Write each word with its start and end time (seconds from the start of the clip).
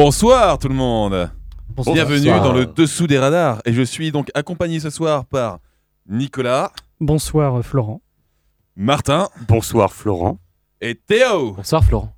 Bonsoir 0.00 0.60
tout 0.60 0.68
le 0.68 0.76
monde 0.76 1.28
Bonsoir. 1.70 1.92
Bienvenue 1.92 2.26
Bonsoir. 2.30 2.42
dans 2.44 2.52
le 2.52 2.66
Dessous 2.66 3.08
des 3.08 3.18
radars 3.18 3.60
et 3.64 3.72
je 3.72 3.82
suis 3.82 4.12
donc 4.12 4.30
accompagné 4.32 4.78
ce 4.78 4.90
soir 4.90 5.24
par 5.24 5.58
Nicolas, 6.08 6.70
Bonsoir 7.00 7.58
euh, 7.58 7.62
Florent. 7.62 8.00
Martin 8.76 9.28
Bonsoir 9.48 9.92
Florent. 9.92 10.38
et 10.80 10.94
Théo 10.94 11.54
Bonsoir 11.54 11.82
Florent. 11.82 12.14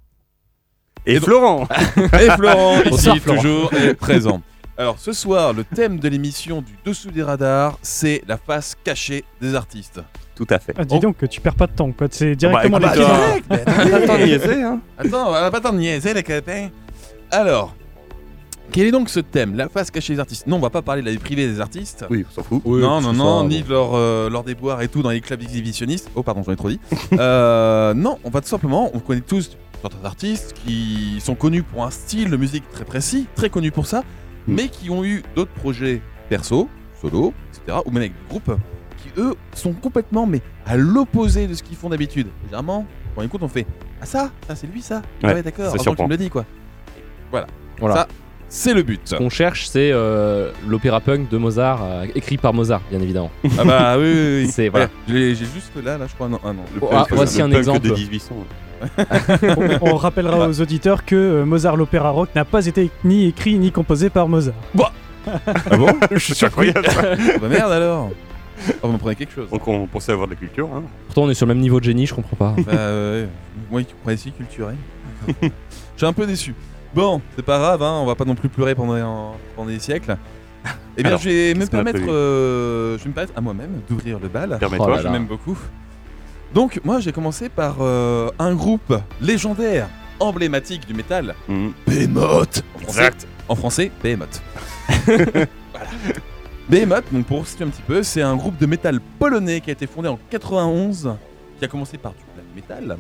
Et, 1.07 1.19
Florent 1.21 1.67
Et 2.21 2.29
Florent 2.33 2.81
ici 2.85 2.91
Bonsoir, 2.91 3.17
Florent. 3.17 3.37
toujours 3.39 3.73
est 3.73 3.95
présent. 3.95 4.43
Alors 4.77 4.99
ce 4.99 5.15
soir, 5.15 5.55
le 5.55 5.65
thème 5.65 5.99
de 6.01 6.09
l'émission 6.11 6.61
du 6.61 6.77
Dessous 6.85 7.11
des 7.11 7.23
radars, 7.23 7.79
c'est 7.81 8.23
la 8.29 8.37
face 8.37 8.77
cachée 8.85 9.25
des 9.41 9.55
artistes. 9.55 10.03
Tout 10.35 10.47
à 10.51 10.59
fait. 10.59 10.75
Ah, 10.77 10.85
dis 10.85 11.01
donc, 11.01 11.27
tu 11.31 11.41
perds 11.41 11.55
pas 11.55 11.67
de 11.67 11.73
temps, 11.73 11.93
quoi. 11.93 12.09
C'est 12.11 12.37
directement 12.37 12.79
Bah, 12.79 12.93
les 12.95 13.03
euh, 13.03 13.97
Attends, 14.05 14.19
niaiser, 14.19 14.63
hein. 14.63 14.81
Attends, 14.99 15.29
on 15.29 15.33
va 15.33 15.51
pas 15.51 15.61
t'en 15.61 15.73
niaiser 15.73 16.13
les 16.13 16.23
copains. 16.23 16.69
Alors, 17.31 17.75
quel 18.73 18.87
est 18.87 18.91
donc 18.91 19.09
ce 19.09 19.21
thème 19.21 19.55
La 19.57 19.69
face 19.69 19.91
cachée 19.91 20.15
des 20.15 20.21
artistes? 20.21 20.47
Non, 20.47 20.57
on 20.57 20.61
va 20.61 20.71
pas 20.71 20.83
parler 20.83 21.03
de 21.03 21.07
la 21.07 21.13
vie 21.13 21.19
privée 21.19 21.47
des 21.47 21.61
artistes. 21.61 22.05
Oui, 22.11 22.25
on 22.29 22.33
s'en 22.35 22.43
fout. 22.43 22.63
non, 22.65 23.01
non, 23.01 23.13
non, 23.13 23.47
ni 23.49 23.63
de 23.63 23.69
leur, 23.71 23.95
euh, 23.95 24.29
leur 24.31 24.45
déboire 24.45 24.83
et 24.83 24.89
tout 24.89 25.03
dans 25.03 25.11
les 25.11 25.21
clubs 25.21 25.41
exhibitionnistes. 25.43 26.11
Oh, 26.15 26.23
pardon, 26.23 26.43
j'en 26.45 26.53
ai 26.53 26.57
trop 26.57 26.69
dit. 26.71 26.81
Euh, 27.19 27.95
non, 27.95 28.19
on 28.25 28.31
va 28.31 28.41
tout 28.41 28.49
simplement, 28.49 28.91
on 28.95 29.01
connaît 29.01 29.21
tous 29.21 29.57
certains 29.81 30.05
artistes 30.05 30.55
qui 30.65 31.21
sont 31.21 31.35
connus 31.35 31.63
pour 31.63 31.85
un 31.85 31.91
style 31.91 32.31
de 32.31 32.37
musique 32.37 32.65
très 32.71 32.85
précis, 32.85 33.27
très 33.35 33.51
connus 33.51 33.73
pour 33.73 33.87
ça, 33.87 34.03
Mm. 34.49 34.55
mais 34.55 34.69
qui 34.69 34.89
ont 34.89 35.05
eu 35.05 35.23
d'autres 35.37 35.53
projets 35.53 36.01
perso, 36.31 36.67
solo, 37.03 37.35
etc., 37.53 37.79
ou 37.85 37.91
même 37.91 37.99
avec 38.05 38.13
des 38.15 38.29
groupes, 38.31 38.53
qui 38.97 39.11
eux 39.21 39.35
sont 39.55 39.75
complètement, 39.75 40.25
mais 40.27 40.41
à 40.65 40.79
l'opposé 40.79 41.47
de 41.47 41.53
ce 41.53 41.63
qu'ils 41.63 41.77
font 41.77 41.91
d'habitude. 41.91 42.29
Généralement, 42.47 42.87
quand 43.15 43.21
on 43.21 43.25
écoute, 43.25 43.43
on 43.43 43.49
fait 43.49 43.67
Ah, 44.01 44.07
ça, 44.07 44.31
ça 44.49 44.55
c'est 44.57 44.67
lui, 44.67 44.81
ça 44.81 45.03
Ah 45.23 45.27
Ouais, 45.29 45.35
Ouais, 45.35 45.43
d'accord, 45.43 45.67
avant 45.67 45.73
que 45.75 45.79
tu 45.79 45.83
surprend. 45.83 46.05
me 46.07 46.11
le 46.11 46.17
dis, 46.17 46.31
quoi. 46.31 46.47
Voilà, 47.31 47.47
Voilà. 47.79 47.95
Ça, 47.95 48.09
c'est 48.49 48.75
le 48.75 48.83
but. 48.83 49.01
Ce 49.05 49.15
qu'on 49.15 49.29
cherche, 49.31 49.67
c'est 49.69 49.91
euh, 49.93 50.51
l'opéra 50.67 51.01
punk 51.01 51.29
de 51.29 51.37
Mozart, 51.39 51.81
euh, 51.85 52.07
écrit 52.17 52.37
par 52.37 52.53
Mozart, 52.53 52.81
bien 52.91 53.01
évidemment. 53.01 53.31
Ah, 53.59 53.65
bah 53.65 53.97
oui, 53.99 54.05
oui, 54.13 54.43
oui. 54.45 54.51
C'est 54.53 54.69
voilà. 54.69 54.89
L'ai- 55.07 55.35
J'ai 55.37 55.45
juste 55.47 55.73
là, 55.85 55.97
là, 55.99 56.07
je 56.09 56.15
crois, 56.15 56.29
non, 56.29 56.41
ah 56.45 56.53
non. 56.53 56.63
Le 56.75 56.81
Oh, 56.83 56.89
ah, 56.93 57.07
voici 57.11 57.39
le 57.39 57.45
un 57.45 57.49
punk 57.51 57.59
exemple. 57.59 57.81
de 57.89 57.95
1800. 57.95 58.35
on, 59.83 59.91
on 59.93 59.97
rappellera 59.97 60.49
aux 60.49 60.61
auditeurs 60.61 61.05
que 61.05 61.15
euh, 61.15 61.45
Mozart 61.45 61.77
l'opéra 61.77 62.11
rock 62.11 62.31
n'a 62.35 62.45
pas 62.45 62.65
été 62.67 62.91
ni 63.05 63.27
écrit 63.27 63.59
ni 63.59 63.71
composé 63.73 64.09
par 64.11 64.27
Mozart. 64.29 64.55
Ah 65.27 65.77
bon 65.77 65.89
Je 66.11 66.33
suis 66.35 66.47
incroyable. 66.47 66.87
ça. 66.87 67.03
Bah 67.41 67.49
merde 67.49 67.73
alors 67.73 68.11
Oh, 68.83 68.89
vous 68.89 68.93
me 68.95 68.99
prenez 68.99 69.15
quelque 69.17 69.33
chose. 69.35 69.49
Donc 69.51 69.67
on 69.69 69.87
pensait 69.87 70.13
avoir 70.13 70.27
de 70.29 70.33
la 70.33 70.39
culture. 70.39 70.69
Hein. 70.75 70.83
Pourtant, 71.07 71.23
on 71.23 71.31
est 71.31 71.35
sur 71.35 71.47
le 71.47 71.55
même 71.55 71.63
niveau 71.63 71.79
de 71.79 71.85
génie, 71.85 72.07
je 72.07 72.15
comprends 72.15 72.37
pas. 72.37 72.55
Bah 72.67 72.73
ouais, 72.73 73.29
moi 73.71 73.81
croyais 74.03 74.17
si 74.19 74.33
culturel. 74.33 74.77
Je 75.43 75.49
suis 75.97 76.07
un 76.07 76.13
peu 76.15 76.27
déçu. 76.27 76.55
Bon, 76.95 77.21
c'est 77.37 77.45
pas 77.45 77.59
grave, 77.59 77.83
hein, 77.83 78.01
on 78.03 78.07
va 78.07 78.15
pas 78.15 78.25
non 78.25 78.35
plus 78.35 78.49
pleurer 78.49 78.75
pendant, 78.75 79.37
pendant 79.55 79.69
des 79.71 79.79
siècles. 79.79 80.17
Eh 80.97 81.03
bien, 81.03 81.11
Alors, 81.13 81.21
je 81.21 81.29
vais 81.29 81.55
me 81.55 81.61
qu'est-ce 81.61 81.71
qu'on 81.71 81.79
a 81.79 81.85
permettre, 81.85 81.99
prévu 82.01 82.11
euh, 82.13 82.99
je 82.99 83.05
vais 83.05 83.09
me 83.11 83.15
permettre 83.15 83.33
à 83.37 83.41
moi-même 83.41 83.81
d'ouvrir 83.89 84.19
le 84.19 84.29
bal. 84.29 84.57
Permets-toi. 84.59 85.01
Oh 85.07 85.19
beaucoup. 85.21 85.59
Donc, 86.53 86.81
moi, 86.85 86.99
j'ai 87.01 87.13
commencé 87.13 87.49
par 87.49 87.77
euh, 87.81 88.29
un 88.39 88.55
groupe 88.55 88.95
légendaire, 89.21 89.89
emblématique 90.19 90.87
du 90.87 90.93
métal, 90.95 91.35
Mhm. 91.49 91.73
Behemoth. 91.87 92.63
En 92.75 92.79
français, 92.81 92.99
Exact. 93.07 93.27
en 93.49 93.55
français 93.55 93.91
Behemoth. 94.03 94.43
voilà. 95.07 95.47
Behemoth, 96.69 97.05
donc 97.13 97.27
pour 97.27 97.47
situer 97.47 97.65
un 97.65 97.69
petit 97.69 97.83
peu, 97.83 98.03
c'est 98.03 98.23
un 98.23 98.37
groupe 98.37 98.59
de 98.59 98.67
métal 98.67 99.01
polonais 99.19 99.61
qui 99.61 99.71
a 99.71 99.73
été 99.73 99.87
fondé 99.87 100.09
en 100.09 100.19
91, 100.29 101.15
qui 101.59 101.65
a 101.65 101.69
commencé 101.69 101.99
par 101.99 102.13
du 102.13 102.19
black 102.35 102.47
metal, 102.55 102.97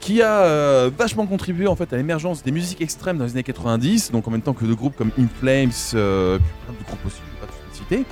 Qui 0.00 0.22
a 0.22 0.42
euh, 0.42 0.90
vachement 0.96 1.26
contribué 1.26 1.66
en 1.66 1.76
fait 1.76 1.92
à 1.92 1.96
l'émergence 1.96 2.42
des 2.42 2.52
musiques 2.52 2.80
extrêmes 2.80 3.18
dans 3.18 3.24
les 3.24 3.32
années 3.32 3.42
90, 3.42 4.12
donc 4.12 4.28
en 4.28 4.30
même 4.30 4.42
temps 4.42 4.52
que 4.52 4.64
de 4.64 4.74
groupes 4.74 4.96
comme 4.96 5.10
In 5.18 5.26
Flames, 5.26 5.70
euh, 5.94 6.38
plein 6.38 6.74
de 6.78 6.84
groupes 6.84 7.06
aussi, 7.06 7.20
je 7.26 7.32
vais 7.32 7.46
pas 7.46 7.52
les 7.70 7.74
citer. 7.76 8.04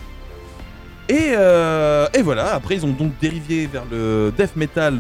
Et, 1.09 1.35
euh, 1.37 2.09
et 2.15 2.23
voilà, 2.23 2.55
après 2.55 2.77
ils 2.77 2.87
ont 2.87 2.93
donc 2.93 3.13
dérivé 3.21 3.67
vers 3.67 3.85
le 3.91 4.33
death 4.37 4.57
metal 4.57 4.99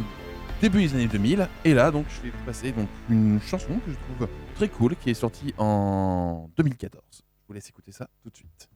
début 0.62 0.82
des 0.82 0.94
années 0.94 1.08
2000. 1.08 1.48
Et 1.64 1.74
là, 1.74 1.90
donc, 1.90 2.06
je 2.08 2.22
vais 2.22 2.30
vous 2.30 2.44
passer 2.46 2.72
donc, 2.72 2.88
une 3.10 3.40
chanson 3.40 3.80
que 3.84 3.90
je 3.90 3.96
trouve 3.96 4.28
très 4.54 4.68
cool 4.68 4.96
qui 4.96 5.10
est 5.10 5.14
sortie 5.14 5.52
en 5.58 6.48
2014. 6.56 7.02
Je 7.12 7.22
vous 7.48 7.54
laisse 7.54 7.68
écouter 7.68 7.92
ça 7.92 8.08
tout 8.22 8.30
de 8.30 8.36
suite. 8.36 8.71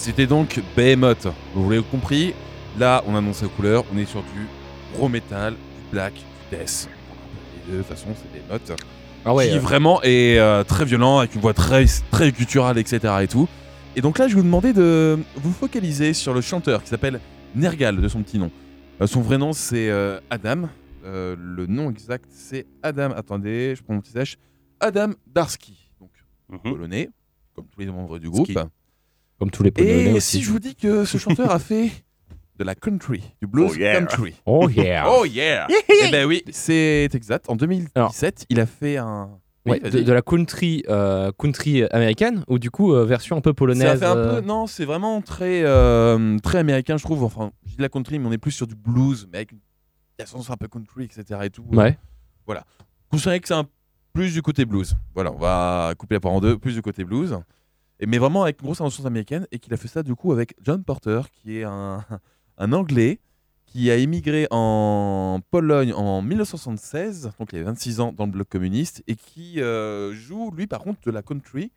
C'était 0.00 0.26
donc 0.26 0.60
Behemoth. 0.76 1.28
Vous 1.54 1.68
l'avez 1.70 1.82
compris, 1.82 2.32
là 2.78 3.02
on 3.06 3.14
annonce 3.14 3.42
la 3.42 3.48
couleur, 3.48 3.84
on 3.94 3.98
est 3.98 4.06
sur 4.06 4.22
du 4.22 4.46
gros 4.94 5.08
métal, 5.08 5.52
du 5.54 5.90
black, 5.92 6.14
du 6.14 6.56
death. 6.56 6.88
De 7.70 7.76
toute 7.78 7.86
façon, 7.86 8.08
c'est 8.16 8.32
Behemoth. 8.32 8.72
Ah 9.24 9.34
ouais. 9.34 9.50
qui 9.50 9.56
euh, 9.56 9.60
vraiment 9.60 10.00
est 10.02 10.38
euh, 10.38 10.64
très 10.64 10.84
violent, 10.86 11.18
avec 11.18 11.34
une 11.34 11.42
voix 11.42 11.52
très, 11.52 11.84
très 12.10 12.32
gutturale, 12.32 12.78
etc. 12.78 13.00
Et 13.22 13.28
tout. 13.28 13.46
Et 13.94 14.00
donc 14.00 14.18
là, 14.18 14.26
je 14.28 14.34
vais 14.34 14.40
vous 14.40 14.46
demander 14.46 14.72
de 14.72 15.18
vous 15.36 15.52
focaliser 15.52 16.14
sur 16.14 16.32
le 16.32 16.40
chanteur 16.40 16.82
qui 16.82 16.88
s'appelle 16.88 17.20
Nergal, 17.54 18.00
de 18.00 18.08
son 18.08 18.22
petit 18.22 18.38
nom. 18.38 18.50
Euh, 19.02 19.06
son 19.06 19.20
vrai 19.20 19.36
nom, 19.36 19.52
c'est 19.52 19.90
Adam. 20.30 20.68
Le 21.04 21.66
nom 21.66 21.90
exact, 21.90 22.24
c'est 22.30 22.66
Adam. 22.82 23.10
Attendez, 23.14 23.74
je 23.76 23.82
prends 23.82 23.94
mon 23.94 24.00
petit 24.00 24.12
sèche. 24.12 24.36
Adam 24.80 25.10
Darski. 25.26 25.90
Donc, 26.00 26.10
Mhm. 26.48 26.72
polonais, 26.72 27.10
comme 27.54 27.66
tous 27.66 27.80
les 27.80 27.86
membres 27.86 28.18
du 28.18 28.30
groupe. 28.30 28.46
Ski. 28.50 28.56
Comme 29.40 29.50
tous 29.50 29.62
les 29.64 29.72
Polonais 29.72 30.04
Et 30.04 30.12
aussi. 30.12 30.36
si 30.38 30.42
je 30.44 30.50
vous 30.52 30.60
dis 30.60 30.76
que 30.76 31.04
ce 31.04 31.18
chanteur 31.18 31.50
a 31.50 31.58
fait 31.58 31.90
de 32.58 32.62
la 32.64 32.74
country, 32.74 33.22
du 33.40 33.48
blues 33.48 33.72
Oh 33.74 33.76
yeah. 33.78 33.98
country. 33.98 34.34
Oh 34.46 34.68
yeah. 34.68 35.06
Oh 35.10 35.24
yeah 35.24 35.66
Eh 36.06 36.10
ben 36.12 36.26
oui, 36.26 36.44
c'est 36.50 37.08
exact. 37.14 37.46
En 37.48 37.56
2017, 37.56 38.46
il 38.50 38.60
a 38.60 38.66
fait 38.66 38.98
un. 38.98 39.30
Oui, 39.66 39.72
Ouais, 39.72 39.80
de, 39.80 39.88
vas-y. 39.90 40.04
de 40.04 40.12
la 40.12 40.22
country, 40.22 40.84
euh, 40.88 41.32
country 41.38 41.84
américaine 41.90 42.44
ou 42.48 42.58
du 42.58 42.70
coup 42.70 42.94
euh, 42.94 43.04
version 43.04 43.36
un 43.36 43.40
peu 43.42 43.50
Ça 43.50 43.54
polonaise. 43.54 43.98
fait 44.00 44.06
un 44.06 44.16
euh, 44.16 44.40
peu, 44.40 44.46
non, 44.46 44.66
c'est 44.66 44.86
vraiment 44.86 45.20
très, 45.20 45.62
euh, 45.64 46.38
très 46.38 46.58
américain, 46.58 46.96
je 46.96 47.04
trouve. 47.04 47.24
Enfin, 47.24 47.50
je 47.64 47.70
dis 47.72 47.76
de 47.76 47.82
la 47.82 47.90
country, 47.90 48.18
mais 48.18 48.26
on 48.28 48.32
est 48.32 48.38
plus 48.38 48.52
sur 48.52 48.66
du 48.66 48.74
blues, 48.74 49.26
mais 49.30 49.38
avec 49.38 49.52
une 49.52 49.58
essence 50.18 50.48
un 50.50 50.56
peu 50.56 50.66
country, 50.68 51.04
etc. 51.04 51.40
Et 51.44 51.50
tout. 51.50 51.64
Ouais. 51.72 51.96
Considérez 53.10 53.40
que 53.40 53.48
c'est 53.48 53.54
un 53.54 53.66
plus 54.12 54.32
du 54.34 54.40
côté 54.42 54.64
blues. 54.64 54.96
Voilà, 55.14 55.32
on 55.32 55.38
va 55.38 55.92
couper 55.98 56.14
la 56.16 56.20
part 56.20 56.32
en 56.32 56.40
deux, 56.40 56.58
plus 56.58 56.74
du 56.74 56.82
côté 56.82 57.04
blues. 57.04 57.38
Et, 58.00 58.06
mais 58.06 58.18
vraiment 58.18 58.42
avec 58.42 58.60
une 58.60 58.66
grosse 58.66 58.80
influence 58.80 59.06
américaine, 59.06 59.46
et 59.52 59.58
qu'il 59.58 59.72
a 59.72 59.76
fait 59.76 59.88
ça 59.88 60.02
du 60.02 60.14
coup 60.14 60.32
avec 60.32 60.54
John 60.62 60.82
Porter, 60.82 61.20
qui 61.32 61.58
est 61.58 61.64
un, 61.64 62.04
un 62.58 62.72
Anglais 62.72 63.20
qui 63.66 63.88
a 63.90 63.94
émigré 63.96 64.48
en 64.50 65.40
Pologne 65.50 65.92
en 65.92 66.22
1976, 66.22 67.30
donc 67.38 67.52
il 67.52 67.56
avait 67.56 67.66
26 67.66 68.00
ans 68.00 68.12
dans 68.12 68.26
le 68.26 68.32
bloc 68.32 68.48
communiste, 68.48 69.04
et 69.06 69.14
qui 69.14 69.60
euh, 69.60 70.12
joue, 70.12 70.50
lui, 70.50 70.66
par 70.66 70.80
contre, 70.80 71.00
de 71.06 71.10
la 71.12 71.22
country 71.22 71.70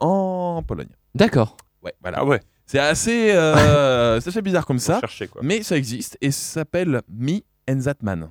en 0.00 0.62
Pologne. 0.66 0.88
D'accord. 1.14 1.56
Ouais, 1.82 1.94
voilà. 2.02 2.18
Ah 2.20 2.24
ouais, 2.24 2.40
C'est 2.66 2.80
assez, 2.80 3.30
euh, 3.30 4.20
c'est 4.20 4.30
assez 4.30 4.42
bizarre 4.42 4.66
comme 4.66 4.80
ça. 4.80 4.94
ça, 4.94 5.00
chercher 5.00 5.28
quoi. 5.28 5.40
mais 5.44 5.62
ça 5.62 5.76
existe 5.76 6.18
et 6.20 6.32
ça 6.32 6.60
s'appelle 6.60 7.02
Me 7.08 7.38
and 7.70 7.80
That 7.84 7.98
Man. 8.02 8.30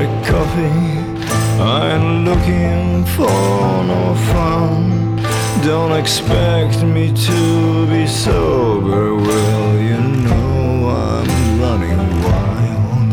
A 0.00 0.06
coffee. 0.24 0.98
I'm 1.60 2.24
looking 2.24 3.04
for 3.16 3.84
no 3.92 4.14
fun. 4.32 5.16
Don't 5.62 5.92
expect 5.92 6.82
me 6.82 7.12
to 7.26 7.86
be 7.86 8.06
sober. 8.06 9.14
Well, 9.14 9.78
you 9.88 10.00
know 10.24 10.88
I'm 11.04 11.60
running 11.60 12.06
wild. 12.24 13.08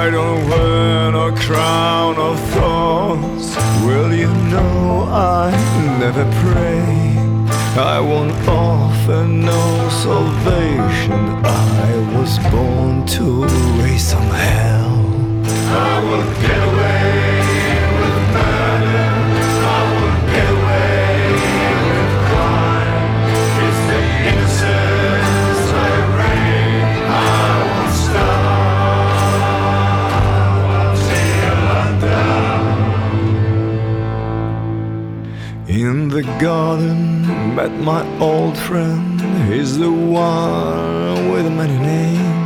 I 0.00 0.10
don't 0.10 0.42
wear 0.50 1.12
no 1.12 1.34
crown 1.44 2.16
of 2.18 2.38
thorns. 2.52 3.56
Well, 3.86 4.12
you 4.12 4.32
know 4.52 5.08
I 5.10 5.50
never 5.98 6.24
pray. 6.42 6.84
I 7.94 8.00
won't 8.00 8.36
offer 8.46 9.24
no 9.24 9.62
salvation. 10.04 11.22
I 11.44 11.90
was 12.16 12.38
born 12.50 13.06
to 13.16 13.44
raise 13.80 14.08
some 14.08 14.30
hell. 14.44 14.67
In 35.68 36.08
the 36.08 36.22
garden, 36.40 37.54
met 37.54 37.72
my 37.72 38.02
old 38.18 38.56
friend. 38.56 39.20
He's 39.52 39.76
the 39.76 39.92
one 39.92 41.30
with 41.30 41.46
many 41.52 41.78
names. 41.78 42.37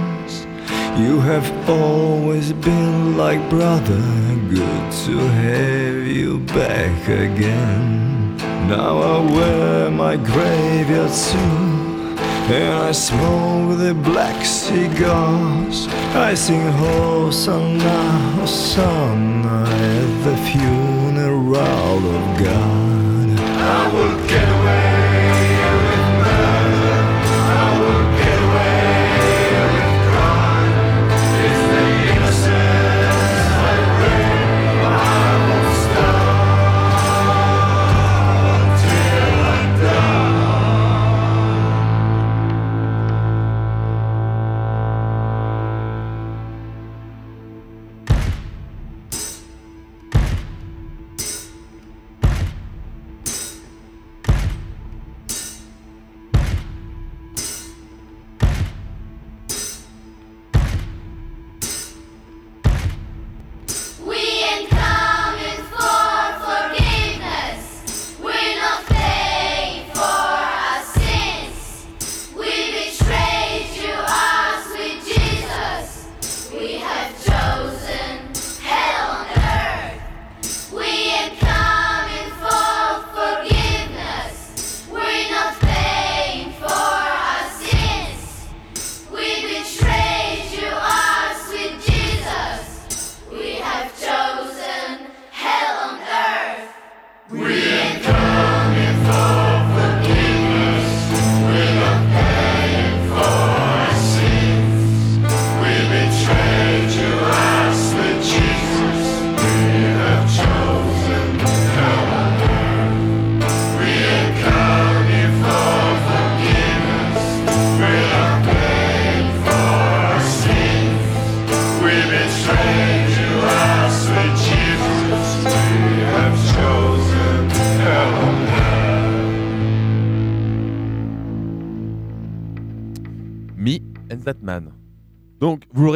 You 0.96 1.20
have 1.20 1.70
always 1.70 2.52
been 2.52 3.16
like 3.16 3.40
brother. 3.48 4.02
Good 4.50 4.92
to 5.06 5.18
have 5.18 6.06
you 6.06 6.40
back 6.40 7.08
again. 7.08 8.36
Now 8.68 8.98
I 8.98 9.32
wear 9.32 9.90
my 9.90 10.16
graveyard 10.16 11.10
suit. 11.10 12.18
And 12.50 12.74
I 12.74 12.92
smoke 12.92 13.78
the 13.78 13.94
black 13.94 14.44
cigars. 14.44 15.86
I 16.14 16.34
sing 16.34 16.70
Hosanna, 16.72 18.00
Hosanna 18.36 19.64
at 19.64 20.24
the 20.24 20.36
funeral 20.48 21.98
of 22.18 22.24
God. 22.38 23.40
I 23.40 23.90
will 23.94 24.28
get 24.28 24.51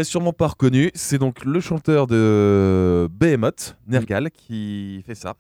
sûrement 0.07 0.33
pas 0.33 0.49
reconnu, 0.49 0.91
c'est 0.95 1.19
donc 1.19 1.45
le 1.45 1.61
chanteur 1.61 2.07
de 2.07 3.09
Behemoth, 3.13 3.77
Nergal, 3.87 4.31
qui 4.31 5.03
fait 5.07 5.15
ça. 5.15 5.35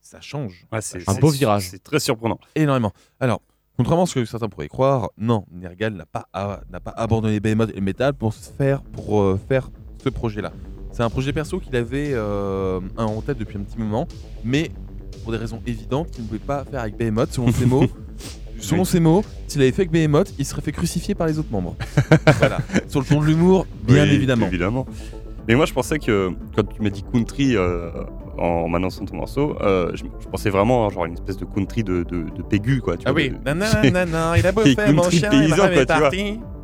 Ça 0.00 0.20
change 0.20 0.66
Ouais, 0.72 0.80
c'est- 0.80 1.08
Un 1.08 1.14
beau 1.14 1.30
virage. 1.30 1.68
C'est 1.70 1.82
très 1.82 1.98
surprenant. 2.00 2.38
énormément. 2.54 2.92
Alors, 3.20 3.42
contrairement 3.76 4.04
à 4.04 4.06
ce 4.06 4.14
que 4.14 4.24
certains 4.24 4.48
pourraient 4.48 4.68
croire, 4.68 5.10
non, 5.18 5.44
Nergal 5.52 5.94
n'a 5.94 6.06
pas, 6.06 6.28
a- 6.32 6.60
n'a 6.70 6.80
pas 6.80 6.92
abandonné 6.96 7.40
Behemoth 7.40 7.70
et 7.70 7.74
le 7.76 7.80
métal 7.80 8.14
pour 8.14 8.32
se 8.32 8.50
faire, 8.50 8.82
pour, 8.82 9.20
euh, 9.20 9.38
faire 9.48 9.68
ce 10.02 10.08
projet-là. 10.08 10.52
C'est 10.92 11.02
un 11.02 11.10
projet 11.10 11.32
perso 11.32 11.58
qu'il 11.60 11.74
avait 11.76 12.12
euh, 12.14 12.80
en 12.96 13.20
tête 13.20 13.36
depuis 13.38 13.58
un 13.58 13.62
petit 13.62 13.78
moment, 13.78 14.06
mais 14.44 14.70
pour 15.22 15.32
des 15.32 15.38
raisons 15.38 15.60
évidentes 15.66 16.10
qu'il 16.10 16.22
ne 16.22 16.28
pouvait 16.28 16.38
pas 16.38 16.64
faire 16.64 16.80
avec 16.80 16.96
Behemoth, 16.96 17.32
selon 17.32 17.50
ses 17.52 17.66
mots. 17.66 17.84
Selon 18.60 18.84
ses 18.84 19.00
mots, 19.00 19.24
s'il 19.48 19.60
avait 19.62 19.70
fait 19.72 19.82
avec 19.82 19.90
Behemoth, 19.92 20.32
il 20.38 20.44
serait 20.44 20.62
fait 20.62 20.72
crucifier 20.72 21.14
par 21.14 21.26
les 21.26 21.38
autres 21.38 21.50
membres. 21.52 21.76
voilà. 22.38 22.58
Sur 22.88 23.00
le 23.00 23.06
ton 23.06 23.20
de 23.20 23.26
l'humour, 23.26 23.66
bien 23.86 24.04
Oui, 24.04 24.10
évidemment. 24.14 24.46
évidemment. 24.46 24.86
Mais 25.48 25.54
moi, 25.54 25.66
je 25.66 25.72
pensais 25.72 25.98
que 25.98 26.30
quand 26.56 26.64
tu 26.64 26.82
m'as 26.82 26.90
dit 26.90 27.04
country 27.12 27.56
euh, 27.56 27.90
en 28.36 28.68
m'annonçant 28.68 29.04
ton 29.04 29.16
morceau, 29.16 29.56
euh, 29.60 29.92
je, 29.94 30.02
je 30.20 30.26
pensais 30.28 30.50
vraiment 30.50 30.88
à 30.88 30.90
genre 30.90 31.04
une 31.06 31.12
espèce 31.14 31.36
de 31.36 31.44
country 31.44 31.84
de, 31.84 32.02
de, 32.02 32.24
de 32.36 32.42
Pégu, 32.42 32.80
quoi. 32.80 32.96
Tu 32.96 33.04
Ah 33.06 33.12
vois, 33.12 33.20
oui, 33.20 33.30
de- 33.30 33.34
non, 33.48 33.54
non, 33.54 33.90
non, 33.92 34.06
non, 34.10 34.34
il 34.34 34.44
a 34.46 34.50
beau 34.52 34.62
faire 34.62 34.92
mon 34.92 35.08
chien, 35.08 35.30
paysan, 35.30 35.48
ma 35.48 35.56
femme 35.56 35.74
quoi, 35.74 35.86
tu 35.86 35.98
vois. 36.00 36.10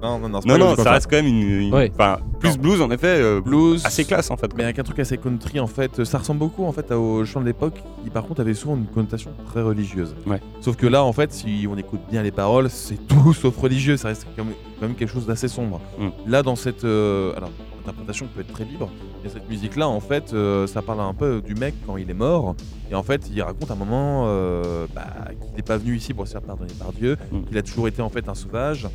Non, 0.03 0.19
non, 0.19 0.29
non, 0.29 0.41
c'est 0.41 0.49
Non, 0.49 0.55
pas 0.55 0.59
non, 0.59 0.65
logique 0.71 0.85
ça 0.85 0.93
reste 0.93 1.07
quand 1.09 1.17
même 1.17 1.27
une. 1.27 1.43
une- 1.63 1.75
Ouais. 1.75 1.91
Enfin, 1.95 2.19
plus 2.41 2.59
blues 2.59 2.81
en 2.83 2.91
effet, 2.91 3.07
euh, 3.21 3.41
Blues. 3.41 3.83
assez 3.85 4.05
classe 4.05 4.31
en 4.31 4.37
fait. 4.37 4.51
Mais 4.57 4.65
avec 4.65 4.79
un 4.79 4.83
truc 4.83 4.99
assez 4.99 5.17
country 5.17 5.61
en 5.61 5.67
fait, 5.69 6.05
ça 6.05 6.19
ressemble 6.19 6.41
beaucoup 6.41 6.65
en 6.65 6.73
fait 6.73 6.91
au 6.93 7.25
chant 7.25 7.41
de 7.41 7.47
l'époque 7.47 7.81
qui 8.03 8.11
par 8.11 8.25
contre 8.25 8.41
avait 8.41 8.55
souvent 8.55 8.77
une 8.77 8.87
connotation 8.87 9.31
très 9.47 9.63
religieuse. 9.63 10.15
Ouais. 10.27 10.41
Sauf 10.61 10.77
que 10.77 10.87
là 10.87 11.05
en 11.05 11.13
fait, 11.13 11.33
si 11.33 11.67
on 11.71 11.77
écoute 11.77 12.01
bien 12.11 12.23
les 12.23 12.33
paroles, 12.33 12.69
c'est 12.69 12.97
tout 13.07 13.33
sauf 13.33 13.57
religieux, 13.57 13.97
ça 13.97 14.09
reste 14.09 14.27
quand 14.37 14.45
même, 14.45 14.55
quand 14.81 14.87
même 14.89 14.97
quelque 14.97 15.13
chose 15.13 15.27
d'assez 15.27 15.49
sombre. 15.49 15.81
Mm. 15.99 16.09
Là 16.27 16.43
dans 16.43 16.57
cette 16.57 16.85
euh, 16.85 17.33
alors 17.37 17.51
l'interprétation 17.79 18.27
peut 18.35 18.41
être 18.43 18.53
très 18.53 18.65
libre, 18.65 18.89
et 19.25 19.29
cette 19.29 19.49
musique 19.49 19.77
là 19.77 19.89
en 19.89 19.99
fait, 20.01 20.33
euh, 20.35 20.67
ça 20.69 20.83
parle 20.83 21.01
un 21.01 21.15
peu 21.15 21.41
du 21.41 21.55
mec 21.55 21.75
quand 21.87 21.97
il 21.97 22.09
est 22.11 22.15
mort 22.15 22.55
et 22.91 22.95
en 22.95 23.03
fait, 23.03 23.23
il 23.33 23.41
raconte 23.43 23.71
un 23.71 23.75
moment 23.77 24.25
euh, 24.27 24.87
bah, 24.95 25.07
qu'il 25.41 25.55
n'est 25.57 25.63
pas 25.63 25.79
venu 25.79 25.97
ici 25.97 26.13
pour 26.13 26.27
se 26.27 26.33
faire 26.33 26.43
pardonner 26.43 26.73
par 26.79 26.93
Dieu, 26.93 27.17
Mm. 27.31 27.45
qu'il 27.45 27.57
a 27.59 27.63
toujours 27.63 27.87
été 27.89 28.03
en 28.03 28.09
fait 28.11 28.29
un 28.29 28.35
sauvage. 28.35 28.89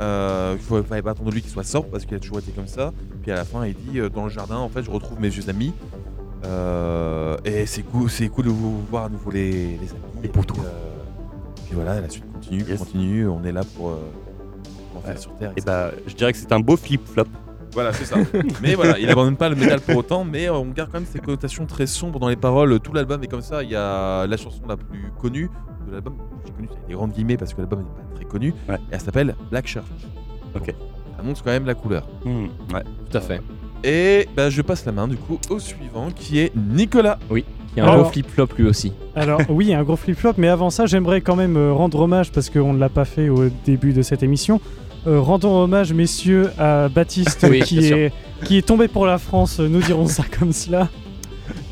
Euh, 0.00 0.56
il 0.70 0.76
ne 0.76 0.82
fallait 0.82 1.02
pas 1.02 1.10
attendre 1.12 1.28
de 1.30 1.34
lui 1.34 1.40
qu'il 1.42 1.50
soit 1.50 1.62
sobre 1.64 1.88
parce 1.88 2.04
qu'il 2.04 2.16
a 2.16 2.20
toujours 2.20 2.38
été 2.40 2.50
comme 2.52 2.66
ça. 2.66 2.92
Puis 3.22 3.30
à 3.30 3.36
la 3.36 3.44
fin, 3.44 3.64
il 3.66 3.74
dit 3.74 4.00
euh, 4.00 4.08
dans 4.08 4.24
le 4.24 4.30
jardin, 4.30 4.56
en 4.56 4.68
fait, 4.68 4.82
je 4.82 4.90
retrouve 4.90 5.20
mes 5.20 5.28
vieux 5.28 5.48
amis. 5.48 5.72
Euh, 6.44 7.36
et 7.44 7.64
c'est 7.66 7.82
cool, 7.82 8.10
c'est 8.10 8.28
cool 8.28 8.44
de 8.46 8.50
vous 8.50 8.80
voir 8.90 9.04
à 9.04 9.08
nouveau 9.08 9.30
les, 9.30 9.50
les 9.78 9.90
amis. 9.90 10.02
Et 10.24 10.28
pour 10.28 10.44
toi. 10.46 10.64
euh, 10.64 10.70
puis 11.66 11.74
voilà, 11.74 12.00
la 12.00 12.08
suite 12.08 12.24
continue, 12.32 12.64
Yes. 12.68 12.78
continue. 12.78 13.28
On 13.28 13.42
est 13.44 13.52
là 13.52 13.62
pour, 13.76 13.90
euh, 13.90 13.96
pour 14.92 15.02
faire 15.02 15.14
Ouais. 15.14 15.20
sur 15.20 15.34
Terre. 15.36 15.52
Et 15.56 15.60
bah, 15.62 15.90
je 16.06 16.14
dirais 16.14 16.32
que 16.32 16.38
c'est 16.38 16.52
un 16.52 16.60
beau 16.60 16.76
flip-flop. 16.76 17.24
Voilà, 17.74 17.92
c'est 17.92 18.04
ça. 18.04 18.16
mais 18.62 18.74
voilà, 18.74 18.98
il 18.98 19.08
abandonne 19.10 19.36
pas 19.36 19.48
le 19.48 19.56
métal 19.56 19.80
pour 19.80 19.96
autant, 19.96 20.24
mais 20.24 20.48
euh, 20.48 20.54
on 20.54 20.66
garde 20.66 20.90
quand 20.90 21.00
même 21.00 21.08
ces 21.10 21.18
connotations 21.18 21.66
très 21.66 21.86
sombres 21.86 22.18
dans 22.18 22.28
les 22.28 22.36
paroles. 22.36 22.78
Tout 22.80 22.92
l'album 22.92 23.22
est 23.22 23.26
comme 23.26 23.42
ça. 23.42 23.62
Il 23.62 23.70
y 23.70 23.76
a 23.76 24.26
la 24.26 24.36
chanson 24.36 24.62
la 24.68 24.76
plus 24.76 25.10
connue 25.20 25.50
de 25.88 25.92
l'album. 25.92 26.14
J'ai 26.46 26.52
connu 26.52 26.68
avec 26.70 26.86
des 26.86 26.94
grandes 26.94 27.12
guillemets 27.12 27.36
parce 27.36 27.52
que 27.52 27.58
l'album 27.60 27.80
n'est 27.80 27.84
pas 27.86 28.14
très 28.16 28.24
connu. 28.24 28.54
Ouais. 28.68 28.76
Et 28.76 28.78
elle 28.92 29.00
s'appelle 29.00 29.34
Black 29.50 29.66
Church. 29.66 29.84
Ok. 30.54 30.66
Donc, 30.66 30.76
Ça 31.16 31.22
montre 31.22 31.42
quand 31.42 31.50
même 31.50 31.66
la 31.66 31.74
couleur. 31.74 32.06
Hmm, 32.24 32.44
ouais. 32.72 32.84
Tout 33.10 33.16
à 33.18 33.20
fait. 33.20 33.40
Et 33.82 34.28
bah, 34.34 34.48
je 34.48 34.62
passe 34.62 34.86
la 34.86 34.92
main 34.92 35.06
du 35.08 35.16
coup 35.16 35.38
au 35.50 35.58
suivant 35.58 36.10
qui 36.14 36.38
est 36.38 36.52
Nicolas. 36.56 37.18
Il 37.30 37.42
y 37.76 37.80
a 37.80 37.84
un 37.84 37.88
Alors- 37.88 38.02
gros 38.04 38.12
flip-flop 38.12 38.48
lui 38.56 38.66
aussi. 38.66 38.92
Alors 39.16 39.40
oui, 39.50 39.74
un 39.74 39.82
gros 39.82 39.96
flip-flop, 39.96 40.34
mais 40.38 40.48
avant 40.48 40.70
ça, 40.70 40.86
j'aimerais 40.86 41.20
quand 41.20 41.36
même 41.36 41.56
euh, 41.56 41.72
rendre 41.72 42.00
hommage, 42.00 42.30
parce 42.32 42.48
qu'on 42.48 42.72
ne 42.72 42.78
l'a 42.78 42.88
pas 42.88 43.04
fait 43.04 43.28
au 43.28 43.48
début 43.66 43.92
de 43.92 44.00
cette 44.02 44.22
émission, 44.22 44.60
euh, 45.06 45.20
rendons 45.20 45.56
hommage, 45.62 45.92
messieurs, 45.92 46.50
à 46.58 46.88
Baptiste, 46.88 47.46
Oui, 47.50 47.60
qui, 47.62 47.78
est, 47.86 48.12
qui 48.44 48.56
est 48.58 48.66
tombé 48.66 48.88
pour 48.88 49.06
la 49.06 49.18
France, 49.18 49.58
nous 49.60 49.80
dirons 49.80 50.06
ça 50.06 50.24
comme 50.38 50.52
cela, 50.52 50.88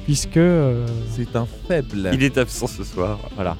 puisque... 0.04 0.36
euh, 0.36 0.86
C'est 1.10 1.34
un 1.36 1.46
faible. 1.68 2.10
Il 2.12 2.22
est 2.22 2.36
absent 2.38 2.66
ce 2.66 2.84
soir. 2.84 3.18
Voilà. 3.34 3.56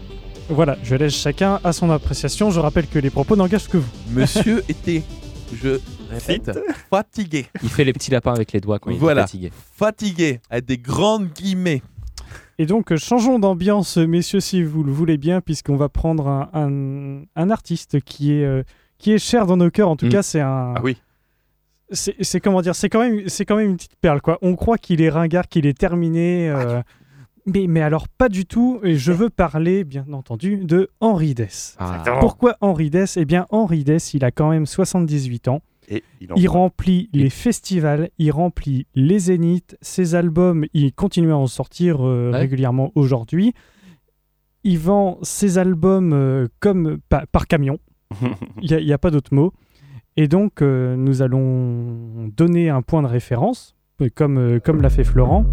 voilà, 0.48 0.76
je 0.82 0.94
laisse 0.94 1.14
chacun 1.14 1.58
à 1.64 1.72
son 1.72 1.90
appréciation. 1.90 2.50
Je 2.50 2.60
rappelle 2.60 2.86
que 2.86 2.98
les 2.98 3.10
propos 3.10 3.36
n'engagent 3.36 3.68
que 3.68 3.78
vous. 3.78 3.90
Monsieur 4.10 4.62
était, 4.68 5.02
je 5.54 5.78
répète, 6.10 6.50
fatigué. 6.90 7.46
Il 7.62 7.68
fait 7.68 7.84
les 7.84 7.92
petits 7.92 8.10
lapins 8.10 8.34
avec 8.34 8.52
les 8.52 8.60
doigts 8.60 8.78
quand 8.78 8.90
il 8.90 8.98
Voilà. 8.98 9.22
est 9.22 9.24
fatigué. 9.24 9.52
Fatigué, 9.76 10.40
avec 10.50 10.66
des 10.66 10.78
grandes 10.78 11.28
guillemets. 11.32 11.82
Et 12.58 12.66
donc, 12.66 12.92
euh, 12.92 12.96
changeons 12.98 13.38
d'ambiance, 13.38 13.96
messieurs, 13.96 14.38
si 14.40 14.62
vous 14.62 14.84
le 14.84 14.92
voulez 14.92 15.16
bien, 15.16 15.40
puisqu'on 15.40 15.76
va 15.76 15.88
prendre 15.88 16.28
un, 16.28 16.50
un- 16.52 17.22
un 17.34 17.50
artiste 17.50 18.00
qui 18.02 18.32
est, 18.34 18.44
euh, 18.44 18.62
qui 19.02 19.12
est 19.12 19.18
cher 19.18 19.47
dans 19.47 19.56
nos 19.56 19.71
cœurs. 19.71 19.88
En 19.90 19.97
tout 19.97 20.06
Mm. 20.06 20.11
cas, 20.11 20.23
c'est 20.23 20.40
un... 20.40 20.75
Ah 20.76 20.80
oui. 20.82 20.97
c'est 21.92 22.40
comment 22.40 22.62
dire 22.62 22.75
c'est 22.75 22.88
quand 22.88 23.00
même 23.00 23.28
c'est 23.28 23.44
quand 23.44 23.56
même 23.56 23.68
une 23.71 23.76
petite 23.76 23.97
perle 24.00 24.23
quoi 24.23 24.38
on 24.40 24.56
croit 24.56 24.78
qu'il 24.78 25.02
est 25.02 25.11
ringard 25.11 25.47
qu'il 25.47 25.66
est 25.66 25.76
terminé 25.76 26.49
euh, 26.49 26.80
mais 27.44 27.66
mais 27.68 27.83
alors 27.83 28.09
pas 28.09 28.31
du 28.31 28.46
tout 28.46 28.81
et 28.83 28.96
je 28.96 29.12
veux 29.12 29.29
parler 29.29 29.85
bien 29.85 30.07
entendu 30.11 30.57
de 30.64 30.88
Henri 31.00 31.35
Dess 31.35 31.76
Ah. 31.79 32.03
pourquoi 32.20 32.57
Henri 32.62 32.88
Dess? 32.88 33.18
Eh 33.18 33.26
bien 33.26 33.46
Henri 33.50 33.85
Dess 33.85 34.14
il 34.14 34.24
a 34.24 34.31
quand 34.31 34.48
même 34.48 34.64
78 34.64 35.48
ans 35.48 35.61
Et 35.88 36.03
il 36.22 36.33
en 36.33 36.37
il 36.37 36.48
remplit 36.48 37.11
les 37.12 37.29
festivals 37.29 38.09
il 38.16 38.31
remplit 38.33 38.87
les 38.94 39.18
zéniths 39.18 39.76
ses 39.83 40.14
albums 40.14 40.64
il 40.72 40.94
continue 40.94 41.33
à 41.33 41.37
en 41.37 41.46
sortir 41.46 41.96
euh, 42.07 42.31
Ouais. 42.33 42.38
régulièrement 42.38 42.90
aujourd'hui 42.94 43.53
il 44.64 44.79
vend 44.79 45.18
ses 45.22 45.59
albums 45.59 46.14
euh, 46.14 46.48
comme 46.59 46.98
pa- 47.11 47.26
par 47.31 47.46
camion 47.48 47.79
il 48.62 48.77
n'y 48.85 48.92
a, 48.92 48.98
pas 48.98 49.11
d'autre 49.11 49.35
mot. 49.35 49.53
Et 50.16 50.29
donc, 50.29 50.61
euh, 50.62 50.94
nous 50.96 51.22
allons 51.22 52.29
donner 52.37 52.68
un 52.70 52.83
point 52.83 53.03
de 53.03 53.07
référence, 53.07 53.75
euh, 54.01 54.09
comme, 54.14 54.38
euh, 54.38 54.61
comme 54.61 54.83
l'a 54.83 54.90
fait 54.90 55.05
Florent. 55.05 55.44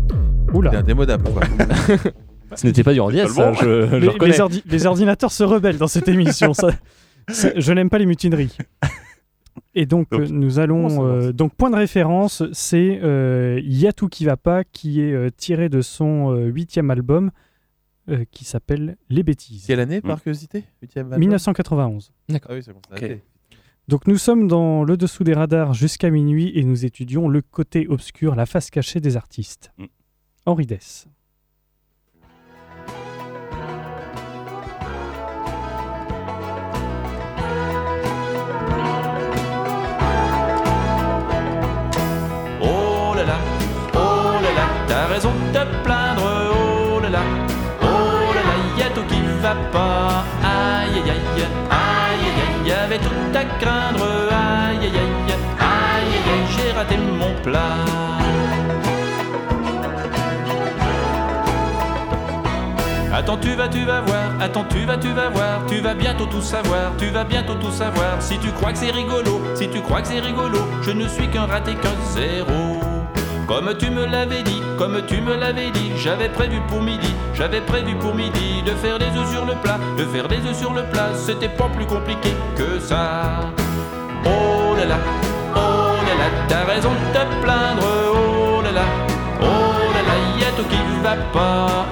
C'est 0.49 0.55
Oula, 0.57 0.77
indémodable 0.79 1.23
quoi. 1.31 1.41
Ce 2.55 2.65
n'était 2.65 2.83
pas 2.83 2.93
du 2.93 2.99
Randy, 2.99 3.19
ça, 3.19 3.25
Totalement. 3.27 3.53
je, 3.53 3.87
je 3.91 3.95
les, 3.97 4.07
reconnais. 4.07 4.31
les 4.31 4.39
ordi- 4.39 4.63
les 4.65 4.85
ordinateurs 4.87 5.31
se 5.31 5.43
rebellent 5.43 5.77
dans 5.77 5.87
cette 5.87 6.07
émission. 6.07 6.53
ça- 6.55 6.71
ça- 7.29 7.51
je 7.55 7.73
n'aime 7.73 7.89
pas 7.91 7.99
les 7.99 8.07
mutineries. 8.07 8.57
Et 9.75 9.85
donc, 9.85 10.09
Donc, 10.09 10.21
euh, 10.21 10.27
nous 10.31 10.57
allons. 10.59 11.05
euh, 11.05 11.31
donc, 11.31 11.53
point 11.53 11.69
de 11.69 11.75
référence, 11.75 12.43
c'est 12.53 12.99
euh, 13.03 13.59
Y'a 13.63 13.93
tout 13.93 14.07
qui 14.07 14.25
va 14.25 14.35
pas, 14.35 14.63
qui 14.63 14.99
est 15.01 15.13
euh, 15.13 15.29
tiré 15.35 15.69
de 15.69 15.81
son 15.81 16.33
euh, 16.33 16.45
huitième 16.47 16.89
album, 16.89 17.29
euh, 18.09 18.25
qui 18.31 18.45
s'appelle 18.45 18.97
Les 19.09 19.23
bêtises. 19.23 19.65
Quelle 19.67 19.79
année 19.79 20.01
par 20.01 20.21
curiosité 20.21 20.63
Huitième 20.81 21.05
album 21.07 21.19
1991. 21.19 22.11
Ah 22.33 22.37
oui, 22.51 22.63
c'est 22.63 22.73
bon. 22.73 22.81
ça 22.89 22.95
a 22.95 22.97
Ok. 22.97 23.03
été. 23.03 23.21
Donc 23.87 24.05
nous 24.07 24.17
sommes 24.17 24.47
dans 24.47 24.83
le 24.83 24.97
dessous 24.97 25.23
des 25.23 25.33
radars 25.33 25.73
jusqu'à 25.73 26.09
minuit 26.11 26.51
et 26.53 26.63
nous 26.63 26.85
étudions 26.85 27.27
le 27.27 27.41
côté 27.41 27.87
obscur, 27.87 28.35
la 28.35 28.45
face 28.45 28.69
cachée 28.69 28.99
des 28.99 29.17
artistes. 29.17 29.71
Mm. 29.77 29.85
Henri 30.45 30.65
Dess. 30.67 31.07
Attends, 63.29 63.41
tu 63.41 63.53
vas, 63.53 63.67
tu 63.67 63.85
vas 63.85 64.01
voir, 64.01 64.31
attends, 64.41 64.65
tu 64.71 64.85
vas, 64.85 64.97
tu 64.97 65.09
vas 65.09 65.29
voir, 65.29 65.63
tu 65.67 65.81
vas 65.81 65.93
bientôt 65.93 66.25
tout 66.25 66.41
savoir, 66.41 66.93
tu 66.97 67.11
vas 67.11 67.23
bientôt 67.23 67.53
tout 67.53 67.69
savoir. 67.69 68.19
Si 68.19 68.39
tu 68.39 68.51
crois 68.53 68.71
que 68.71 68.79
c'est 68.79 68.89
rigolo, 68.89 69.39
si 69.53 69.69
tu 69.69 69.81
crois 69.81 70.01
que 70.01 70.07
c'est 70.07 70.19
rigolo, 70.19 70.57
je 70.81 70.89
ne 70.89 71.07
suis 71.07 71.27
qu'un 71.27 71.45
raté, 71.45 71.75
qu'un 71.75 71.93
zéro. 72.09 72.79
Comme 73.45 73.71
tu 73.77 73.91
me 73.91 74.07
l'avais 74.07 74.41
dit, 74.41 74.63
comme 74.79 75.05
tu 75.05 75.21
me 75.21 75.35
l'avais 75.35 75.69
dit, 75.69 75.91
j'avais 75.95 76.29
prévu 76.29 76.59
pour 76.69 76.81
midi, 76.81 77.13
j'avais 77.35 77.61
prévu 77.61 77.93
pour 77.97 78.15
midi 78.15 78.63
de 78.65 78.71
faire 78.71 78.97
des 78.97 79.15
œufs 79.15 79.29
sur 79.29 79.45
le 79.45 79.53
plat, 79.61 79.77
de 79.95 80.05
faire 80.05 80.27
des 80.27 80.37
œufs 80.37 80.57
sur 80.57 80.73
le 80.73 80.81
plat, 80.85 81.09
c'était 81.13 81.49
pas 81.49 81.69
plus 81.69 81.85
compliqué 81.85 82.33
que 82.55 82.79
ça. 82.79 83.41
Oh 84.25 84.75
là 84.75 84.85
là, 84.85 84.97
oh 85.55 85.59
là 85.59 86.15
là, 86.17 86.29
t'as 86.47 86.63
raison 86.63 86.89
de 86.89 87.13
te 87.13 87.43
plaindre, 87.43 87.83
oh 88.11 88.63
là 88.63 88.71
là, 88.71 88.85
oh 89.39 89.45
là 89.45 90.01
là, 90.01 90.15
y 90.39 90.43
a 90.43 90.51
tout 90.57 90.67
qui 90.67 90.77
va 91.03 91.15
pas, 91.31 91.85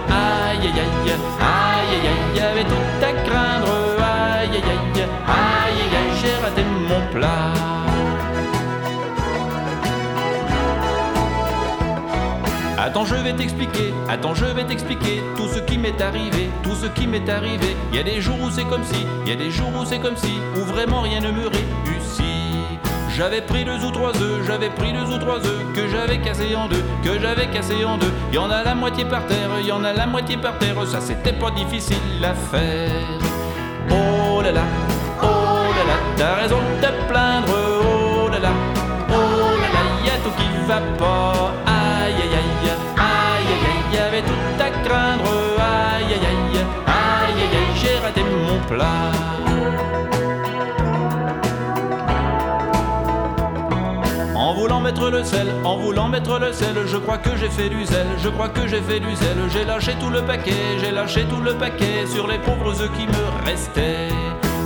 aïe 0.59 0.67
aïe 0.67 0.79
aïe, 0.79 1.11
aïe 1.39 1.93
aïe 1.95 2.07
aïe, 2.07 2.39
avait 2.41 2.63
tout 2.63 2.75
à 3.01 3.11
craindre, 3.27 3.67
aïe 3.99 4.49
aïe 4.49 4.63
aïe, 4.63 5.01
aïe 5.27 5.81
aïe 5.81 5.95
aïe, 5.95 6.17
j'ai 6.21 6.35
raté 6.43 6.63
mon 6.63 7.01
plat. 7.13 7.53
Attends, 12.79 13.05
je 13.05 13.15
vais 13.15 13.33
t'expliquer, 13.33 13.93
attends, 14.07 14.33
je 14.33 14.45
vais 14.45 14.63
t'expliquer 14.63 15.21
tout 15.35 15.47
ce 15.47 15.59
qui 15.59 15.77
m'est 15.77 15.99
arrivé, 16.01 16.49
tout 16.63 16.75
ce 16.75 16.85
qui 16.87 17.05
m'est 17.05 17.27
arrivé. 17.29 17.75
Il 17.91 17.97
y 17.97 17.99
a 17.99 18.03
des 18.03 18.21
jours 18.21 18.39
où 18.41 18.49
c'est 18.49 18.65
comme 18.65 18.83
si, 18.83 19.05
il 19.25 19.29
y 19.29 19.33
a 19.33 19.35
des 19.35 19.51
jours 19.51 19.71
où 19.77 19.85
c'est 19.85 19.99
comme 19.99 20.15
si, 20.15 20.39
où 20.55 20.59
vraiment 20.61 21.01
rien 21.01 21.19
ne 21.19 21.31
me 21.31 21.47
réussit. 21.47 22.36
J'avais 23.17 23.41
pris 23.41 23.65
deux 23.65 23.83
ou 23.83 23.89
trois 23.89 24.15
œufs, 24.21 24.45
j'avais 24.45 24.69
pris 24.69 24.93
deux 24.93 25.11
ou 25.11 25.17
trois 25.17 25.37
œufs 25.37 25.73
que 25.73 25.87
j'avais 25.87 26.19
cassé 26.19 26.55
en 26.55 26.67
deux, 26.67 26.83
que 27.03 27.19
j'avais 27.19 27.47
cassé 27.47 27.83
en 27.83 27.97
deux. 27.97 28.13
Y 28.31 28.37
en 28.37 28.51
a 28.51 28.63
la 28.63 28.75
moitié 28.75 29.05
par 29.05 29.25
terre, 29.25 29.49
y 29.59 29.71
en 29.71 29.83
a 29.83 29.91
la 29.91 30.05
moitié 30.05 30.37
par 30.37 30.59
terre, 30.59 30.75
ça 30.85 31.01
c'était 31.01 31.33
pas 31.33 31.49
difficile 31.49 31.97
à 32.23 32.35
faire. 32.35 32.91
Oh 33.89 34.39
là 34.43 34.51
là, 34.51 34.61
oh 35.23 35.25
là 35.25 35.83
là, 35.87 35.97
t'as 36.15 36.35
raison 36.35 36.57
de 36.57 36.85
te 36.85 36.91
plaindre, 37.11 37.47
oh 37.49 38.29
là 38.29 38.37
là, 38.37 38.51
oh 39.09 39.13
là 39.61 39.67
là, 39.73 39.83
y 40.05 40.09
a 40.09 40.17
tout 40.23 40.29
qui 40.37 40.67
va 40.67 40.79
pas. 40.99 41.53
Aïe 41.65 42.13
aïe 42.13 42.35
aïe, 42.37 42.69
aïe 42.97 43.47
aïe 43.47 43.65
aïe, 43.65 43.95
y 43.95 43.97
avait 43.97 44.21
tout 44.21 44.61
à 44.61 44.69
craindre, 44.87 45.23
aïe 45.57 46.03
aïe 46.03 46.13
aïe, 46.13 46.63
aïe 46.85 47.33
aïe 47.33 47.41
aïe, 47.41 47.81
j'ai 47.81 47.97
raté 47.97 48.21
mon 48.21 48.59
plat. 48.67 49.46
Mettre 54.87 55.09
le 55.09 55.21
sel, 55.21 55.47
en 55.65 55.75
voulant 55.75 56.07
mettre 56.07 56.39
le 56.39 56.53
sel, 56.53 56.73
je 56.85 56.95
crois 56.95 57.17
que 57.17 57.31
j'ai 57.37 57.49
fait 57.49 57.67
du 57.67 57.83
zèle, 57.83 58.07
je 58.23 58.29
crois 58.29 58.47
que 58.47 58.65
j'ai 58.67 58.79
fait 58.79 59.01
du 59.01 59.13
zèle, 59.15 59.37
j'ai 59.49 59.65
lâché 59.65 59.91
tout 59.99 60.09
le 60.09 60.21
paquet, 60.21 60.77
j'ai 60.79 60.91
lâché 60.91 61.25
tout 61.25 61.41
le 61.41 61.55
paquet 61.55 62.05
sur 62.05 62.25
les 62.25 62.37
pauvres 62.37 62.81
œufs 62.81 62.91
qui 62.97 63.05
me 63.05 63.45
restaient. 63.45 64.07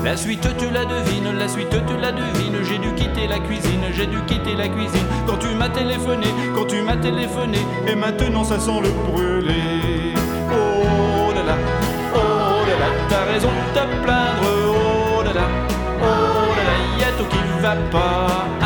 La 0.04 0.16
suite 0.16 0.48
tu 0.60 0.70
la 0.70 0.86
devines, 0.86 1.36
la 1.36 1.48
suite 1.48 1.76
tu 1.88 1.98
la 2.00 2.12
devines, 2.12 2.60
j'ai 2.64 2.78
dû 2.78 2.94
quitter 2.94 3.26
la 3.28 3.40
cuisine, 3.40 3.82
j'ai 3.94 4.06
dû 4.06 4.22
quitter 4.28 4.54
la 4.56 4.68
cuisine. 4.68 5.08
Quand 5.26 5.38
tu 5.38 5.56
m'as 5.56 5.70
téléphoné, 5.70 6.28
quand 6.54 6.66
tu 6.66 6.84
m'as 6.84 6.98
téléphoné, 6.98 7.58
et 7.88 7.96
maintenant 7.96 8.44
ça 8.44 8.60
sent 8.60 8.80
le 8.84 8.92
brûler. 8.92 10.14
Oh 10.52 11.34
là 11.34 11.42
là, 11.42 11.58
oh 12.14 12.64
là 12.68 12.76
là, 12.80 12.90
t'as 13.10 13.26
raison 13.26 13.50
de 13.50 13.80
te 13.80 14.04
plaindre, 14.04 14.44
oh 14.70 15.24
là 15.24 15.34
là, 15.34 15.48
oh 16.00 16.06
là 16.58 16.64
là, 16.70 17.00
y 17.00 17.04
a 17.06 17.12
tout 17.18 17.26
qui 17.26 17.42
va 17.60 17.76
pas. 17.90 18.61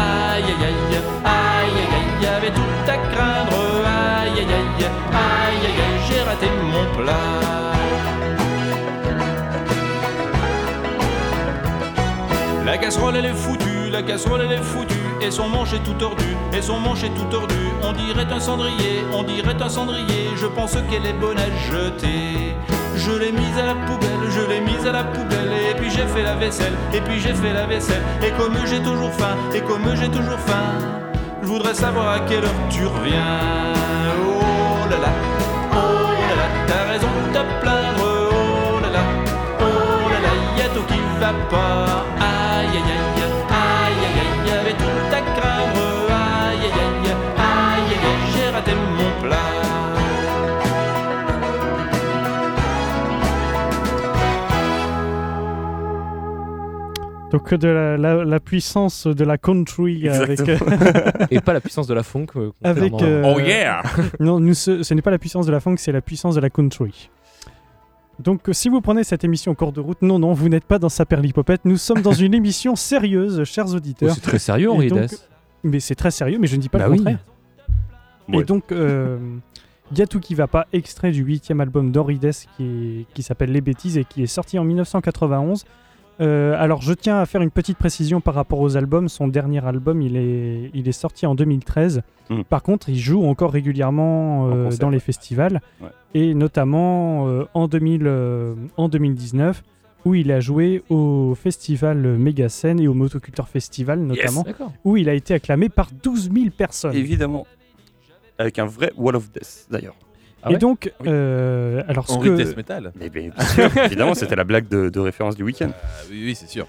Aïe 4.84 5.58
aïe 5.68 5.82
aïe, 5.86 6.00
j'ai 6.08 6.22
raté 6.22 6.48
mon 6.62 6.86
plat. 6.96 7.14
La 12.66 12.78
casserole 12.78 13.16
elle 13.16 13.26
est 13.26 13.34
foutue, 13.34 13.90
la 13.92 14.02
casserole 14.02 14.42
elle 14.42 14.52
est 14.52 14.64
foutue, 14.64 14.96
et 15.22 15.32
son 15.32 15.48
manche 15.48 15.74
est 15.74 15.84
tout 15.84 15.94
tordu, 15.94 16.26
et 16.52 16.62
son 16.62 16.80
manche 16.80 17.04
est 17.04 17.14
tout 17.14 17.26
tordu. 17.32 17.56
On 17.84 17.94
dirait 17.94 18.26
un 18.32 18.40
cendrier, 18.40 19.06
on 19.14 19.24
dirait 19.24 19.62
un 19.62 19.70
cendrier, 19.70 20.30
je 20.36 20.48
pense 20.48 20.74
qu'elle 20.74 21.06
est 21.06 21.14
bonne 21.14 21.38
à 21.38 21.50
jeter. 21.72 22.56
Je 22.96 23.12
l'ai 23.12 23.32
mise 23.32 23.58
à 23.58 23.68
la 23.68 23.76
poubelle, 23.76 24.30
je 24.30 24.42
l'ai 24.42 24.62
mise 24.62 24.86
à 24.86 24.92
la 24.92 25.04
poubelle, 25.04 25.52
et 25.72 25.76
puis 25.76 25.90
j'ai 25.92 26.08
fait 26.08 26.24
la 26.24 26.36
vaisselle, 26.36 26.74
et 26.94 27.02
puis 27.02 27.20
j'ai 27.20 27.34
fait 27.34 27.54
la 27.54 27.66
vaisselle, 27.66 28.02
et 28.24 28.32
comme 28.32 28.56
j'ai 28.66 28.80
toujours 28.80 29.12
faim, 29.14 29.38
et 29.54 29.62
comme 29.62 29.96
j'ai 29.96 30.10
toujours 30.10 30.40
faim, 30.40 30.74
je 31.44 31.48
voudrais 31.48 31.76
savoir 31.76 32.10
à 32.10 32.20
quelle 32.22 32.44
heure 32.44 32.68
tu 32.70 32.86
reviens. 32.86 33.76
Oh 34.86 34.92
là 34.92 34.98
là, 35.00 35.12
oh 35.74 35.78
là 36.30 36.36
là, 36.36 36.48
t'as 36.68 36.84
raison 36.92 37.08
de 37.08 37.34
te 37.34 37.42
plaindre, 37.60 38.04
oh 38.04 38.80
là 38.84 38.90
là, 38.92 39.04
oh 39.60 39.64
là 40.12 40.20
là, 40.26 40.32
y 40.56 40.62
a 40.62 40.68
tout 40.76 40.84
qui 40.84 41.00
va 41.20 41.32
pas. 41.50 42.06
Aïe 42.20 42.68
aïe 42.68 42.82
aïe, 42.86 43.24
aïe 43.50 44.04
aïe 44.06 44.20
aïe, 44.22 44.48
y 44.48 44.52
avait 44.52 44.74
tout 44.74 45.10
à 45.12 45.22
craindre. 45.36 45.88
Aïe 46.12 46.70
aïe, 46.70 47.10
aïe 47.10 47.35
Donc 57.38 57.54
de 57.54 57.68
la, 57.68 57.98
la- 57.98 58.24
la 58.26 58.40
puissance 58.40 59.08
de 59.08 59.24
la 59.26 59.38
country 59.38 60.08
avec, 60.10 60.40
Et 61.32 61.42
pas 61.42 61.54
la 61.54 61.62
puissance 61.62 61.88
de 61.88 61.94
la 61.94 62.04
funk. 62.04 62.28
euh, 62.38 62.52
avec 62.64 62.94
euh, 63.02 63.24
Oh 63.26 63.40
yeah 63.40 63.84
non, 64.20 64.40
nous, 64.40 64.54
ce, 64.54 64.84
ce 64.84 64.94
n'est 64.94 65.02
pas 65.02 65.12
la 65.12 65.18
puissance 65.20 65.46
de 65.46 65.52
la 65.52 65.60
funk, 65.60 65.76
c'est 65.78 65.92
la 65.92 66.02
puissance 66.02 66.36
de 66.36 66.40
la 66.42 66.50
country. 66.50 67.10
Donc, 68.20 68.48
euh, 68.48 68.54
si 68.54 68.70
vous 68.70 68.80
prenez 68.80 69.04
cette 69.04 69.24
émission 69.26 69.52
en 69.52 69.56
cours 69.56 69.74
de 69.74 69.82
route, 69.82 70.02
non, 70.02 70.20
non, 70.20 70.32
vous 70.34 70.48
n'êtes 70.48 70.64
pas 70.64 70.80
dans 70.80 70.88
sa 70.90 71.06
perlipopette. 71.06 71.66
Nous 71.66 71.76
sommes 71.78 72.02
dans 72.02 72.14
une 72.14 72.34
émission 72.42 72.76
sérieuse, 72.78 73.44
chers 73.44 73.66
Oh, 73.70 73.76
auditeurs. 73.76 74.14
c'est 74.16 74.22
très 74.22 74.40
sérieux, 74.40 74.72
Henri 74.72 74.88
donc. 74.88 75.10
Mais 75.64 75.80
c'est 75.82 75.96
très 75.96 76.12
sérieux, 76.12 76.38
mais 76.40 76.48
je 76.48 76.56
ne 76.56 76.62
dis 76.62 76.70
pas 76.70 76.78
Bah 76.78 76.86
le 76.86 76.92
oui. 76.92 76.98
contraire. 77.00 77.20
Ouais. 78.30 78.40
Et 78.40 78.44
donc, 78.46 78.72
euh, 78.72 79.18
y 79.96 80.02
a 80.02 80.08
tout 80.08 80.20
qui 80.22 80.36
va 80.36 80.48
pas, 80.48 80.68
extrait 80.72 81.12
du 81.12 81.24
huitième 81.24 81.60
album 81.60 81.92
d'Henri 81.92 82.18
Dess 82.18 82.48
qui, 82.56 82.64
est- 82.64 83.14
qui 83.14 83.24
s'appelle 83.24 83.52
Les 83.52 83.62
Bêtises 83.62 83.98
et 83.98 84.06
qui 84.06 84.24
est 84.24 84.28
sorti 84.28 84.58
en 84.58 84.64
1991. 84.64 85.66
Euh, 86.22 86.56
alors, 86.58 86.82
je 86.82 86.94
tiens 86.94 87.20
à 87.20 87.26
faire 87.26 87.42
une 87.42 87.52
petite 87.52 87.78
précision 87.78 88.22
par 88.22 88.34
rapport 88.34 88.60
aux 88.60 88.78
albums. 88.78 89.10
Son 89.10 89.28
dernier 89.28 89.66
album, 89.66 90.02
il 90.02 90.16
est, 90.16 90.72
il 90.74 90.88
est 90.88 90.94
sorti 90.94 91.26
en 91.26 91.36
2013. 91.36 92.02
Mm. 92.30 92.42
Par 92.44 92.64
contre, 92.64 92.90
il 92.90 92.98
joue 92.98 93.26
encore 93.26 93.52
régulièrement 93.52 94.44
En 94.44 94.52
euh, 94.52 94.64
concert, 94.66 94.80
dans 94.80 94.90
les 94.90 94.98
ouais. 94.98 95.02
festivals. 95.02 95.62
Ouais. 95.82 95.90
Et 96.14 96.34
notamment 96.34 97.28
euh, 97.28 97.46
en, 97.54 97.68
2000, 97.68 98.04
euh, 98.06 98.56
en 98.78 98.88
2019, 98.88 99.64
où 100.06 100.16
il 100.16 100.32
a 100.32 100.40
joué 100.40 100.84
au 100.90 101.36
festival 101.36 101.98
Méga-Scène 101.98 102.80
et 102.80 102.88
au 102.88 102.94
Motoculteur 102.94 103.50
Festival, 103.50 104.00
notamment, 104.00 104.46
où 104.84 104.98
il 104.98 105.10
a 105.10 105.14
été 105.14 105.34
acclamé 105.34 105.68
par 105.68 105.90
12 105.92 106.32
000 106.32 106.46
personnes. 106.56 106.96
Évidemment. 106.96 107.48
Avec 108.38 108.60
un 108.60 108.66
vrai 108.66 108.92
Wall 108.98 109.16
of 109.16 109.32
Death, 109.32 109.68
d'ailleurs. 109.72 109.96
Ah 110.46 110.52
et 110.52 110.54
ouais 110.54 110.60
donc, 110.60 110.94
euh, 111.08 111.82
alors 111.88 112.08
ce 112.08 112.14
Henri 112.14 112.30
que, 112.30 112.36
Death 112.38 112.56
Metal. 112.56 112.94
Mais 113.00 113.10
bien 113.10 113.32
sûr, 113.54 113.76
évidemment, 113.86 114.14
c'était 114.14 114.36
la 114.36 114.44
blague 114.44 114.68
de, 114.70 114.90
de 114.90 115.00
référence 115.00 115.36
du 115.36 115.44
week-end. 115.44 115.72
Ah, 115.74 115.88
oui, 116.12 116.22
oui, 116.24 116.36
c'est 116.36 116.48
sûr. 116.48 116.68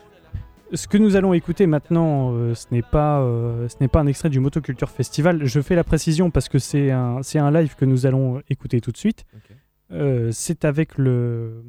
ce 0.73 0.89
que 0.89 0.97
nous 0.97 1.15
allons 1.15 1.35
écouter 1.35 1.67
maintenant, 1.67 2.33
euh, 2.33 2.55
ce 2.55 2.67
n'est 2.73 2.83
pas, 2.83 3.21
euh, 3.21 3.69
ce 3.69 3.77
n'est 3.81 3.89
pas 3.89 4.01
un 4.01 4.07
extrait 4.07 4.31
du 4.31 4.41
Motoculture 4.41 4.91
Festival. 4.91 5.45
Je 5.45 5.61
fais 5.61 5.75
la 5.75 5.85
précision 5.85 6.31
parce 6.31 6.49
que 6.49 6.59
c'est 6.59 6.91
un, 6.91 7.23
c'est 7.23 7.39
un 7.39 7.51
live 7.51 7.75
que 7.77 7.85
nous 7.85 8.07
allons 8.07 8.41
écouter 8.49 8.81
tout 8.81 8.93
de 8.93 8.97
suite. 8.97 9.25
Euh, 9.93 10.31
c'est 10.33 10.65
avec 10.65 10.99
le, 10.99 11.63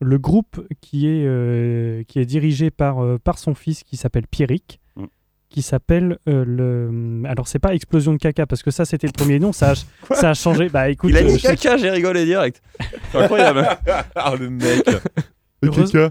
le 0.00 0.18
groupe 0.18 0.66
qui 0.80 1.06
est, 1.06 1.24
euh, 1.26 2.02
qui 2.04 2.18
est 2.18 2.24
dirigé 2.24 2.70
par, 2.70 3.04
euh, 3.04 3.18
par 3.18 3.38
son 3.38 3.54
fils 3.54 3.84
qui 3.84 3.96
s'appelle 3.96 4.26
Pierrick. 4.26 4.80
Qui 5.50 5.62
s'appelle 5.62 6.16
euh, 6.28 6.44
le. 6.46 7.28
Alors, 7.28 7.48
c'est 7.48 7.58
pas 7.58 7.74
Explosion 7.74 8.12
de 8.12 8.18
caca 8.18 8.46
parce 8.46 8.62
que 8.62 8.70
ça 8.70 8.84
c'était 8.84 9.08
le 9.08 9.12
premier 9.12 9.38
nom, 9.40 9.52
ça 9.52 9.72
a, 9.72 10.14
ça 10.14 10.30
a 10.30 10.34
changé. 10.34 10.68
Bah 10.68 10.88
écoute, 10.88 11.10
Il 11.10 11.16
a 11.16 11.20
euh, 11.20 11.24
dit 11.24 11.34
je 11.34 11.38
sais- 11.40 11.56
caca, 11.56 11.76
j'ai 11.76 11.90
rigolé 11.90 12.24
direct. 12.24 12.62
C'est 13.10 13.18
incroyable. 13.18 13.66
Ah, 14.14 14.34
le 14.38 14.48
mec 14.48 14.88
Heureuse- 15.62 15.90
caca 15.90 16.10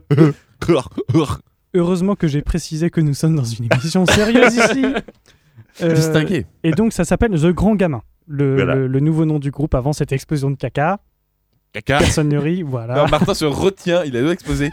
heureusement 1.74 2.16
que 2.16 2.28
j'ai 2.28 2.42
précisé 2.42 2.90
que 2.90 3.00
nous 3.02 3.14
sommes 3.14 3.36
dans 3.36 3.44
une 3.44 3.66
émission 3.72 4.06
sérieuse 4.06 4.56
ici. 4.56 4.86
Euh, 5.82 5.94
Distingué. 5.94 6.46
Et 6.64 6.72
donc 6.72 6.92
ça 6.94 7.06
s'appelle 7.06 7.32
The 7.32 7.48
Grand 7.54 7.76
Gamin. 7.76 8.02
Le, 8.28 8.56
Voilà. 8.56 8.76
le- 8.76 8.88
le 8.88 9.00
nouveau 9.00 9.26
nom 9.26 9.40
du 9.40 9.52
groupe 9.52 9.74
avant 9.74 9.94
cette 9.94 10.12
explosion 10.12 10.52
de 10.52 10.56
caca. 10.58 11.00
Caca. 11.74 12.00
Personne 12.00 12.30
ne 12.30 12.38
rit, 12.38 12.64
voilà. 12.64 12.96
Non, 12.96 13.08
Martin 13.10 13.34
se 13.36 13.46
retient, 13.46 14.04
il 14.04 14.16
a 14.18 14.22
deux 14.22 14.32
exposé. 14.32 14.70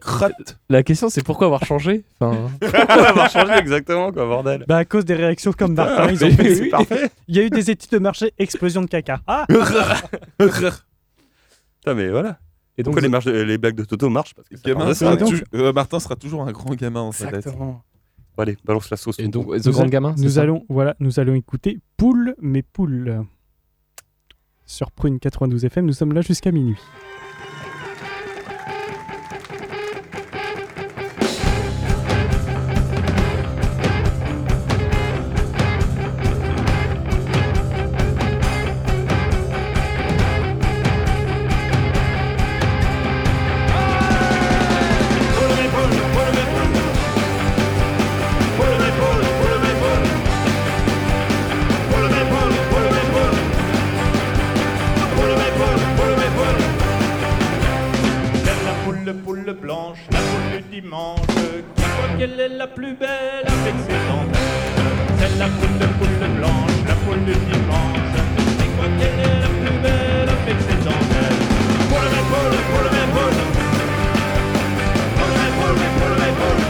Crotte. 0.00 0.58
La 0.70 0.82
question, 0.82 1.08
c'est 1.10 1.22
pourquoi 1.22 1.46
avoir 1.46 1.64
changé 1.64 2.04
enfin, 2.20 2.48
On 2.62 2.66
va 2.68 3.08
avoir 3.10 3.30
changé 3.30 3.52
exactement, 3.54 4.12
quoi, 4.12 4.24
bordel. 4.26 4.64
Bah 4.68 4.78
à 4.78 4.84
cause 4.84 5.04
des 5.04 5.14
réactions 5.14 5.52
comme 5.52 5.74
Martin, 5.74 6.10
ils 6.10 6.24
ont 6.24 6.28
Mais 6.28 6.34
fait- 6.36 6.54
c'est 6.54 6.68
parfait. 6.68 7.10
Il 7.26 7.36
y 7.36 7.40
a 7.40 7.42
eu 7.44 7.50
des 7.50 7.70
études 7.70 7.90
de 7.90 7.98
marché, 7.98 8.32
explosion 8.38 8.80
de 8.82 8.86
caca. 8.86 9.20
Ah 9.26 9.46
Putain, 10.38 11.94
mais 11.94 12.08
voilà. 12.08 12.38
Et 12.76 12.82
donc, 12.82 12.92
Pourquoi 12.94 13.02
les, 13.02 13.08
marches 13.08 13.24
de- 13.24 13.32
les 13.32 13.58
blagues 13.58 13.74
de 13.76 13.84
Toto 13.84 14.08
marchent 14.08 14.34
Parce 14.34 14.48
que 14.48 14.54
Gamin 14.62 14.94
sera 14.94 15.16
donc- 15.16 15.42
euh, 15.54 15.72
Martin 15.72 15.98
sera 16.00 16.16
toujours 16.16 16.42
un 16.42 16.52
grand 16.52 16.74
gamin 16.74 17.00
dans 17.00 17.12
sa 17.12 17.26
tête. 17.26 17.36
Exactement. 17.38 17.82
Bon, 18.36 18.42
allez, 18.42 18.56
balance 18.64 18.88
la 18.90 18.96
sauce. 18.96 19.18
et 19.18 19.26
donc, 19.28 19.46
The 19.60 19.66
Nous 19.66 19.72
Grand 19.72 19.82
a- 19.82 19.88
Gamin 19.88 20.14
Nous 20.16 20.38
allons, 20.38 20.64
voilà, 20.68 20.94
nous 21.00 21.18
allons 21.18 21.34
écouter 21.34 21.80
Poule 21.96 22.36
mais 22.40 22.62
Poule. 22.62 23.24
Sur 24.70 24.90
Prune 24.90 25.18
92 25.18 25.64
FM, 25.64 25.86
nous 25.86 25.94
sommes 25.94 26.12
là 26.12 26.20
jusqu'à 26.20 26.52
minuit. 26.52 26.76
La 62.58 62.66
plus 62.66 62.92
belle 62.94 63.46
avec 63.46 63.74
ses 63.86 64.00
dentelles. 64.10 64.42
C'est 65.18 65.38
la 65.38 65.46
poule, 65.46 65.78
poule 65.98 66.28
blanche, 66.38 66.78
la 66.88 66.94
poule 67.04 67.24
du 67.24 67.34
dimanche, 67.34 68.18
qui 68.58 68.66
croit 68.74 68.90
qu'elle 68.98 69.20
est 69.20 69.40
la 69.42 69.50
plus 69.60 69.78
belle 69.78 70.28
avec 70.28 70.58
ses 70.66 70.78
dentelles. 70.82 71.38
Poule, 71.88 72.08
mais 72.14 72.24
poule, 72.30 72.58
poule, 72.70 72.88
mais 72.94 73.06
poule. 73.14 73.38
Poule, 75.18 75.34
mais 75.38 75.52
poule, 75.58 75.82
poule, 75.98 76.16
mais 76.18 76.34
poule. 76.40 76.62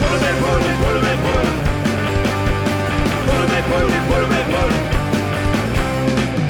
Poule, 0.00 0.18
mais 0.22 0.34
poule, 3.68 3.96
poule, 4.08 4.26
mais 4.30 4.44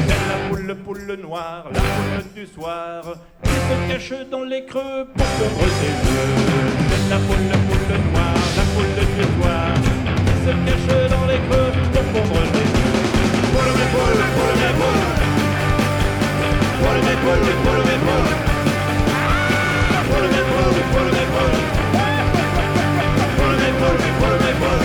C'est 0.06 0.24
la 0.30 0.38
poule, 0.48 0.70
poule 0.84 1.20
noire, 1.20 1.64
la 1.74 1.80
poule 1.80 2.26
du 2.32 2.46
soir, 2.46 3.02
qui 3.42 3.50
se 3.50 3.74
cache 3.92 4.30
dans 4.30 4.44
les 4.44 4.64
creux 4.66 5.08
pour 5.16 5.26
pondre 5.26 5.66
ses 5.80 5.94
œufs. 6.12 6.75
La 7.08 7.18
poule, 7.18 7.36
poule 7.36 7.96
noire, 8.10 8.34
la 8.56 8.64
poule 8.74 8.94
du 8.98 9.22
soir, 9.40 9.70
qui 10.26 10.34
se 10.42 10.50
cache 10.66 10.90
dans 11.08 11.26
les 11.26 11.40
pour 11.46 11.56
œufs. 11.56 11.74
Poule, 12.02 13.80
poules, 13.92 14.24
poule, 14.34 14.56
mes 14.60 14.74
poules. 14.78 15.04
Poule, 16.80 17.00
mes 17.06 17.16
poules, 17.22 17.54
poule. 17.64 17.84
Poule, 20.08 20.34
poule. 20.50 20.78
Poule, 20.92 21.20
poule. 24.60 24.84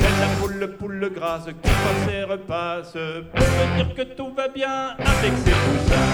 C'est 0.00 0.16
la 0.20 0.28
poule, 0.40 0.64
poule 0.78 1.04
grasse 1.14 1.46
qui 1.46 1.70
passe 1.70 2.06
et 2.12 2.24
repasse 2.24 2.92
pour 2.92 3.46
me 3.46 3.64
dire 3.76 3.90
que 3.94 4.02
tout 4.02 4.30
va 4.36 4.46
bien 4.48 4.78
avec 4.98 5.34
ses 5.44 5.52
poussins. 5.52 6.10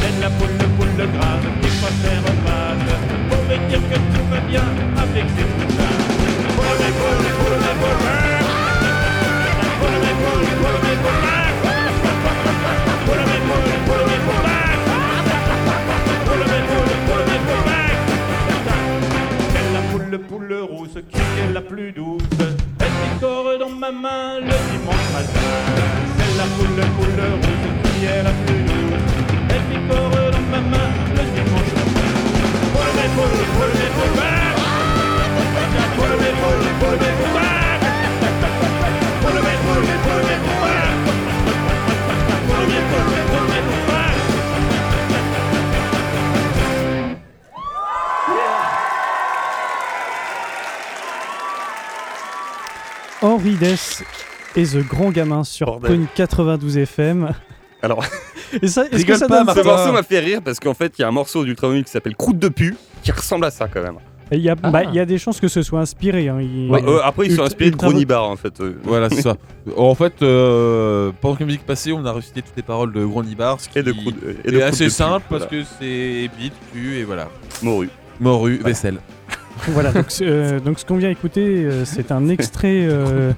C'est 0.00 0.16
la 0.20 0.30
poule, 0.30 0.58
poule 0.78 1.06
grasse 1.12 1.57
repasse 2.26 2.88
pour 3.28 3.42
me 3.44 3.68
dire 3.68 3.80
que 3.88 3.94
tout 3.94 4.24
va 4.30 4.40
bien 4.40 4.64
avec 4.96 5.24
la 19.74 19.80
poule, 19.90 20.18
poule 20.18 20.54
rousse 20.70 20.98
qui 21.10 21.18
est 21.18 21.52
la 21.52 21.60
plus 21.60 21.92
douce? 21.92 22.22
Elle 22.40 22.86
picore 23.14 23.58
dans 23.58 23.70
ma 23.70 23.90
main 23.90 24.40
le 24.40 24.46
dimanche 24.46 25.08
matin? 25.12 25.40
C'est 26.16 26.36
la 26.36 26.44
poule, 26.56 26.82
poule 26.96 27.22
rousse 27.34 27.68
qui 27.82 28.04
est 28.06 28.22
la 28.22 28.30
plus 28.30 28.62
douce? 28.64 29.02
Elle 29.50 29.62
picore 29.70 30.30
dans 30.32 30.46
ma 30.50 30.60
main 30.60 30.90
le 31.14 31.22
dimanche. 31.34 31.77
Henri 53.20 53.54
Dess 53.56 54.04
et 54.56 54.64
The 54.64 54.78
Grand 54.78 55.10
Gamin 55.10 55.44
sur. 55.44 55.80
Point 55.80 56.06
92 56.14 56.78
FM. 56.78 57.34
Alors, 57.82 58.04
Et 58.62 58.68
ça, 58.68 58.84
est-ce 58.90 59.04
que 59.04 59.14
ça 59.16 59.28
pas, 59.28 59.44
donne 59.44 59.54
ce 59.54 59.62
morceau 59.62 59.92
m'a 59.92 60.02
fait 60.02 60.18
rire 60.20 60.40
parce 60.44 60.58
qu'en 60.60 60.74
fait, 60.74 60.92
il 60.98 61.02
y 61.02 61.04
a 61.04 61.08
un 61.08 61.12
morceau 61.12 61.44
d'Ultramobile 61.44 61.84
qui 61.84 61.90
s'appelle 61.90 62.16
Croûte 62.16 62.38
de 62.38 62.48
pu 62.48 62.76
qui 63.02 63.12
ressemble 63.12 63.44
à 63.44 63.50
ça 63.50 63.68
quand 63.68 63.82
même. 63.82 63.96
Il 64.30 64.40
y, 64.40 64.50
a, 64.50 64.56
Ah. 64.62 64.70
bah, 64.70 64.84
il 64.84 64.94
y 64.94 65.00
a 65.00 65.06
des 65.06 65.16
chances 65.16 65.40
que 65.40 65.48
ce 65.48 65.62
soit 65.62 65.80
inspiré. 65.80 66.28
hein. 66.28 66.38
Il- 66.42 66.70
Ouais, 66.70 66.82
euh, 66.86 67.00
après, 67.02 67.26
ils 67.26 67.34
sont 67.34 67.42
inspirés 67.44 67.70
de 67.70 67.76
Ultra- 67.76 67.88
Gronibar 67.88 68.24
en 68.28 68.36
fait. 68.36 68.60
euh. 68.60 68.74
Voilà, 68.84 69.08
c'est 69.08 69.22
ça. 69.22 69.36
En 69.76 69.94
fait, 69.94 70.20
euh, 70.22 71.12
pendant 71.20 71.34
que 71.36 71.40
la 71.40 71.46
musique 71.46 71.64
passait, 71.64 71.92
on 71.92 72.04
a 72.04 72.12
recité 72.12 72.42
toutes 72.42 72.56
les 72.56 72.62
paroles 72.62 72.92
de 72.92 73.04
Gronibar, 73.06 73.58
ce 73.58 73.68
qui 73.70 73.78
Et 73.78 73.82
de 73.82 73.92
Croûte 73.92 74.16
euh, 74.24 74.34
et 74.44 74.48
est 74.48 74.52
de 74.52 74.58
Croûte 74.58 74.62
assez 74.74 74.84
de 74.84 74.88
pu, 74.90 74.94
simple 74.94 75.24
parce 75.30 75.46
voilà. 75.46 75.62
que 75.64 75.68
c'est 75.80 76.30
bite, 76.38 76.52
cul 76.74 76.96
et 76.98 77.04
voilà. 77.04 77.28
Morue. 77.62 77.88
Morue, 78.20 78.60
vaisselle. 78.62 78.98
Voilà, 79.68 79.92
donc, 79.92 80.10
ce- 80.10 80.24
euh, 80.24 80.60
donc 80.60 80.78
ce 80.78 80.84
qu'on 80.84 80.96
vient 80.96 81.10
écouter, 81.10 81.64
euh, 81.64 81.84
c'est 81.86 82.12
un 82.12 82.28
extrait 82.28 82.86
euh, 82.88 83.32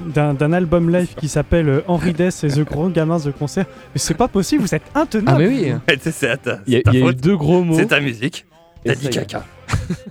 d'un 0.00 0.34
d'un 0.34 0.52
album 0.52 0.90
live 0.90 1.14
qui 1.14 1.28
s'appelle 1.28 1.68
euh, 1.68 1.80
Henri 1.88 2.12
Dess 2.12 2.44
et 2.44 2.48
The 2.48 2.60
Grand 2.64 2.88
Gamin 2.90 3.18
The 3.18 3.32
Concert. 3.32 3.66
Mais 3.94 3.98
c'est 3.98 4.14
pas 4.14 4.28
possible, 4.28 4.62
vous 4.62 4.74
êtes 4.74 4.82
intenable. 4.94 5.30
Ah 5.30 5.38
mais 5.38 5.48
oui, 5.48 5.96
c'est 6.12 6.28
à 6.30 6.36
ta, 6.36 6.60
il 6.66 6.74
y 6.74 6.76
a, 6.76 6.78
c'est 6.78 6.82
ta 6.84 6.90
il 6.92 6.94
y 6.94 6.96
a 6.98 7.00
eu 7.00 7.08
faute. 7.08 7.16
deux 7.20 7.36
gros 7.36 7.62
mots. 7.64 7.76
C'est 7.76 7.86
ta 7.86 8.00
musique. 8.00 8.46
T'as 8.84 8.94
dit 8.94 9.08
caca. 9.10 9.44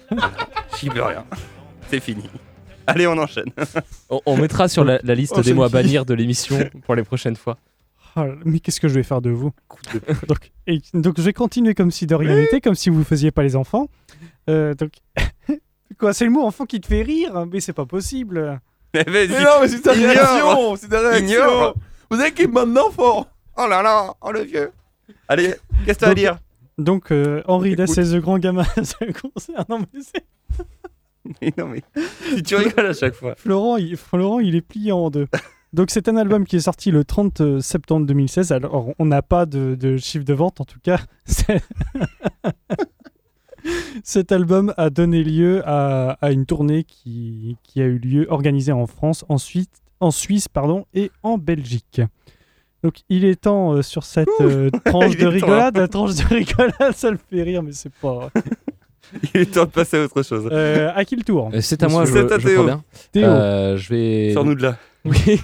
J'y 0.80 0.90
peux 0.90 1.02
rien. 1.04 1.24
C'est 1.90 2.00
fini. 2.00 2.24
Allez, 2.88 3.08
on 3.08 3.18
enchaîne. 3.18 3.50
On, 4.10 4.20
on 4.26 4.38
mettra 4.38 4.68
sur 4.68 4.84
la, 4.84 5.00
la 5.04 5.16
liste 5.16 5.34
Oh, 5.38 5.42
des 5.42 5.54
mots 5.54 5.64
à 5.64 5.70
bannir 5.70 6.06
de 6.06 6.14
l'émission 6.14 6.58
pour 6.86 6.94
les 6.96 7.04
prochaines 7.04 7.36
fois. 7.36 7.58
Oh 8.16 8.24
là, 8.24 8.34
mais 8.46 8.60
qu'est-ce 8.60 8.80
que 8.80 8.88
je 8.88 8.94
vais 8.94 9.04
faire 9.04 9.22
de 9.22 9.30
vous 9.30 9.52
donc, 10.28 10.52
et- 10.68 10.82
donc 10.94 11.16
je 11.18 11.22
vais 11.24 11.34
continuer 11.34 11.74
comme 11.74 11.92
si 11.92 12.06
de 12.06 12.16
rien 12.16 12.36
n'était, 12.36 12.62
comme 12.62 12.76
si 12.76 12.90
vous 12.90 13.04
faisiez 13.04 13.32
pas 13.32 13.44
les 13.44 13.56
enfants. 13.56 13.90
Euh, 14.50 14.74
donc 14.76 14.92
quoi, 15.98 16.14
c'est 16.14 16.26
le 16.26 16.32
mot 16.32 16.44
enfant 16.44 16.66
qui 16.66 16.80
te 16.80 16.88
fait 16.88 17.02
rire, 17.02 17.46
mais 17.52 17.60
c'est 17.60 17.74
pas 17.74 17.86
possible. 17.86 18.60
Mais 18.96 19.04
vas-y. 19.04 19.28
Mais 19.30 19.44
non, 19.44 19.50
mais 19.62 19.68
c'est 19.68 19.82
ta 19.82 19.94
Ignore. 19.94 20.10
réaction 20.12 20.76
C'est 20.78 20.88
ta 20.88 21.00
réaction 21.02 21.28
Ignore. 21.28 21.76
Vous 22.10 22.20
avez 22.20 22.32
qui 22.32 22.48
maintenant 22.48 22.90
fort 22.92 23.28
Oh 23.58 23.68
là 23.68 23.82
là, 23.82 24.14
oh 24.22 24.32
le 24.32 24.42
vieux. 24.44 24.72
Allez, 25.28 25.56
qu'est-ce 25.86 26.00
que 26.00 26.06
t'as 26.06 26.12
à 26.12 26.16
dire? 26.16 26.38
Donc 26.78 27.12
euh, 27.12 27.42
Henri. 27.48 27.76
Dess 27.76 27.98
et 27.98 28.04
The 28.04 28.22
Grand 28.22 28.38
Gamin 28.40 28.64
The 28.76 29.12
Concert. 29.22 29.66
Non 29.70 29.80
mais 29.80 30.02
c'est 30.02 30.24
Mais 31.42 31.54
Non 31.58 31.68
mais, 31.68 31.82
si 32.36 32.44
tu 32.44 32.56
rigoles 32.56 32.86
à 32.88 32.94
chaque 32.94 33.16
fois. 33.16 33.36
Florent, 33.36 33.78
il, 33.78 33.98
Florent, 33.98 34.40
il 34.40 34.56
est 34.56 34.62
plié 34.62 34.92
en 34.92 35.10
deux. 35.10 35.28
Donc 35.74 35.90
c'est 35.90 36.08
un 36.08 36.16
album 36.18 36.46
qui 36.46 36.58
est 36.58 36.62
sorti 36.62 36.92
le 36.92 37.04
30 37.04 37.60
septembre 37.62 38.06
2016. 38.06 38.52
Alors 38.52 38.94
on 39.00 39.06
n'a 39.06 39.22
pas 39.22 39.46
de, 39.46 39.76
de 39.76 39.98
chiffre 39.98 40.26
de 40.26 40.34
vente 40.34 40.62
en 40.62 40.66
tout 40.66 40.80
cas. 40.82 41.00
Cet 44.04 44.32
album 44.32 44.74
a 44.78 44.90
donné 44.90 45.24
lieu 45.24 45.62
à, 45.66 46.18
à 46.22 46.32
une 46.32 46.46
tournée 46.46 46.84
qui, 46.84 47.58
qui 47.64 47.82
a 47.82 47.86
eu 47.86 47.98
lieu 47.98 48.28
organisée 48.30 48.72
en 48.72 48.86
France, 48.88 49.26
ensuite 49.30 49.72
en 50.00 50.12
Suisse 50.12 50.48
pardon, 50.48 50.86
et 50.94 51.12
en 51.24 51.38
Belgique. 51.38 52.02
Donc 52.84 53.00
il 53.10 53.26
est 53.26 53.42
temps 53.42 53.74
euh, 53.74 53.82
sur 53.82 54.04
cette 54.04 54.28
euh, 54.42 54.70
tranche 54.86 55.16
de 55.18 55.24
temps, 55.24 55.30
rigolade. 55.30 55.78
La 55.78 55.88
tranche 55.88 56.16
de 56.16 56.24
rigolade, 56.36 56.94
ça 56.94 57.10
le 57.10 57.18
fait 57.30 57.42
rire, 57.44 57.64
mais 57.64 57.72
c'est 57.72 57.92
pas. 57.94 58.30
Il 59.36 59.42
est 59.42 59.54
temps 59.54 59.66
de 59.66 59.70
passer 59.70 59.98
à 59.98 60.04
autre 60.04 60.24
chose. 60.24 60.50
Euh, 60.52 60.92
à 60.96 61.06
qui 61.06 61.16
le 61.16 61.22
tour? 61.24 61.52
Euh, 61.54 61.62
C'est 61.62 61.84
à 61.84 61.88
moi, 61.88 62.06
je, 62.06 62.12
C'est 62.12 62.32
à 62.32 62.40
je 62.40 62.48
Théo. 62.48 62.64
bien. 62.66 62.84
Théo. 63.12 63.24
Euh, 63.26 63.78
je 63.78 63.90
vais. 63.94 64.34
Sors-nous 64.34 64.56
de 64.56 64.64
là. 64.64 64.78
Oui. 65.06 65.40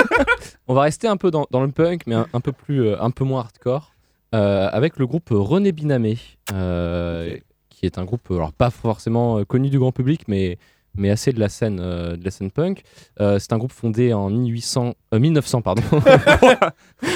On 0.68 0.74
va 0.74 0.82
rester 0.82 1.08
un 1.08 1.16
peu 1.16 1.32
dans, 1.32 1.46
dans 1.50 1.60
le 1.62 1.72
punk, 1.72 2.02
mais 2.06 2.14
un, 2.14 2.26
un 2.32 2.40
peu 2.40 2.52
plus, 2.52 2.94
un 2.94 3.10
peu 3.10 3.24
moins 3.24 3.40
hardcore, 3.40 3.92
euh, 4.34 4.68
avec 4.70 4.96
le 4.98 5.06
groupe 5.08 5.28
René 5.32 5.72
Binamé, 5.72 6.18
euh, 6.52 7.36
qui 7.80 7.86
est 7.86 7.96
un 7.98 8.04
groupe, 8.04 8.30
alors 8.30 8.52
pas 8.52 8.68
forcément 8.70 9.38
euh, 9.38 9.44
connu 9.44 9.70
du 9.70 9.78
grand 9.78 9.90
public, 9.92 10.22
mais 10.28 10.58
mais 10.96 11.08
assez 11.08 11.32
de 11.32 11.38
la 11.38 11.48
scène, 11.48 11.78
euh, 11.80 12.16
de 12.16 12.24
la 12.24 12.32
scène 12.32 12.50
punk. 12.50 12.82
Euh, 13.20 13.38
c'est 13.38 13.52
un 13.52 13.58
groupe 13.58 13.70
fondé 13.72 14.12
en 14.12 14.28
1800, 14.28 14.94
euh, 15.14 15.18
1900, 15.20 15.62
pardon. 15.62 15.82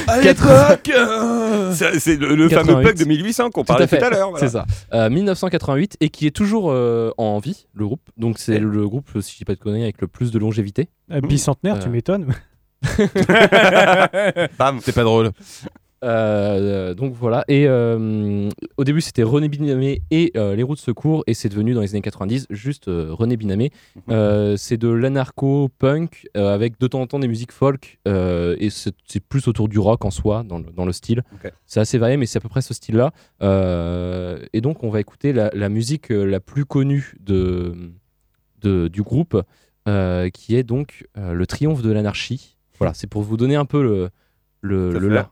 À 0.06 0.20
Quatre- 0.20 0.48
l'époque 0.48 0.90
euh, 0.96 1.72
C'est 1.74 2.16
le, 2.16 2.36
le 2.36 2.48
88. 2.48 2.54
fameux 2.72 2.82
pug 2.84 2.96
de 2.98 3.04
1800 3.04 3.50
qu'on 3.50 3.64
parlait 3.64 3.88
tout 3.88 3.96
à 3.96 4.10
l'heure. 4.10 4.30
voilà. 4.30 4.46
C'est 4.46 4.52
ça. 4.52 4.64
Euh, 4.92 5.10
1988 5.10 5.96
et 6.00 6.08
qui 6.08 6.26
est 6.28 6.30
toujours 6.30 6.70
euh, 6.70 7.10
en 7.18 7.40
vie, 7.40 7.66
le 7.74 7.84
groupe. 7.86 8.08
Donc 8.16 8.38
c'est 8.38 8.60
le 8.60 8.88
groupe, 8.88 9.10
si 9.20 9.32
je 9.32 9.38
dis 9.38 9.44
pas 9.44 9.54
de 9.54 9.58
conneries, 9.60 9.82
avec 9.82 10.00
le 10.00 10.06
plus 10.06 10.30
de 10.30 10.38
longévité. 10.38 10.88
Euh, 11.10 11.20
bicentenaire, 11.20 11.80
tu 11.80 11.88
Euh. 11.88 11.90
m'étonnes. 11.90 12.32
Bam. 14.58 14.78
C'est 14.82 14.94
pas 14.94 15.02
drôle. 15.04 15.32
Euh, 16.04 16.94
donc 16.94 17.14
voilà. 17.14 17.44
Et 17.48 17.66
euh, 17.66 18.48
au 18.76 18.84
début, 18.84 19.00
c'était 19.00 19.22
René 19.22 19.48
Binamé 19.48 20.02
et 20.10 20.30
euh, 20.36 20.54
les 20.54 20.62
roues 20.62 20.74
de 20.74 20.80
secours, 20.80 21.24
et 21.26 21.34
c'est 21.34 21.48
devenu 21.48 21.72
dans 21.74 21.80
les 21.80 21.90
années 21.92 22.02
90 22.02 22.46
juste 22.50 22.84
René 22.86 23.36
Binamé. 23.36 23.70
Euh, 24.10 24.56
c'est 24.56 24.76
de 24.76 24.88
l'anarcho-punk 24.88 26.28
avec 26.34 26.78
de 26.78 26.86
temps 26.86 27.00
en 27.00 27.06
temps 27.06 27.18
des 27.18 27.28
musiques 27.28 27.52
folk, 27.52 27.98
et 28.06 28.68
c'est 28.70 29.20
plus 29.28 29.48
autour 29.48 29.68
du 29.68 29.78
rock 29.78 30.04
en 30.04 30.10
soi, 30.10 30.42
dans 30.44 30.58
le, 30.58 30.66
dans 30.72 30.84
le 30.84 30.92
style. 30.92 31.22
C'est 31.66 31.80
assez 31.80 31.98
varié, 31.98 32.16
mais 32.16 32.26
c'est 32.26 32.38
à 32.38 32.40
peu 32.40 32.48
près 32.48 32.62
ce 32.62 32.74
style-là. 32.74 33.12
Et 34.52 34.60
donc, 34.60 34.84
on 34.84 34.90
va 34.90 35.00
écouter 35.00 35.32
la, 35.32 35.50
la 35.54 35.68
musique 35.68 36.08
la 36.10 36.40
plus 36.40 36.64
connue 36.64 37.14
de, 37.20 37.74
de- 38.62 38.88
du 38.88 39.02
groupe, 39.02 39.40
qui 39.86 40.56
est 40.56 40.62
donc 40.64 41.06
le 41.16 41.46
triomphe 41.46 41.82
de 41.82 41.90
l'anarchie. 41.92 42.56
Voilà, 42.78 42.92
c'est 42.94 43.06
pour 43.06 43.22
vous 43.22 43.36
donner 43.36 43.54
un 43.56 43.64
peu 43.66 43.82
le, 43.82 44.10
le, 44.60 44.92
le 44.98 45.08
fait. 45.22 45.28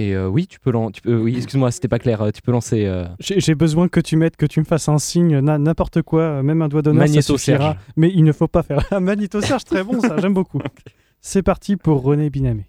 Et 0.00 0.14
euh, 0.14 0.28
oui, 0.28 0.46
tu 0.46 0.60
peux, 0.60 0.70
lan- 0.70 0.90
tu 0.92 1.00
peux 1.02 1.16
oui, 1.16 1.36
excuse-moi, 1.38 1.70
c'était 1.72 1.88
pas 1.88 1.98
clair. 1.98 2.22
euh, 2.22 2.30
Tu 2.30 2.40
peux 2.40 2.52
lancer 2.52 2.86
euh, 2.86 3.04
J'ai 3.20 3.54
besoin 3.56 3.88
que 3.88 3.98
tu 4.00 4.16
mettes, 4.16 4.36
que 4.36 4.46
tu 4.46 4.60
me 4.60 4.64
fasses 4.64 4.88
un 4.88 4.98
signe, 4.98 5.40
n'importe 5.40 6.02
quoi, 6.02 6.22
euh, 6.22 6.42
même 6.42 6.62
un 6.62 6.68
doigt 6.68 6.82
d'honneur, 6.82 7.02
ça 7.06 7.08
Magnéto 7.12 7.36
suffira. 7.36 7.58
Serge. 7.72 7.76
Mais 7.96 8.10
il 8.14 8.22
ne 8.24 8.32
faut 8.32 8.48
pas 8.48 8.62
faire 8.62 8.86
un 8.92 9.00
Magnéto 9.00 9.40
Serge, 9.40 9.64
très 9.64 9.82
bon 9.82 10.00
ça, 10.00 10.16
j'aime 10.20 10.34
beaucoup. 10.34 10.60
C'est 11.20 11.42
parti 11.42 11.76
pour 11.76 12.02
René 12.02 12.30
Binamé. 12.30 12.66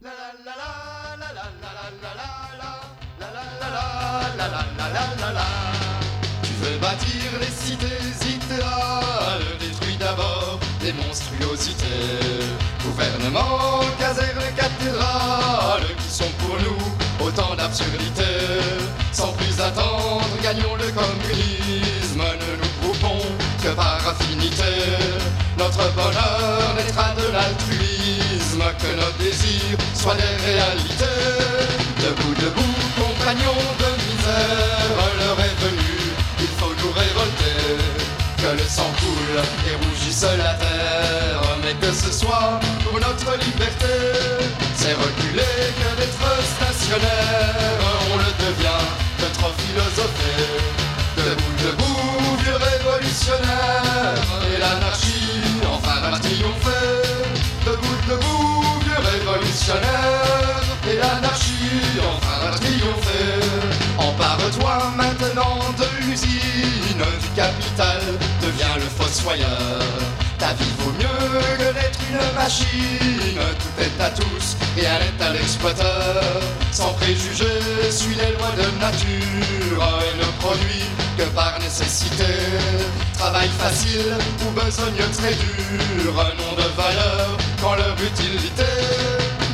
Tu 6.43 6.53
veux 6.61 6.77
bâtir 6.79 7.21
les 7.39 7.47
cités 7.47 7.85
idéales, 8.25 9.43
détruis 9.59 9.97
d'abord 9.99 10.59
des 10.81 10.93
monstruosités. 10.93 11.85
Gouvernement, 12.83 13.78
Sans 19.11 19.31
plus 19.33 19.61
attendre, 19.61 20.25
gagnons 20.41 20.75
le 20.75 20.91
communisme, 20.91 22.17
ne 22.17 22.51
nous 22.57 22.71
groupons 22.81 23.21
que 23.61 23.69
par 23.75 23.99
affinité. 24.07 24.73
Notre 25.57 25.93
bonheur 25.93 26.73
naîtra 26.75 27.13
de 27.15 27.31
l'altruisme, 27.31 28.63
que 28.79 28.95
nos 28.95 29.11
désirs 29.23 29.77
soient 29.93 30.15
des 30.15 30.35
réalités. 30.45 31.05
Debout, 32.01 32.33
debout, 32.41 32.75
compagnons 32.97 33.61
de 33.77 33.89
misère, 34.01 34.97
l'heure 35.19 35.39
est 35.39 35.57
venue, 35.63 36.13
il 36.39 36.51
faut 36.57 36.73
nous 36.81 36.91
révolter. 36.91 37.59
Que 38.37 38.51
le 38.57 38.67
sang 38.67 38.91
coule 38.99 39.41
et 39.67 39.75
rougisse 39.85 40.23
la 40.23 40.53
terre, 40.55 41.41
mais 41.63 41.75
que 41.75 41.93
ce 41.93 42.11
soit 42.11 42.59
pour 42.83 42.99
notre 42.99 43.37
liberté. 43.45 44.49
C'est 44.75 44.93
reculer 44.93 45.73
que 45.77 45.89
d'être 45.99 46.29
stationnaire, 46.55 47.38
l'usine 66.09 67.05
du 67.21 67.29
capital, 67.35 68.01
deviens 68.41 68.75
le 68.75 68.89
fossoyeur. 68.97 69.79
Ta 70.37 70.53
vie 70.53 70.73
vaut 70.79 70.91
mieux 70.93 71.39
que 71.57 71.73
d'être 71.73 71.99
une 72.09 72.35
machine, 72.35 73.39
tout 73.61 73.83
est 73.83 74.01
à 74.01 74.09
tous, 74.09 74.57
n'est 74.75 75.23
à 75.23 75.33
l'exploiteur. 75.33 76.23
Sans 76.71 76.93
préjugés, 76.93 77.91
suis 77.91 78.15
les 78.15 78.31
lois 78.37 78.53
de 78.57 78.67
nature 78.79 79.83
et 80.05 80.17
ne 80.17 80.29
produit 80.39 80.85
que 81.17 81.23
par 81.35 81.59
nécessité. 81.59 82.33
Travail 83.17 83.49
facile 83.59 84.15
ou 84.45 84.51
besogne 84.51 85.03
très 85.17 85.33
dur, 85.33 86.13
nom 86.13 86.53
de 86.55 86.67
valeur 86.81 87.37
quand 87.61 87.75
leur 87.75 87.95
utilité. 88.01 88.71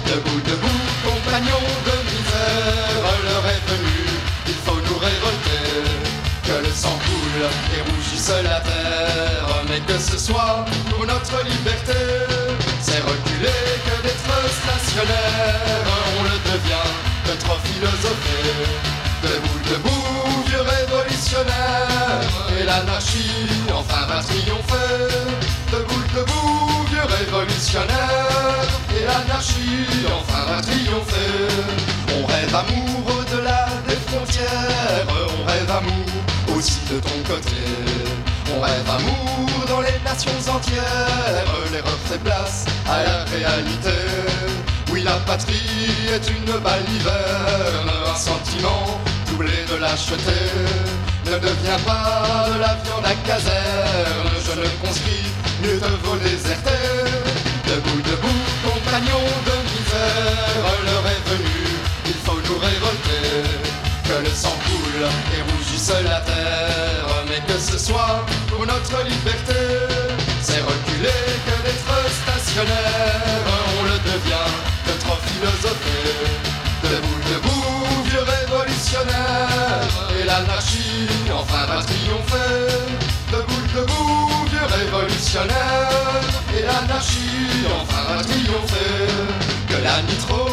Debout, 0.06 0.42
debout, 0.46 0.86
compagnons 1.04 1.75
Coule 6.84 7.48
et 7.74 7.82
rougisse 7.90 8.32
la 8.44 8.60
terre, 8.60 9.64
mais 9.70 9.80
que 9.80 9.98
ce 9.98 10.18
soit 10.18 10.66
pour 10.90 11.06
notre 11.06 11.44
liberté. 11.46 11.94
C'est 12.82 13.00
reculer 13.00 13.64
que 13.86 14.04
d'être 14.04 14.36
stationnaire, 14.60 15.86
on 16.20 16.24
le 16.24 16.38
devient 16.52 16.92
de 17.28 17.34
trop 17.40 17.58
philosopher. 17.64 18.52
Debout, 19.24 19.60
debout, 19.72 20.44
vieux 20.48 20.62
révolutionnaire, 20.62 22.22
et 22.60 22.64
l'anarchie 22.66 23.48
enfin 23.74 24.06
va 24.08 24.22
triompher. 24.22 25.16
Debout, 25.72 26.04
debout, 26.14 26.86
vieux 26.92 27.08
révolutionnaire, 27.08 28.68
et 28.92 29.06
l'anarchie 29.06 29.88
enfin 30.08 30.44
va 30.52 30.62
triompher. 30.62 30.85
Aussi 36.66 36.80
de 36.92 37.00
ton 37.00 37.34
côté. 37.34 37.62
On 38.56 38.60
rêve 38.60 38.90
amour 38.90 39.66
dans 39.68 39.82
les 39.82 39.98
nations 40.04 40.40
entières, 40.54 41.46
l'erreur 41.72 42.00
fait 42.06 42.18
place 42.20 42.66
à 42.88 43.04
la 43.04 43.24
réalité. 43.26 43.98
Oui, 44.92 45.04
la 45.04 45.18
patrie 45.28 45.90
est 46.16 46.26
une 46.30 46.54
baliverne, 46.66 47.92
un 48.12 48.16
sentiment 48.16 49.00
doublé 49.28 49.58
de 49.70 49.76
lâcheté. 49.76 50.40
Ne 51.26 51.38
deviens 51.38 51.80
pas 51.86 52.48
de 52.54 52.60
la 52.60 52.74
viande 52.84 53.06
à 53.06 53.16
caserne, 53.28 54.30
jeune 54.46 54.68
conscrit, 54.84 55.28
mieux 55.62 55.80
te 55.80 55.92
vaut 56.04 56.18
déserter. 56.18 56.86
Debout, 57.68 58.02
debout, 58.10 58.44
compagnons 58.64 59.30
de 59.50 59.56
misère, 59.70 60.66
l'heure 60.86 61.08
est 61.14 61.30
venue, 61.30 61.68
il 62.06 62.20
faut 62.26 62.40
nous 62.48 62.60
révolter. 62.60 63.26
Que 64.08 64.24
le 64.24 64.30
sang 64.30 64.56
coule 64.66 65.08
et 65.36 65.55
terre, 65.94 67.24
mais 67.28 67.42
que 67.46 67.60
ce 67.60 67.78
soit 67.78 68.26
pour 68.48 68.66
notre 68.66 69.04
liberté. 69.04 69.54
C'est 70.42 70.62
reculer 70.62 71.24
que 71.46 71.56
d'être 71.64 71.96
stationnaire, 72.24 73.42
on 73.80 73.84
le 73.84 73.98
devient 74.00 74.50
de 74.88 74.94
trop 75.00 75.18
philosopher. 75.26 76.16
Debout, 76.84 77.20
debout, 77.30 78.04
vieux 78.06 78.24
révolutionnaire, 78.24 79.82
et 80.20 80.24
l'anarchie 80.24 81.08
enfin 81.32 81.66
va 81.68 81.84
triompher. 81.84 82.68
Debout, 83.32 83.68
debout, 83.76 84.46
vieux 84.50 84.68
révolutionnaire, 84.80 86.22
et 86.58 86.62
l'anarchie 86.64 87.66
enfin 87.80 88.16
va 88.16 88.24
triompher. 88.24 89.08
Que 89.68 89.84
la 89.84 90.02
nitro 90.04 90.45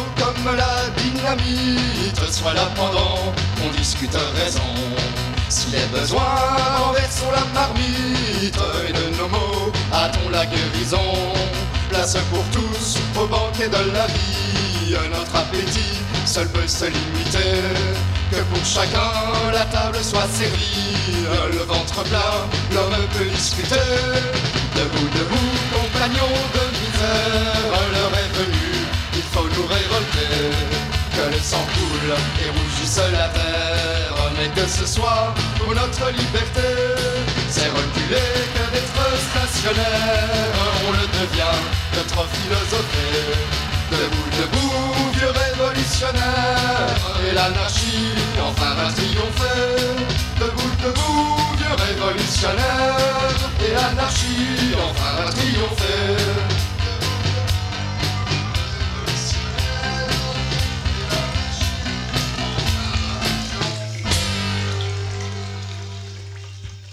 dynamite 1.35 2.31
soit 2.31 2.53
là 2.53 2.69
pendant 2.75 3.33
qu'on 3.57 3.69
discute 3.77 4.15
raison. 4.35 4.61
S'il 5.49 5.75
est 5.75 5.91
besoin, 5.91 6.23
renversons 6.77 7.31
la 7.31 7.45
marmite 7.53 8.57
et 8.87 8.93
de 8.93 9.17
nos 9.17 9.27
mots, 9.29 9.71
hâtons 9.93 10.29
la 10.31 10.45
guérison. 10.45 11.33
Place 11.89 12.17
pour 12.31 12.43
tous 12.51 12.97
au 13.19 13.27
banquet 13.27 13.69
de 13.69 13.91
la 13.91 14.07
vie, 14.07 14.95
notre 15.11 15.35
appétit 15.35 15.99
seul 16.25 16.47
peut 16.49 16.67
se 16.67 16.85
limiter. 16.85 17.61
Que 18.31 18.41
pour 18.51 18.65
chacun 18.65 19.11
la 19.51 19.65
table 19.65 19.97
soit 20.01 20.27
servie, 20.31 21.27
le 21.51 21.59
ventre 21.59 22.03
plein, 22.03 22.47
l'homme 22.73 22.95
peut 23.15 23.25
discuter. 23.25 23.75
Debout, 24.75 25.09
debout, 25.13 25.53
compagnons 25.71 26.35
de 26.55 26.63
misère, 26.79 27.79
l'heure 27.91 28.17
est 28.17 28.37
venue, 28.37 28.87
il 29.15 29.21
faut 29.21 29.43
nous 29.43 29.67
révolter. 29.67 30.92
Que 31.15 31.29
le 31.29 31.39
sang 31.39 31.65
coule 31.73 32.15
et 32.43 32.49
rougisse 32.49 32.97
la 32.97 33.27
terre, 33.29 34.31
mais 34.35 34.49
que 34.49 34.67
ce 34.67 34.85
soit 34.85 35.33
pour 35.57 35.73
notre 35.73 36.09
liberté. 36.11 36.69
C'est 37.49 37.69
reculer 37.69 38.33
que 38.53 38.63
d'être 38.73 39.05
stationnaire, 39.29 40.53
on 40.87 40.91
le 40.91 41.05
devient 41.19 41.59
de 41.95 42.01
trop 42.09 42.25
philosopher. 42.33 43.37
Debout, 43.91 44.29
debout, 44.39 45.11
vieux 45.13 45.29
révolutionnaire, 45.29 46.89
et 47.27 47.35
l'anarchie 47.35 48.15
enfin 48.41 48.73
va 48.73 48.91
triompher. 48.91 49.93
Debout, 50.39 50.73
debout, 50.83 51.37
vieux 51.57 51.75
révolutionnaire, 51.85 53.37
et 53.63 53.73
l'anarchie 53.73 54.73
enfin 54.89 55.23
va 55.23 55.31
triompher. 55.31 56.52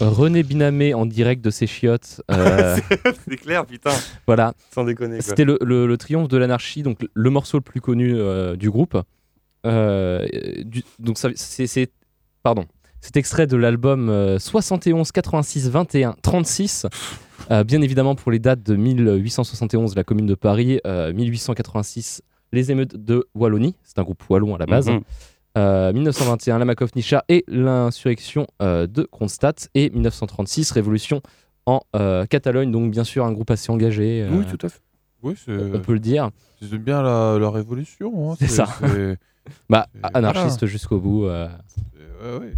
René 0.09 0.43
Binamé 0.43 0.93
en 0.93 1.05
direct 1.05 1.43
de 1.43 1.49
ses 1.49 1.67
chiottes. 1.67 2.21
euh, 2.31 2.77
c'est 3.29 3.37
clair, 3.37 3.65
putain. 3.65 3.91
voilà. 4.27 4.53
Sans 4.73 4.83
déconner. 4.83 5.21
C'était 5.21 5.45
le, 5.45 5.57
le- 5.61 5.87
le 5.87 5.97
triomphe 5.97 6.27
de 6.27 6.37
l'anarchie, 6.37 6.83
donc 6.83 6.99
le 7.13 7.29
morceau 7.29 7.57
le 7.57 7.61
plus 7.63 7.81
connu 7.81 8.13
euh, 8.15 8.55
du 8.55 8.69
groupe. 8.69 8.97
Euh, 9.65 10.25
du- 10.63 10.83
donc 10.99 11.17
ça- 11.17 11.29
c'est, 11.35 11.91
pardon, 12.43 12.65
c'est 12.99 13.15
extrait 13.17 13.47
de 13.47 13.55
l'album 13.57 14.09
euh, 14.09 14.39
71 14.39 15.11
86 15.11 15.69
21 15.69 16.15
36. 16.21 16.87
Euh, 17.49 17.63
bien 17.63 17.81
évidemment 17.81 18.15
pour 18.15 18.31
les 18.31 18.39
dates 18.39 18.63
de 18.63 18.75
1871 18.75 19.95
la 19.95 20.03
Commune 20.03 20.25
de 20.27 20.35
Paris, 20.35 20.79
euh, 20.85 21.11
1886 21.13 22.21
les 22.53 22.71
émeutes 22.71 22.95
de 22.97 23.27
Wallonie, 23.33 23.75
c'est 23.83 23.97
un 23.99 24.03
groupe 24.03 24.23
wallon 24.29 24.55
à 24.55 24.57
la 24.57 24.65
base. 24.65 24.89
Mhm. 24.89 25.01
Euh, 25.57 25.91
1921 25.91 26.59
la 26.59 26.65
Makovnica 26.65 27.25
et 27.27 27.43
l'insurrection 27.47 28.47
euh, 28.61 28.87
de 28.87 29.03
Kronstadt 29.03 29.69
et 29.75 29.89
1936 29.89 30.71
révolution 30.71 31.21
en 31.65 31.81
euh, 31.95 32.25
Catalogne, 32.25 32.71
donc 32.71 32.89
bien 32.89 33.03
sûr 33.03 33.25
un 33.25 33.33
groupe 33.33 33.51
assez 33.51 33.69
engagé. 33.71 34.23
euh, 34.23 34.29
Oui, 34.31 34.45
tout 34.45 34.65
à 34.65 34.69
fait. 34.69 34.79
Oui, 35.23 35.33
c'est. 35.37 35.51
on 35.51 35.79
peut 35.79 35.93
le 35.93 35.99
dire. 35.99 36.29
C'est 36.61 36.77
bien 36.77 37.01
la, 37.01 37.37
la 37.39 37.49
révolution. 37.49 38.31
hein, 38.31 38.35
C'est 38.39 38.47
ça. 38.47 38.67
Bah, 39.69 39.87
anarchiste 40.13 40.59
voilà. 40.59 40.71
jusqu'au 40.71 40.99
bout. 40.99 41.25
euh. 41.25 41.47
c'est- 41.67 42.25
ouais, 42.27 42.37
ouais. 42.39 42.53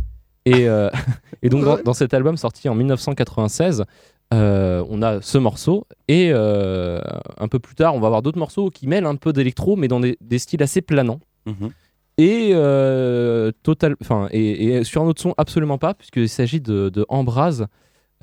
Et, 0.45 0.67
euh, 0.67 0.89
et 1.41 1.47
donc, 1.49 1.63
dans, 1.63 1.75
Ouais. 1.77 1.83
dans 1.83 1.93
cet 1.93 2.13
album 2.13 2.35
sorti 2.37 2.67
en 2.67 2.75
1996, 2.75 3.85
euh, 4.33 4.83
on 4.89 5.01
a 5.01 5.21
ce 5.21 5.37
morceau. 5.37 5.87
Et 6.09 6.31
euh, 6.33 6.99
un 7.39 7.47
peu 7.47 7.59
plus 7.59 7.75
tard, 7.75 7.95
on 7.95 7.99
va 8.01 8.07
avoir 8.07 8.21
d'autres 8.21 8.37
morceaux 8.39 8.69
qui 8.69 8.87
mêlent 8.87 9.05
un 9.05 9.15
peu 9.15 9.31
d'électro, 9.31 9.77
mais 9.77 9.87
dans 9.87 10.01
des, 10.01 10.17
des 10.21 10.39
styles 10.39 10.61
assez 10.61 10.81
planants. 10.81 11.21
Mhm. 11.45 11.71
Et, 12.17 12.51
euh, 12.53 13.51
total, 13.63 13.95
et, 14.31 14.65
et, 14.65 14.83
sur 14.83 15.01
un 15.01 15.05
autre 15.05 15.21
son, 15.21 15.33
absolument 15.37 15.77
pas, 15.77 15.93
puisqu'il 15.93 16.29
s'agit 16.29 16.61
de, 16.61 16.89
de 16.89 17.05
Embrase, 17.09 17.67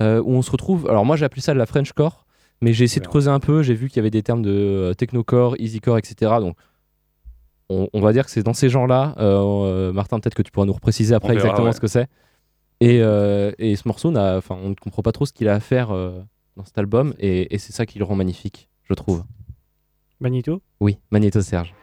euh, 0.01 0.21
où 0.21 0.31
on 0.31 0.41
se 0.41 0.51
retrouve. 0.51 0.87
Alors, 0.89 1.05
moi, 1.05 1.17
j'ai 1.17 1.25
appelé 1.25 1.41
ça 1.41 1.53
de 1.53 1.57
la 1.57 1.65
French 1.65 1.91
Core, 1.91 2.25
mais 2.61 2.73
j'ai 2.73 2.85
essayé 2.85 3.01
de 3.01 3.07
creuser 3.07 3.29
un 3.29 3.39
peu. 3.39 3.63
J'ai 3.63 3.73
vu 3.73 3.89
qu'il 3.89 3.97
y 3.97 3.99
avait 3.99 4.09
des 4.09 4.23
termes 4.23 4.41
de 4.41 4.51
euh, 4.51 4.93
technocore, 4.93 5.55
easycore, 5.59 5.97
etc. 5.97 6.33
Donc, 6.39 6.55
on, 7.69 8.01
va 8.01 8.11
dire 8.11 8.25
que 8.25 8.31
c'est 8.31 8.43
dans 8.43 8.53
ces 8.53 8.69
genres-là. 8.69 9.15
Martin, 9.93 10.19
peut-être 10.19 10.35
que 10.35 10.41
tu 10.41 10.51
pourras 10.51 10.65
nous 10.65 10.73
repréciser 10.73 11.15
après 11.15 11.33
exactement 11.33 11.71
ce 11.71 11.79
que 11.79 11.87
c'est. 11.87 12.07
Et, 12.81 12.97
et, 12.97 13.75
ce 13.77 13.87
morceau, 13.87 14.09
on, 14.09 14.69
ne 14.69 14.73
comprend 14.73 15.01
pas 15.01 15.13
trop 15.13 15.25
ce 15.25 15.31
qu'il 15.31 15.47
a 15.47 15.53
à 15.53 15.61
faire 15.61 15.87
dans 15.87 16.65
cet 16.65 16.77
album, 16.77 17.13
et 17.17 17.57
c'est 17.59 17.71
ça 17.71 17.85
qui 17.85 17.97
le 17.97 18.03
rend 18.03 18.15
magnifique, 18.15 18.67
je 18.83 18.93
trouve. 18.93 19.23
Magneto? 20.19 20.61
Oui, 20.81 20.99
Magneto 21.11 21.41
Serge. 21.41 21.73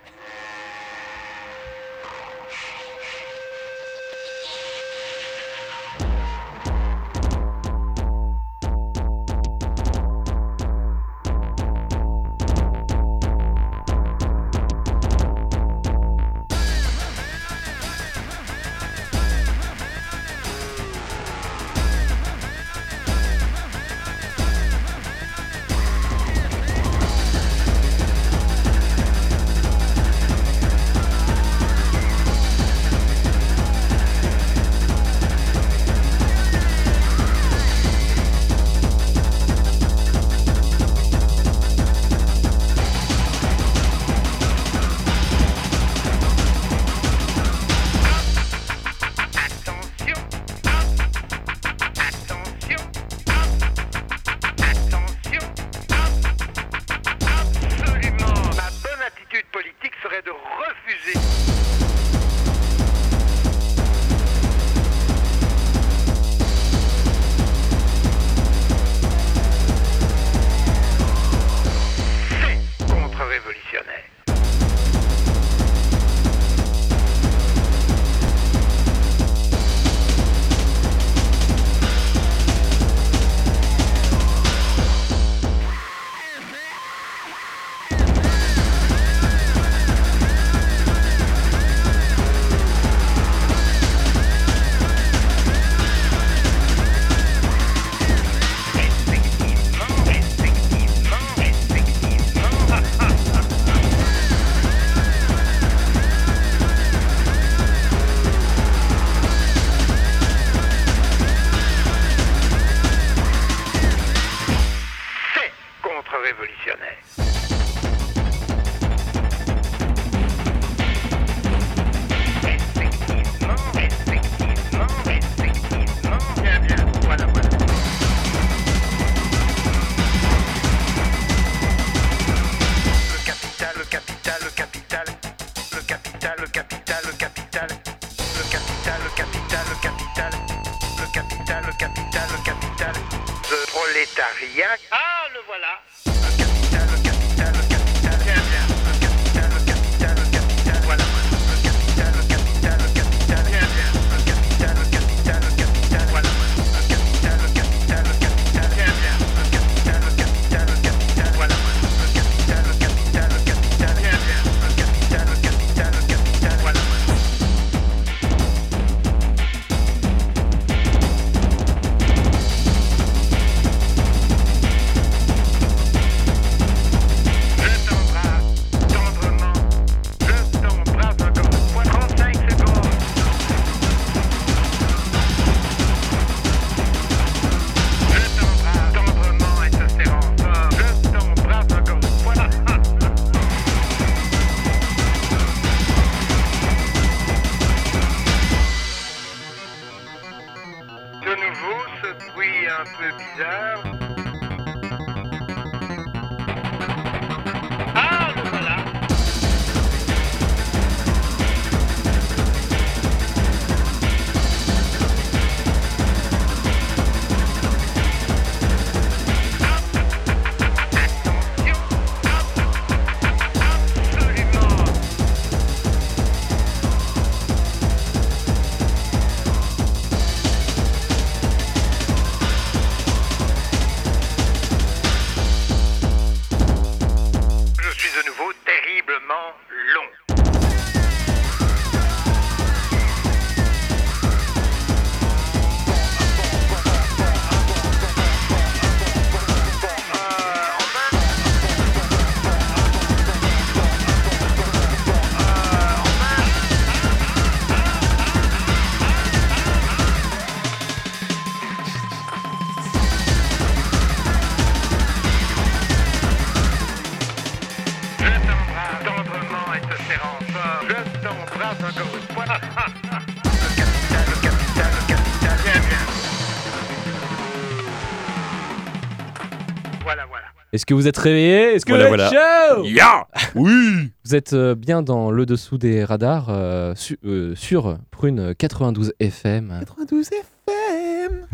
Est-ce 280.79 280.87
que 280.87 280.95
vous 280.95 281.09
êtes 281.09 281.17
réveillé? 281.17 281.75
Est-ce 281.75 281.85
que 281.85 281.91
voilà, 281.91 282.09
vous 282.09 282.85
êtes 282.85 282.95
yeah 282.95 283.27
Oui! 283.57 284.13
Vous 284.25 284.37
êtes 284.37 284.53
euh, 284.53 284.77
bien 284.77 285.03
dans 285.03 285.33
le 285.33 285.45
dessous 285.45 285.77
des 285.77 286.05
radars 286.05 286.51
euh, 286.51 286.95
euh, 287.25 287.57
sur 287.57 287.99
Prune 288.13 288.55
92 288.57 289.13
FM. 289.19 289.75
92 289.81 290.31
FM 290.69 291.47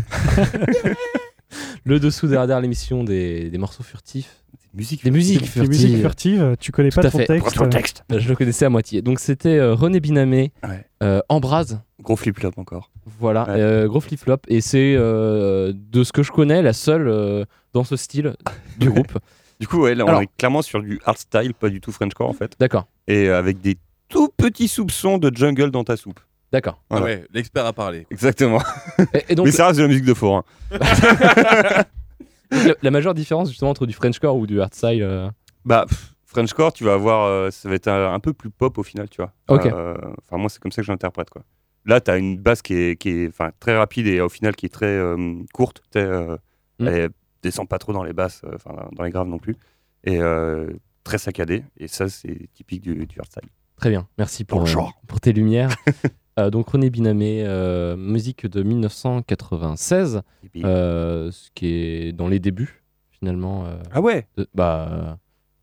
Le 1.85 2.01
dessous 2.01 2.27
des 2.27 2.37
radars, 2.37 2.61
l'émission 2.61 3.03
des, 3.03 3.49
des 3.49 3.57
morceaux 3.57 3.83
furtifs. 3.83 4.44
Musique. 4.75 5.05
Des 5.05 5.11
musiques 5.11 5.41
Les 5.43 5.47
furtives. 5.47 5.69
musiques 5.71 6.01
furtives, 6.01 6.57
tu 6.59 6.73
connais 6.73 6.91
Tout 6.91 7.01
pas 7.01 7.07
à 7.07 7.11
ton 7.11 7.19
fait. 7.19 7.27
texte. 7.71 8.05
Euh, 8.13 8.19
Je 8.19 8.29
le 8.29 8.35
connaissais 8.35 8.65
à 8.65 8.71
moitié. 8.71 9.03
Donc 9.03 9.21
c'était 9.21 9.57
euh, 9.57 9.75
René 9.75 10.01
Binamé, 10.01 10.53
Ouais. 10.67 10.85
euh, 11.03 11.21
Embrase. 11.29 11.81
Gros 12.03 12.17
flip-flop 12.17 12.51
encore. 12.57 12.91
Voilà, 13.21 13.45
Ouais. 13.45 13.55
euh, 13.61 13.87
gros 13.89 14.01
flip-flop. 14.01 14.39
Et 14.49 14.61
c'est 14.61 14.95
euh, 14.97 15.73
de 15.75 16.03
ce 16.05 16.13
que 16.13 16.23
je 16.23 16.33
connais 16.33 16.61
la 16.61 16.73
seule 16.73 17.07
euh, 17.09 17.45
dans 17.73 17.85
ce 17.85 17.97
style 17.97 18.35
du 18.79 18.91
groupe. 18.91 19.17
Du 19.61 19.69
coup, 19.69 19.83
ouais, 19.83 19.95
là, 19.95 20.05
on 20.05 20.09
Alors- 20.09 20.23
est 20.23 20.29
clairement 20.37 20.63
sur 20.63 20.83
du 20.83 21.01
hardstyle, 21.05 21.55
pas 21.55 21.69
du 21.69 21.81
tout 21.81 21.93
Frenchcore 21.93 22.29
en 22.29 22.33
fait. 22.33 22.55
D'accord, 22.59 22.89
Et 23.07 23.29
euh, 23.29 23.39
avec 23.39 23.61
des 23.61 23.77
tout 24.09 24.29
petits 24.37 24.69
soupçons 24.69 25.19
de 25.19 25.31
jungle 25.35 25.71
dans 25.71 25.85
ta 25.85 25.97
soupe. 25.97 26.19
d'accord. 26.53 26.81
Ah 26.91 26.99
Voilà. 26.99 27.05
ouais, 27.07 27.25
l'expert 27.33 27.65
a 27.65 27.73
parlé. 27.73 28.07
Exactement. 28.11 28.61
Et, 29.15 29.25
et 29.31 29.35
donc, 29.37 29.47
Mais 29.47 29.53
ça 29.53 29.69
reste 29.69 29.79
de 29.79 29.83
la 29.85 29.89
musique 29.89 30.05
de 30.05 30.15
forain. 30.15 30.43
la, 32.67 32.75
la 32.83 32.91
majeure 32.91 33.15
différence 33.15 33.49
justement 33.49 33.71
entre 33.71 33.87
du 33.87 33.93
Frenchcore 33.93 34.37
ou 34.37 34.47
du 34.47 34.61
hardstyle. 34.61 35.03
euh, 35.03 35.29
Bah, 35.65 35.87
Frenchcore, 36.27 36.73
tu 36.73 36.85
vas 36.85 36.95
avoir, 36.95 37.25
euh, 37.27 37.51
ça 37.51 37.69
va 37.69 37.75
être 37.77 37.89
un, 37.89 38.13
un 38.13 38.21
peu 38.21 38.33
plus 38.33 38.51
pop 38.51 38.77
au 38.79 38.83
final, 38.83 39.09
tu 39.09 39.23
vois. 39.23 39.33
Ok. 39.49 39.67
Euh, 39.67 39.95
Enfin, 40.27 40.37
moi, 40.39 40.49
c'est 40.49 40.61
comme 40.61 40.73
ça 40.73 40.83
que 40.83 40.87
j'interprète, 40.87 41.31
quoi. 41.31 41.43
Là, 41.87 42.01
tu 42.01 42.11
as 42.11 42.17
une 42.17 42.39
basse 42.39 42.63
qui 42.63 42.75
est, 42.75 42.97
qui 42.97 43.11
est 43.11 43.33
très 43.61 43.77
rapide 43.77 44.07
et 44.07 44.21
au 44.21 44.29
final 44.29 44.57
qui 44.57 44.67
est 44.67 44.71
très 44.71 44.99
courte. 45.53 45.83
Mm. 45.95 46.39
Elle 46.89 47.11
descend 47.43 47.69
pas 47.69 47.79
trop 47.79 47.93
dans 47.93 48.03
les 48.03 48.13
basses, 48.15 48.43
enfin, 48.55 48.89
dans 48.93 49.05
les 49.05 49.11
graves 49.11 49.29
non 49.29 49.39
plus. 49.39 49.57
Et 50.05 50.19
très 51.05 51.19
saccadée. 51.19 51.63
Et 51.77 51.87
ça, 51.89 52.09
c'est 52.09 52.49
typique 52.55 52.81
du, 52.81 53.07
du 53.07 53.19
hardstyle. 53.19 53.49
Très 53.77 53.91
bien, 53.91 54.09
merci 54.19 54.45
pour, 54.45 54.63
euh, 54.63 54.83
pour 55.07 55.21
tes 55.21 55.33
lumières. 55.33 55.75
Euh, 56.39 56.51
donc 56.51 56.69
René 56.69 56.91
Binamé, 56.91 57.45
euh, 57.47 57.97
musique 57.97 58.47
de 58.47 58.63
1996, 59.29 60.23
Et 60.45 60.49
puis- 60.49 60.63
euh, 60.65 61.31
ce 61.31 61.49
qui 61.55 61.67
est 61.69 62.13
dans 62.13 62.29
les 62.29 62.39
débuts 62.41 62.83
finalement. 63.11 63.65
Ah 63.93 64.01
ouais 64.01 64.27
de- 64.37 64.47
bah, 64.55 65.19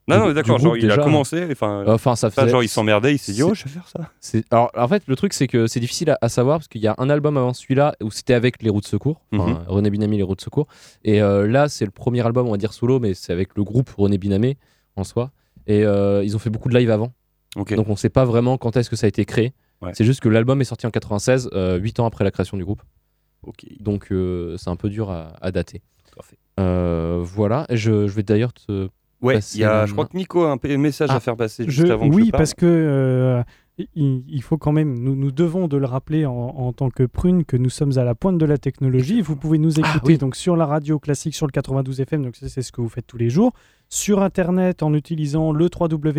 Non, 0.07 0.15
du- 0.15 0.21
non, 0.29 0.33
d'accord. 0.33 0.57
Genre, 0.57 0.75
il 0.77 0.89
a 0.91 0.97
commencé. 0.97 1.47
Enfin, 1.51 1.83
Enfin, 1.87 2.15
ça 2.15 2.29
faisait. 2.31 2.49
genre, 2.49 2.63
il 2.63 2.67
s'emmerdait. 2.69 3.13
Il 3.13 3.17
s'est 3.19 3.33
dit, 3.33 3.43
oh, 3.43 3.53
je 3.53 3.65
vais 3.65 3.69
faire 3.69 3.87
ça. 3.87 4.09
Alors, 4.49 4.71
en 4.75 4.87
fait, 4.87 5.03
le 5.05 5.15
truc, 5.15 5.31
c'est 5.33 5.47
que 5.47 5.67
c'est 5.67 5.79
difficile 5.79 6.09
à, 6.09 6.17
à 6.21 6.27
savoir 6.29 6.57
parce 6.57 6.67
qu'il 6.67 6.81
y 6.81 6.87
a 6.87 6.95
un 6.97 7.09
album 7.09 7.37
avant 7.37 7.53
celui-là 7.53 7.95
où 8.01 8.09
c'était 8.09 8.33
avec 8.33 8.61
les 8.63 8.69
roues 8.69 8.81
de 8.81 8.85
secours, 8.87 9.21
Mhm. 9.31 9.59
René 9.67 9.89
Binamé, 9.89 10.17
les 10.17 10.23
roues 10.23 10.35
de 10.35 10.41
secours. 10.41 10.67
Et 11.03 11.19
là, 11.19 11.69
c'est 11.69 11.85
le 11.85 11.91
premier 11.91 12.25
album, 12.25 12.47
on 12.47 12.51
va 12.51 12.57
dire 12.57 12.73
solo, 12.73 12.99
mais 12.99 13.13
c'est 13.13 13.31
avec 13.31 13.55
le 13.55 13.63
groupe 13.63 13.89
René 13.97 14.17
Binamé 14.17 14.57
en 14.95 15.03
soi. 15.03 15.31
Et 15.67 15.81
ils 15.81 16.35
ont 16.35 16.39
fait 16.39 16.49
beaucoup 16.49 16.69
de 16.69 16.77
live 16.77 16.89
avant. 16.89 17.11
Donc 17.75 17.89
on 17.89 17.95
sait 17.95 18.09
pas 18.09 18.25
vraiment 18.25 18.57
quand 18.57 18.77
est-ce 18.77 18.89
que 18.89 18.95
ça 18.95 19.05
a 19.05 19.09
été 19.09 19.23
créé. 19.25 19.53
Ouais. 19.81 19.91
C'est 19.95 20.05
juste 20.05 20.19
que 20.19 20.29
l'album 20.29 20.61
est 20.61 20.65
sorti 20.65 20.85
en 20.87 20.91
96, 20.91 21.49
8 21.79 21.99
ans 21.99 22.05
après 22.05 22.23
la 22.23 22.31
création 22.31 22.57
du 22.57 22.63
groupe. 22.63 22.81
Ok. 23.43 23.65
Donc 23.79 24.11
euh, 24.11 24.55
c'est 24.57 24.69
un 24.69 24.75
peu 24.75 24.89
dur 24.89 25.09
à, 25.09 25.33
à 25.41 25.51
dater. 25.51 25.81
Tout 26.11 26.19
à 26.19 26.23
fait. 26.23 26.37
Euh, 26.59 27.19
voilà, 27.23 27.65
je, 27.71 28.07
je 28.07 28.13
vais 28.13 28.23
d'ailleurs 28.23 28.53
te... 28.53 28.89
Ouais, 29.21 29.35
passer 29.35 29.59
y 29.59 29.63
a, 29.63 29.69
la 29.81 29.85
je 29.85 29.93
crois 29.93 30.05
que 30.07 30.17
Nico 30.17 30.43
a 30.45 30.51
un 30.51 30.57
p- 30.57 30.75
message 30.77 31.09
Ah, 31.11 31.15
à 31.17 31.19
faire 31.19 31.35
passer 31.35 31.63
Je- 31.65 31.69
juste 31.71 31.89
avant 31.91 32.09
que 32.09 32.15
oui, 32.15 32.25
je 32.25 32.31
parle. 32.31 32.41
parce 32.41 32.53
que 32.55 32.65
euh, 32.65 33.43
il, 33.77 34.23
il 34.27 34.41
faut 34.43 34.57
quand 34.57 34.71
même, 34.71 34.99
nous, 34.99 35.15
nous 35.15 35.31
devons 35.31 35.67
de 35.67 35.77
le 35.77 35.85
rappeler 35.85 36.25
en, 36.25 36.33
en 36.33 36.73
tant 36.73 36.89
que 36.89 37.03
prune 37.03 37.45
que 37.45 37.57
nous 37.57 37.69
sommes 37.69 37.97
à 37.97 38.03
la 38.03 38.15
pointe 38.15 38.37
de 38.37 38.45
la 38.45 38.57
technologie. 38.57 39.21
Vous 39.21 39.35
pouvez 39.35 39.57
nous 39.57 39.79
écouter 39.79 39.97
Ah, 39.99 40.01
oui. 40.05 40.17
donc 40.17 40.35
sur 40.35 40.55
la 40.55 40.65
radio 40.65 40.99
classique 40.99 41.33
sur 41.35 41.47
le 41.47 41.51
92 41.51 41.99
FM, 42.01 42.23
donc 42.23 42.35
c'est 42.35 42.61
ce 42.61 42.71
que 42.71 42.81
vous 42.81 42.89
faites 42.89 43.07
tous 43.07 43.17
les 43.17 43.29
jours. 43.29 43.53
Sur 43.89 44.21
internet 44.21 44.83
en 44.83 44.93
utilisant 44.93 45.51
le 45.51 45.67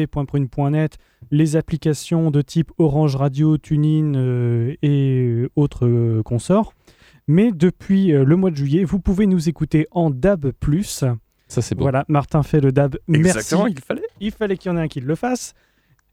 www.prune.net, 0.07 0.98
les 1.30 1.57
applications 1.57 2.30
de 2.30 2.42
type 2.42 2.70
Orange 2.78 3.16
Radio, 3.16 3.57
TuneIn 3.59 4.14
euh, 4.14 4.74
et 4.82 5.20
euh, 5.26 5.48
autres 5.57 5.86
euh, 5.86 6.22
consorts. 6.22 6.74
Mais 7.28 7.53
depuis 7.53 8.12
euh, 8.12 8.24
le 8.24 8.36
mois 8.36 8.50
de 8.50 8.57
juillet, 8.57 8.84
vous 8.84 8.98
pouvez 8.98 9.26
nous 9.26 9.48
écouter 9.48 9.86
en 9.92 10.11
DAB+. 10.11 10.53
Ça 11.48 11.61
c'est 11.61 11.74
beau. 11.74 11.82
Voilà, 11.82 12.05
Martin 12.09 12.42
fait 12.42 12.61
le 12.61 12.72
DAB. 12.72 12.96
Exactement, 13.09 13.64
Merci 13.64 13.76
il 13.78 13.84
fallait. 13.84 14.03
il 14.20 14.30
fallait 14.32 14.57
qu'il 14.57 14.70
y 14.70 14.74
en 14.74 14.78
ait 14.78 14.82
un 14.82 14.88
qui 14.88 15.00
le 15.00 15.14
fasse. 15.14 15.55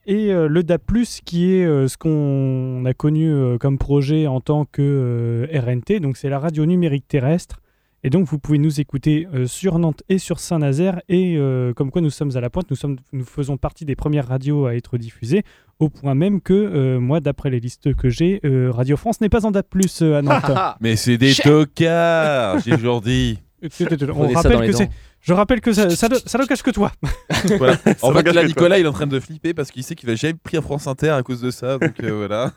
Et 0.10 0.34
euh, 0.34 0.48
le 0.48 0.64
DAB+, 0.64 0.82
qui 1.24 1.54
est 1.54 1.66
euh, 1.66 1.88
ce 1.88 1.96
qu'on 1.96 2.84
a 2.84 2.96
connu 2.96 3.32
euh, 3.32 3.60
comme 3.60 3.78
projet 3.78 4.26
en 4.26 4.42
tant 4.42 4.66
que 4.66 4.82
euh, 4.82 5.46
RNT, 5.54 6.00
donc 6.00 6.18
c'est 6.18 6.30
la 6.30 6.40
radio 6.40 6.66
numérique 6.66 7.08
terrestre. 7.08 7.60
Et 8.04 8.10
donc 8.10 8.26
vous 8.26 8.40
pouvez 8.40 8.58
nous 8.58 8.82
écouter 8.82 9.28
euh, 9.36 9.46
sur 9.46 9.78
Nantes 9.78 10.02
et 10.10 10.18
sur 10.18 10.40
Saint-Nazaire. 10.40 11.00
Et 11.10 11.36
euh, 11.38 11.74
comme 11.76 11.92
quoi 11.92 12.02
nous 12.02 12.10
sommes 12.10 12.36
à 12.36 12.42
la 12.42 12.50
pointe, 12.50 12.72
nous, 12.72 12.76
sommes, 12.76 12.98
nous 13.14 13.24
faisons 13.24 13.58
partie 13.58 13.86
des 13.86 13.96
premières 13.96 14.28
radios 14.28 14.66
à 14.66 14.74
être 14.74 14.98
diffusées, 14.98 15.44
au 15.78 15.90
point 15.90 16.16
même 16.16 16.42
que 16.42 16.54
euh, 16.54 17.00
moi, 17.00 17.20
d'après 17.20 17.52
les 17.52 17.60
listes 17.60 17.94
que 17.94 18.10
j'ai, 18.10 18.40
euh, 18.46 18.72
Radio 18.72 18.98
France 18.98 19.22
n'est 19.22 19.30
pas 19.30 19.46
en 19.46 19.52
euh, 19.54 20.18
à 20.18 20.22
Nantes. 20.24 20.78
Mais 20.82 20.96
c'est 20.96 21.20
des 21.20 21.36
tocards, 21.36 22.62
j'ai 22.62 22.72
toujours 22.72 23.02
dit. 23.02 23.38
On 24.16 24.28
rappelle 24.30 24.66
que 24.66 24.72
c'est... 24.72 24.90
Je 25.22 25.34
rappelle 25.34 25.60
que 25.62 25.74
ça, 25.74 25.90
ça, 25.90 26.08
cache 26.48 26.64
que 26.64 26.72
toi. 26.72 26.92
Voilà. 27.58 27.78
En 28.02 28.14
fait, 28.14 28.32
là. 28.32 28.44
Nicolas, 28.46 28.80
il 28.80 28.86
est 28.86 28.88
en 28.90 28.94
train 28.94 29.08
de 29.08 29.20
flipper 29.20 29.54
parce 29.54 29.70
qu'il 29.72 29.84
sait 29.84 29.96
qu'il 29.96 30.08
va 30.10 30.16
jamais 30.16 30.34
pris 30.36 30.58
un 30.58 30.62
France 30.62 30.88
Inter 30.88 31.10
à 31.10 31.24
cause 31.24 31.42
de 31.42 31.52
ça. 31.52 31.78
Donc 31.78 31.94
euh, 32.04 32.12
voilà. 32.16 32.52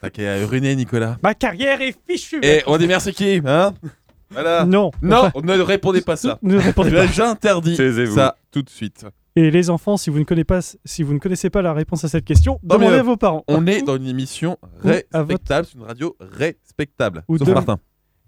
T'as 0.00 0.10
qu'à 0.10 0.44
ruiner, 0.46 0.74
Nicolas. 0.74 1.16
Ma 1.22 1.34
carrière 1.34 1.80
est 1.80 1.96
fichue. 2.08 2.40
Et 2.42 2.62
on 2.66 2.76
dit 2.76 2.86
merci 2.88 3.12
qui 3.12 3.40
Hein? 3.44 3.72
Voilà. 4.30 4.64
Non. 4.64 4.90
Non, 5.00 5.26
Enfin, 5.26 5.40
ne 5.44 5.60
répondez 5.60 6.00
pas 6.00 6.16
ça. 6.16 6.38
ne 6.42 6.56
répondez 6.56 6.90
pas. 6.90 7.06
J'interdis 7.06 7.76
ça 8.14 8.36
tout 8.50 8.62
de 8.62 8.70
suite. 8.70 9.06
Et 9.36 9.50
les 9.50 9.70
enfants, 9.70 9.96
si 9.96 10.10
vous 10.10 10.18
ne 10.18 10.24
connaissez 10.24 10.44
pas, 10.44 10.60
si 10.84 11.02
vous 11.02 11.14
ne 11.14 11.18
connaissez 11.18 11.48
pas 11.50 11.62
la 11.62 11.72
réponse 11.72 12.04
à 12.04 12.08
cette 12.08 12.24
question, 12.24 12.58
demandez 12.62 12.96
à 12.96 13.02
vos 13.02 13.16
parents. 13.16 13.44
On 13.48 13.66
est 13.66 13.82
dans 13.82 13.96
une 13.96 14.06
émission 14.08 14.58
à 14.62 14.66
votre- 14.88 15.06
respectable, 15.14 15.66
c'est 15.70 15.78
une 15.78 15.84
radio 15.84 16.16
respectable. 16.20 17.22
Ou 17.28 17.38
Sauf 17.38 17.48
de- 17.48 17.54
Martin. 17.54 17.78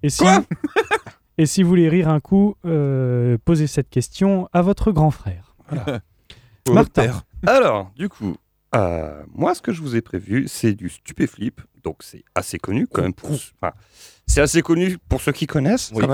Et 0.02 0.08
si, 0.10 0.18
Quoi? 0.22 0.44
et 1.38 1.46
si 1.46 1.62
vous 1.62 1.68
voulez 1.68 1.88
rire 1.88 2.08
un 2.08 2.20
coup, 2.20 2.56
euh, 2.64 3.36
posez 3.44 3.66
cette 3.66 3.90
question 3.90 4.48
à 4.52 4.62
votre 4.62 4.92
grand 4.92 5.10
frère. 5.10 5.56
Au 6.68 6.72
Martin. 6.72 7.22
Alors, 7.46 7.90
du 7.96 8.08
coup, 8.08 8.36
euh, 8.74 9.22
moi, 9.34 9.54
ce 9.54 9.62
que 9.62 9.72
je 9.72 9.82
vous 9.82 9.96
ai 9.96 10.00
prévu, 10.00 10.46
c'est 10.48 10.72
du 10.72 10.88
stupéflip. 10.88 11.60
Donc, 11.82 11.96
c'est 12.00 12.24
assez 12.34 12.58
connu 12.58 12.86
quand 12.86 13.02
même. 13.02 13.12
Pour... 13.12 13.30
enfin, 13.30 13.74
c'est 14.26 14.40
assez 14.40 14.62
connu 14.62 14.98
pour 15.08 15.20
ceux 15.20 15.32
qui 15.32 15.46
connaissent. 15.46 15.92
Oui. 15.94 16.04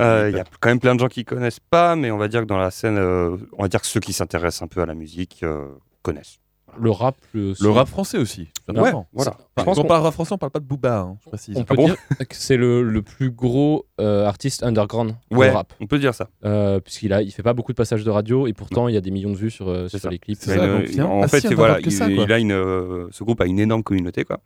Euh, 0.00 0.30
Il 0.30 0.36
y 0.36 0.40
a 0.40 0.44
quand 0.60 0.70
même 0.70 0.80
plein 0.80 0.94
de 0.94 1.00
gens 1.00 1.08
qui 1.08 1.24
connaissent 1.24 1.60
pas, 1.60 1.94
mais 1.94 2.10
on 2.10 2.16
va 2.16 2.28
dire 2.28 2.40
que 2.40 2.46
dans 2.46 2.58
la 2.58 2.70
scène, 2.70 2.96
euh, 2.96 3.36
on 3.52 3.62
va 3.62 3.68
dire 3.68 3.80
que 3.80 3.86
ceux 3.86 4.00
qui 4.00 4.12
s'intéressent 4.12 4.62
un 4.62 4.68
peu 4.68 4.80
à 4.80 4.86
la 4.86 4.94
musique 4.94 5.42
euh, 5.42 5.68
connaissent. 6.02 6.38
Le 6.80 6.90
rap. 6.90 7.16
Le, 7.32 7.54
Le 7.60 7.70
rap 7.70 7.88
français 7.88 8.18
aussi. 8.18 8.48
Ouais, 8.68 8.74
voilà. 8.74 8.92
Je 9.14 9.18
Enfin, 9.20 9.34
pense 9.56 9.64
quand 9.64 9.70
on 9.72 9.74
qu'on- 9.82 9.88
parle 9.88 10.02
rap 10.02 10.12
français, 10.14 10.32
on 10.34 10.38
parle 10.38 10.52
pas 10.52 10.60
de 10.60 10.64
Booba, 10.64 10.98
hein, 11.00 11.16
je 11.24 11.28
précise. 11.28 11.56
On 11.56 11.64
peut 11.64 11.74
bon 11.74 11.86
dire 11.86 11.96
que 12.18 12.34
c'est 12.36 12.56
le, 12.56 12.82
le 12.82 13.02
plus 13.02 13.30
gros 13.30 13.86
euh, 14.00 14.24
artiste 14.26 14.62
underground 14.62 15.14
Ouais, 15.30 15.48
de 15.50 15.54
rap. 15.54 15.72
on 15.80 15.86
peut 15.86 15.98
dire 15.98 16.14
ça. 16.14 16.28
Euh, 16.44 16.80
puisqu'il 16.80 17.12
a, 17.12 17.22
il 17.22 17.30
fait 17.32 17.42
pas 17.42 17.54
beaucoup 17.54 17.72
de 17.72 17.76
passages 17.76 18.04
de 18.04 18.10
radio 18.10 18.46
et 18.46 18.52
pourtant 18.52 18.88
il 18.88 18.94
y 18.94 18.96
a 18.96 19.00
des 19.00 19.10
millions 19.10 19.32
de 19.32 19.36
vues 19.36 19.50
sur, 19.50 19.68
euh, 19.68 19.88
sur 19.88 19.98
ça. 19.98 20.10
les 20.10 20.18
clips. 20.18 20.38
Ça, 20.38 20.56
donc, 20.56 20.86
en 21.00 21.26
fait, 21.28 21.52
voilà, 21.54 21.80
il, 21.80 21.90
ça, 21.92 22.06
quoi. 22.10 22.24
il 22.24 22.32
a 22.32 22.38
une, 22.38 22.52
euh, 22.52 23.08
ce 23.10 23.24
groupe 23.24 23.40
a 23.40 23.46
une 23.46 23.58
énorme 23.60 23.82
communauté, 23.82 24.24
quoi. 24.24 24.40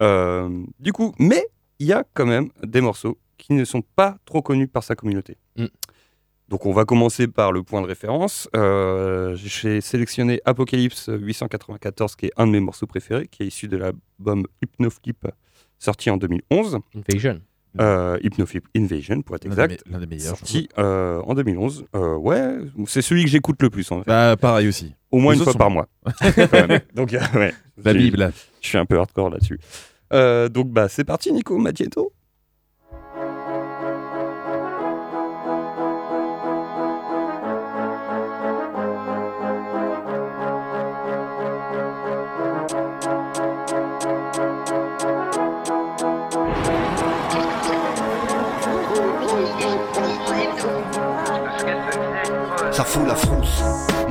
Euh, 0.00 0.48
du 0.80 0.92
coup, 0.92 1.14
mais 1.18 1.46
il 1.78 1.86
y 1.86 1.92
a 1.92 2.04
quand 2.14 2.26
même 2.26 2.48
des 2.64 2.80
morceaux 2.80 3.18
qui 3.38 3.52
ne 3.52 3.64
sont 3.64 3.82
pas 3.96 4.16
trop 4.24 4.40
connus 4.42 4.68
par 4.68 4.82
sa 4.82 4.94
communauté. 4.94 5.36
Mm. 5.56 5.66
Donc, 6.52 6.66
on 6.66 6.72
va 6.74 6.84
commencer 6.84 7.28
par 7.28 7.50
le 7.50 7.62
point 7.62 7.80
de 7.80 7.86
référence. 7.86 8.46
Euh, 8.54 9.34
J'ai 9.36 9.80
sélectionné 9.80 10.42
Apocalypse 10.44 11.08
894, 11.10 12.14
qui 12.14 12.26
est 12.26 12.32
un 12.36 12.46
de 12.46 12.52
mes 12.52 12.60
morceaux 12.60 12.86
préférés, 12.86 13.26
qui 13.26 13.44
est 13.44 13.46
issu 13.46 13.68
de 13.68 13.78
l'album 13.78 14.46
Hypnoflip, 14.62 15.28
sorti 15.78 16.10
en 16.10 16.18
2011. 16.18 16.80
Invasion. 16.94 17.40
Euh, 17.80 18.18
Hypnoflip 18.22 18.66
Invasion, 18.76 19.22
pour 19.22 19.36
être 19.36 19.44
des 19.44 19.48
exact. 19.48 19.82
L'un 19.90 19.98
des 19.98 20.06
meilleurs. 20.06 20.34
je 20.34 20.40
Sorti 20.40 20.68
euh, 20.76 21.22
en 21.22 21.32
2011. 21.32 21.86
Euh, 21.96 22.16
ouais, 22.16 22.58
c'est 22.84 23.00
celui 23.00 23.24
que 23.24 23.30
j'écoute 23.30 23.62
le 23.62 23.70
plus, 23.70 23.90
en 23.90 24.02
fait. 24.02 24.06
Bah, 24.06 24.36
pareil 24.38 24.68
aussi. 24.68 24.94
Au 25.10 25.20
moins 25.20 25.32
les 25.32 25.38
une 25.38 25.44
fois 25.44 25.54
par 25.54 25.70
mois. 25.70 25.88
Donc, 26.94 27.16
ouais. 27.34 27.54
La 27.82 27.94
Bible. 27.94 28.30
Je 28.60 28.68
suis 28.68 28.76
un 28.76 28.84
peu 28.84 28.98
hardcore 28.98 29.30
là-dessus. 29.30 29.58
Donc, 30.50 30.68
bah, 30.68 30.90
c'est 30.90 31.04
parti, 31.04 31.32
Nico 31.32 31.56
Maggetto. 31.56 32.12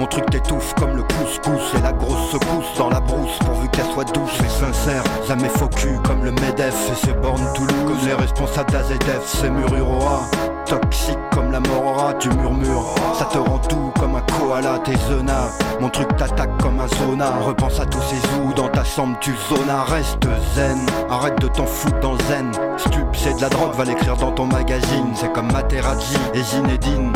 Mon 0.01 0.07
truc 0.07 0.25
t'étouffe 0.31 0.73
comme 0.73 0.97
le 0.97 1.03
pouce-pouce 1.03 1.75
et 1.77 1.81
la 1.83 1.91
grosse 1.91 2.31
secousse 2.31 2.75
dans 2.75 2.89
la 2.89 2.99
brousse 2.99 3.37
pourvu 3.45 3.69
qu'elle 3.69 3.85
soit 3.85 4.11
douce 4.11 4.35
et 4.43 4.49
sincère. 4.49 5.03
Jamais 5.27 5.47
faux 5.47 5.67
cul 5.67 5.99
comme 6.03 6.25
le 6.25 6.31
MEDEF 6.31 6.89
et 6.91 7.05
ses 7.05 7.13
bornes 7.13 7.45
Toulouse. 7.53 7.71
Comme 7.85 8.07
les 8.07 8.15
responsables 8.15 8.71
d'AZF, 8.71 9.21
c'est 9.23 9.51
Mururoa. 9.51 10.21
toxique 10.65 11.19
comme 11.31 11.51
la 11.51 11.59
morora, 11.59 12.15
tu 12.15 12.29
murmures. 12.29 12.95
Ça 13.13 13.25
te 13.25 13.37
rend 13.37 13.61
doux 13.69 13.93
comme 13.99 14.15
un 14.15 14.21
koala, 14.21 14.79
tes 14.79 14.97
zonas. 15.07 15.55
Mon 15.79 15.89
truc 15.89 16.07
t'attaque 16.17 16.57
comme 16.57 16.79
un 16.79 16.87
zona. 16.87 17.33
Repense 17.45 17.79
à 17.79 17.85
tous 17.85 18.01
ces 18.01 18.27
zoos 18.29 18.53
dans 18.55 18.69
ta 18.69 18.83
chambre, 18.83 19.15
tu 19.21 19.35
zonas. 19.49 19.83
Reste 19.83 20.27
zen, 20.55 20.79
arrête 21.11 21.39
de 21.39 21.47
t'en 21.47 21.67
foutre 21.67 21.99
dans 21.99 22.17
zen. 22.27 22.51
Stup, 22.77 23.05
c'est 23.13 23.35
de 23.35 23.41
la 23.41 23.49
drogue, 23.49 23.75
va 23.75 23.85
l'écrire 23.85 24.17
dans 24.17 24.31
ton 24.31 24.47
magazine. 24.47 25.11
C'est 25.13 25.31
comme 25.31 25.51
Materazzi 25.51 26.17
et 26.33 26.41
Zinedine. 26.41 27.13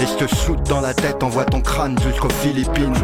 Et 0.00 0.06
je 0.06 0.24
te 0.24 0.34
shoot 0.34 0.62
dans 0.68 0.80
la 0.80 0.94
tête, 0.94 1.22
envoie 1.22 1.44
ton 1.44 1.60
crâne 1.60 1.98
jusqu'aux 2.00 2.30
Philippines. 2.30 2.94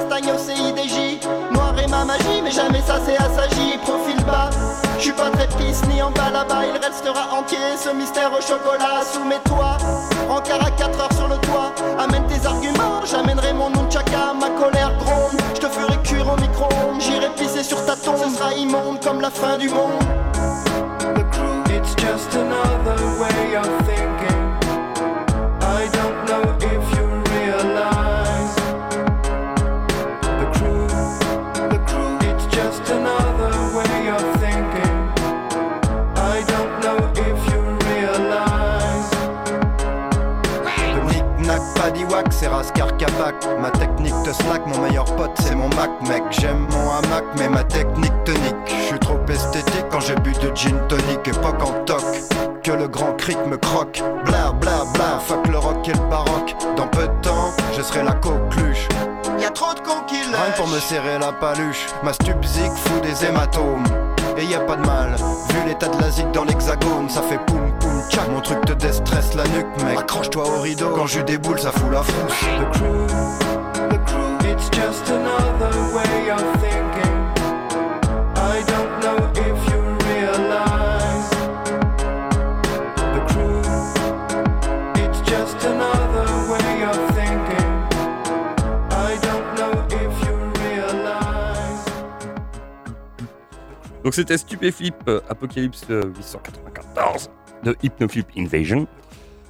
Castagne 0.00 0.32
au 0.32 0.38
CIDJ 0.38 1.20
Noir 1.52 1.74
et 1.82 1.86
ma 1.88 2.04
magie, 2.04 2.42
mais 2.42 2.50
jamais 2.50 2.80
ça 2.86 2.98
c'est 3.04 3.16
assagi 3.16 3.78
Profil 3.82 4.24
bas, 4.24 4.50
je 4.98 5.04
suis 5.04 5.12
pas 5.12 5.30
très 5.30 5.46
pisse 5.58 5.82
ni 5.88 6.00
en 6.02 6.10
bas 6.10 6.30
là-bas 6.32 6.62
Il 6.66 6.80
restera 6.80 7.38
entier. 7.38 7.58
Ce 7.76 7.90
mystère 7.90 8.30
au 8.32 8.40
chocolat 8.40 9.02
Soumets-toi, 9.12 9.76
rencard 10.28 10.66
à 10.66 10.70
4 10.70 11.00
heures 11.00 11.12
sur 11.12 11.28
le 11.28 11.36
toit. 11.38 11.72
Amène 11.98 12.26
tes 12.26 12.46
arguments, 12.46 13.04
j'amènerai 13.04 13.52
mon 13.52 13.70
nunchaka 13.70 14.34
Ma 14.38 14.50
colère 14.50 14.96
gronde, 14.98 15.40
je 15.54 15.60
te 15.60 15.66
ferai 15.66 15.96
cuire 16.02 16.32
au 16.32 16.40
micro-ondes. 16.40 17.00
J'irai 17.00 17.28
pisser 17.36 17.62
sur 17.62 17.84
ta 17.84 17.96
tombe, 17.96 18.16
ce 18.24 18.36
sera 18.36 18.52
immonde 18.54 19.02
comme 19.02 19.20
la 19.20 19.30
fin 19.30 19.58
du 19.58 19.68
monde. 19.68 20.00
It's 21.68 21.94
just 21.96 22.34
another 22.34 22.98
way 23.18 23.56
Ma 43.00 43.70
technique 43.70 44.14
te 44.24 44.30
slack, 44.30 44.66
mon 44.66 44.78
meilleur 44.82 45.06
pote, 45.16 45.30
c'est 45.40 45.54
mon 45.54 45.68
Mac, 45.70 45.90
mec. 46.06 46.22
J'aime 46.30 46.66
mon 46.70 46.90
hamac, 46.90 47.24
mais 47.38 47.48
ma 47.48 47.64
technique 47.64 48.12
tonique. 48.24 48.54
Je 48.66 48.88
suis 48.88 48.98
trop 48.98 49.18
esthétique 49.26 49.86
quand 49.90 50.00
j'ai 50.00 50.14
bu 50.16 50.32
de 50.32 50.54
gin 50.54 50.76
tonic, 50.86 51.26
époque 51.26 51.62
en 51.62 51.84
toc. 51.84 52.02
Que 52.62 52.72
le 52.72 52.88
grand 52.88 53.14
cric 53.14 53.38
me 53.46 53.56
croque. 53.56 54.02
Bla 54.26 54.52
bla 54.52 54.84
bla, 54.92 55.18
fuck 55.18 55.46
le 55.48 55.56
rock 55.56 55.88
et 55.88 55.92
le 55.92 56.10
baroque. 56.10 56.54
Dans 56.76 56.88
peu 56.88 57.08
de 57.08 57.22
temps, 57.22 57.54
je 57.74 57.80
serai 57.80 58.02
la 58.02 58.12
coqueluche. 58.12 58.86
Y 59.38 59.46
a 59.46 59.50
trop 59.50 59.72
de 59.72 59.80
cons 59.80 60.02
qui 60.06 60.16
Rien 60.16 60.52
pour 60.56 60.68
me 60.68 60.78
serrer 60.78 61.18
la 61.18 61.32
paluche. 61.32 61.86
Ma 62.02 62.12
stupzik 62.12 62.72
fout 62.84 63.02
des 63.02 63.24
hématomes. 63.24 63.84
Et 64.36 64.44
y 64.44 64.54
a 64.54 64.60
pas 64.60 64.76
de 64.76 64.86
mal, 64.86 65.14
vu 65.48 65.68
l'état 65.68 65.88
de 65.88 66.00
la 66.00 66.10
zig 66.10 66.30
dans 66.32 66.44
l'hexagone, 66.44 67.08
ça 67.08 67.20
fait 67.22 67.38
poum 67.46 67.69
tchac. 68.10 68.28
Mon 68.30 68.40
truc 68.40 68.64
te 68.64 68.72
déstresse 68.72 69.34
la 69.34 69.44
nuque, 69.48 69.82
mec. 69.84 69.98
Accroche-toi 69.98 70.44
au 70.44 70.60
rideau, 70.60 70.90
quand 70.94 71.06
je 71.06 71.20
déboule, 71.20 71.58
ça 71.58 71.72
fout 71.72 71.90
la 71.90 72.02
frousse. 72.02 72.40
The 72.40 72.78
crew, 72.78 73.06
the 73.88 73.98
crew. 74.06 74.50
It's 74.50 74.68
just 74.70 75.08
another 75.10 75.74
way 75.94 76.30
of 76.30 76.42
thinking. 76.60 77.16
I 78.36 78.62
don't 78.66 79.00
know 79.00 79.16
if 79.34 79.58
you 79.70 79.80
realize. 80.10 81.30
The 83.14 83.20
crew, 83.28 83.62
it's 84.96 85.20
just 85.22 85.64
another 85.64 86.28
way 86.50 86.84
of 86.84 86.98
thinking. 87.14 87.70
I 88.90 89.16
don't 89.22 89.46
know 89.56 89.72
if 89.88 90.12
you 90.26 90.36
realize. 90.62 91.84
Donc 94.04 94.14
c'était 94.14 94.36
Stupéflip 94.38 94.94
euh, 95.08 95.20
Apocalypse 95.28 95.82
euh, 95.90 96.02
894 96.16 97.30
de 97.64 97.76
Hypnoflip 97.82 98.26
Invasion. 98.36 98.86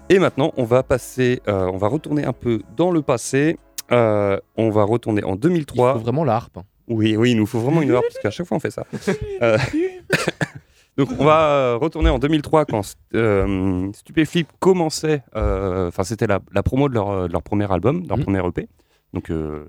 Et 0.09 0.19
maintenant, 0.19 0.53
on 0.57 0.65
va 0.65 0.83
passer, 0.83 1.41
euh, 1.49 1.71
on 1.73 1.77
va 1.77 1.89
retourner 1.89 2.25
un 2.25 2.33
peu 2.33 2.61
dans 2.77 2.91
le 2.91 3.03
passé. 3.03 3.59
Euh, 3.93 4.39
on 4.57 4.71
va 4.71 4.85
retourner 4.85 5.23
en 5.25 5.37
2003. 5.37 5.91
Il 5.91 5.99
faut 5.99 6.05
vraiment 6.05 6.25
la 6.25 6.35
harpe. 6.37 6.57
hein. 6.59 6.65
Oui, 6.89 7.17
oui, 7.17 7.31
il 7.33 7.37
nous 7.37 7.47
faut 7.47 7.61
vraiment 7.61 7.83
une 7.83 7.93
harpe 7.93 8.05
parce 8.09 8.19
qu'à 8.21 8.31
chaque 8.31 8.47
fois 8.47 8.57
on 8.57 8.61
fait 8.61 8.71
ça. 8.73 8.85
Euh, 9.43 9.57
Donc 10.97 11.09
on 11.19 11.25
va 11.25 11.77
retourner 11.77 12.11
en 12.11 12.19
2003 12.19 12.65
quand 12.67 12.83
euh, 13.15 13.91
Stupéflip 13.95 14.49
commençait, 14.59 15.23
euh, 15.37 15.89
enfin 15.89 16.03
c'était 16.05 16.27
la, 16.27 16.41
la 16.53 16.63
promo 16.63 16.89
de 16.89 16.95
leur, 16.95 17.29
de 17.29 17.33
leur 17.33 17.43
premier 17.43 17.71
album, 17.73 18.03
de 18.03 18.09
leur 18.09 18.19
Mhm. 18.19 18.25
premier 18.25 18.47
EP, 18.47 18.69
donc 19.15 19.31
euh, 19.31 19.65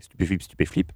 Stupéflip, 0.00 0.42
Stupéflip. 0.42 0.92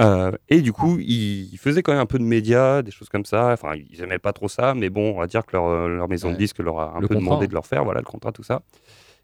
Euh, 0.00 0.32
et 0.48 0.62
du 0.62 0.72
coup, 0.72 0.98
ils, 1.00 1.56
faisaient 1.58 1.82
quand 1.82 1.92
même 1.92 2.00
un 2.00 2.06
peu 2.06 2.18
de 2.18 2.24
médias, 2.24 2.82
des 2.82 2.90
choses 2.90 3.08
comme 3.08 3.24
ça. 3.24 3.52
Enfin, 3.52 3.74
ils 3.74 4.02
aimaient 4.02 4.18
pas 4.18 4.32
trop 4.32 4.48
ça, 4.48 4.74
mais 4.74 4.90
bon, 4.90 5.14
on 5.14 5.18
va 5.18 5.26
dire 5.26 5.44
que 5.44 5.52
leur, 5.52 5.66
euh, 5.66 5.88
leur 5.88 6.08
maison 6.08 6.30
de 6.30 6.36
disque 6.36 6.58
leur 6.58 6.80
a 6.80 6.96
un 6.96 7.00
Le 7.00 7.08
peu 7.08 7.14
contrat, 7.14 7.30
demandé 7.30 7.46
de 7.46 7.54
leur 7.54 7.66
faire, 7.66 7.84
voilà, 7.84 8.00
le 8.00 8.06
contrat, 8.06 8.32
tout 8.32 8.42
ça. 8.42 8.62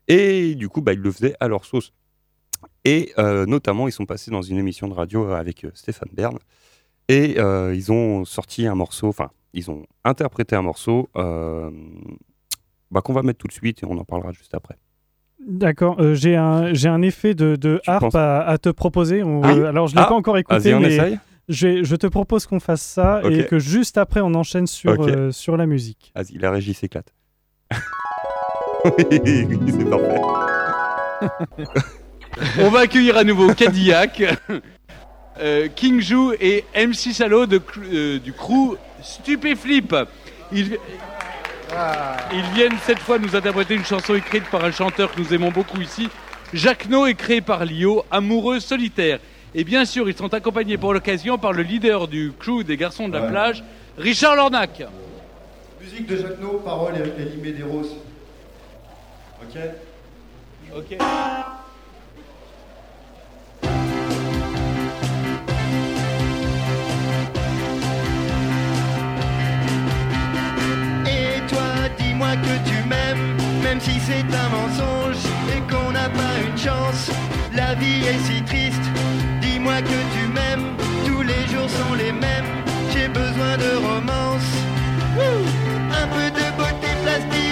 Et 0.09 0.55
du 0.55 0.69
coup, 0.69 0.81
bah, 0.81 0.93
ils 0.93 1.01
le 1.01 1.11
faisaient 1.11 1.35
à 1.41 1.49
leur 1.49 1.65
sauce. 1.65 1.93
Et 2.85 3.13
euh, 3.19 3.47
notamment, 3.47 3.89
ils 3.89 3.93
sont 3.93 4.07
passés 4.07 4.31
dans 4.31 4.43
une 4.43 4.59
émission 4.59 4.89
de 4.89 4.95
radio 4.95 5.33
avec 5.33 5.65
euh, 5.65 5.71
Stéphane 5.75 6.11
Bern. 6.13 6.39
Et 7.09 7.39
ils 7.39 7.91
ont 7.91 8.27
sorti 8.27 8.67
un 8.67 8.75
morceau, 8.75 9.09
enfin, 9.09 9.31
ils 9.55 9.71
ont 9.71 9.87
interprété 10.05 10.55
un 10.55 10.61
morceau 10.61 11.09
bah, 11.15 13.01
qu'on 13.03 13.15
va 13.15 13.23
mettre 13.23 13.39
tout 13.39 13.47
de 13.47 13.53
suite 13.53 13.83
et 13.83 13.87
on 13.87 13.97
en 13.97 14.05
parlera 14.05 14.33
juste 14.33 14.55
après. 14.55 14.77
D'accord, 15.47 15.97
euh, 16.01 16.15
j'ai 16.15 16.37
un, 16.37 16.75
j'ai 16.75 16.89
un 16.89 17.01
effet 17.03 17.35
de, 17.35 17.57
de 17.57 17.81
harpe 17.87 18.01
penses- 18.03 18.15
à, 18.17 18.41
à 18.47 18.59
te 18.59 18.69
proposer. 18.69 19.23
On- 19.23 19.43
Ah. 19.43 19.53
euh, 19.53 19.67
alors, 19.69 19.87
je 19.87 19.95
ne 19.95 19.99
l'ai 20.01 20.05
Ah. 20.05 20.09
pas 20.09 20.15
encore 20.15 20.37
écouté, 20.39 20.75
on 20.75 20.81
mais 20.81 20.95
essaye 20.95 21.19
je, 21.49 21.97
te 21.97 22.07
propose 22.07 22.45
qu'on 22.47 22.61
fasse 22.61 22.83
ça 22.83 23.23
et 23.31 23.47
que 23.47 23.59
juste 23.59 23.97
après, 23.97 24.21
on 24.21 24.35
enchaîne 24.35 24.67
sur, 24.67 25.01
euh, 25.03 25.31
sur 25.31 25.57
la 25.57 25.65
musique. 25.65 26.13
Vas-y, 26.15 26.37
la 26.37 26.51
régie 26.51 26.75
s'éclate. 26.75 27.15
oui, 28.85 29.49
c'est 29.71 29.89
parfait. 29.89 30.21
On 32.61 32.69
va 32.71 32.81
accueillir 32.81 33.17
à 33.17 33.25
nouveau 33.25 33.53
Cadillac, 33.55 34.23
euh, 35.41 35.69
King 35.75 36.01
Jou 36.01 36.33
et 36.41 36.65
MC 36.77 37.13
Salo 37.13 37.47
de, 37.47 37.61
euh, 37.93 38.19
du 38.19 38.33
crew 38.33 38.77
Stupéflip. 39.03 39.95
Ils, 40.53 40.77
ils 42.33 42.55
viennent 42.55 42.77
cette 42.85 42.99
fois 42.99 43.19
nous 43.19 43.35
interpréter 43.37 43.75
une 43.75 43.85
chanson 43.85 44.15
écrite 44.15 44.45
par 44.51 44.65
un 44.65 44.71
chanteur 44.73 45.13
que 45.13 45.21
nous 45.21 45.33
aimons 45.35 45.51
beaucoup 45.51 45.81
ici, 45.81 46.09
Jacques 46.53 46.89
No, 46.89 47.07
et 47.07 47.15
créé 47.15 47.41
par 47.41 47.65
Lio, 47.65 48.05
Amoureux 48.11 48.61
solitaire. 48.61 49.19
Et 49.55 49.65
bien 49.65 49.85
sûr, 49.85 50.09
ils 50.09 50.17
sont 50.17 50.33
accompagnés 50.35 50.77
pour 50.79 50.93
l'occasion 50.95 51.39
par 51.39 51.53
le 51.53 51.63
leader 51.63 52.09
du 52.09 52.33
crew 52.39 52.63
des 52.65 52.77
garçons 52.77 53.09
de 53.09 53.15
la 53.15 53.23
Ouais. 53.25 53.31
plage, 53.31 53.65
Richard 53.97 54.37
Lornac. 54.37 54.83
Musique 55.81 56.07
de 56.07 56.17
Jacques 56.17 56.41
No, 56.41 56.59
paroles 56.65 56.95
et 56.97 57.23
Elie 57.23 57.37
Medeiros. 57.43 57.99
Ok 59.43 59.59
Ok. 60.77 60.99
Dis-moi 72.19 72.35
que 72.37 72.69
tu 72.69 72.89
m'aimes, 72.89 73.37
même 73.63 73.81
si 73.81 74.01
c'est 74.01 74.27
un 74.35 74.49
mensonge 74.49 75.23
et 75.55 75.61
qu'on 75.73 75.93
n'a 75.93 76.09
pas 76.09 76.35
une 76.45 76.59
chance. 76.59 77.11
La 77.55 77.75
vie 77.75 78.03
est 78.05 78.19
si 78.27 78.43
triste. 78.43 78.83
Dis-moi 79.41 79.81
que 79.83 80.01
tu 80.15 80.27
m'aimes, 80.27 80.75
tous 81.07 81.23
les 81.23 81.47
jours 81.47 81.71
sont 81.71 81.95
les 81.95 82.11
mêmes. 82.11 82.51
J'ai 82.93 83.07
besoin 83.07 83.57
de 83.57 83.77
romance. 83.77 84.51
Un 86.01 86.07
peu 86.09 86.31
de 86.39 86.47
beauté 86.57 86.91
plastique 87.05 87.48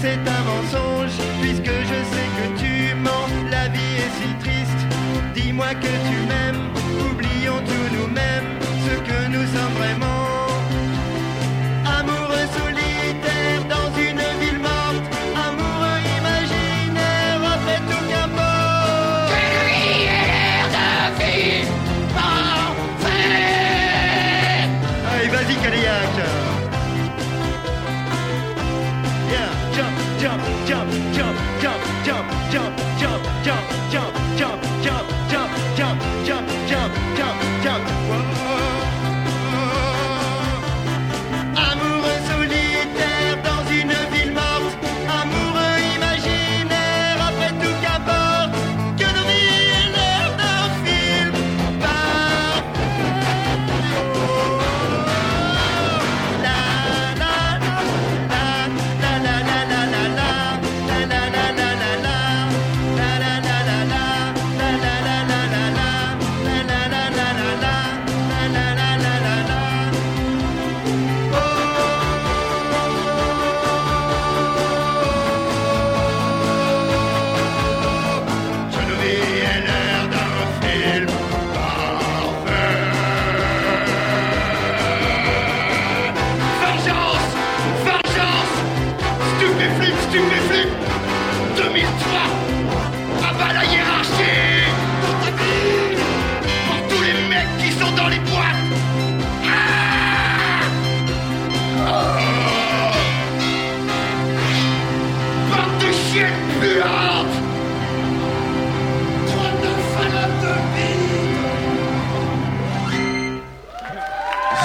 c'est 0.00 0.18
un 0.36 0.42
mensonge, 0.44 1.18
puisque 1.42 1.74
je 1.90 1.98
sais 2.12 2.28
que 2.38 2.46
tu 2.60 2.94
mens. 2.94 3.28
La 3.50 3.68
vie 3.68 3.96
est 4.04 4.12
si 4.18 4.28
triste. 4.44 4.82
Dis-moi 5.34 5.74
que 5.74 5.99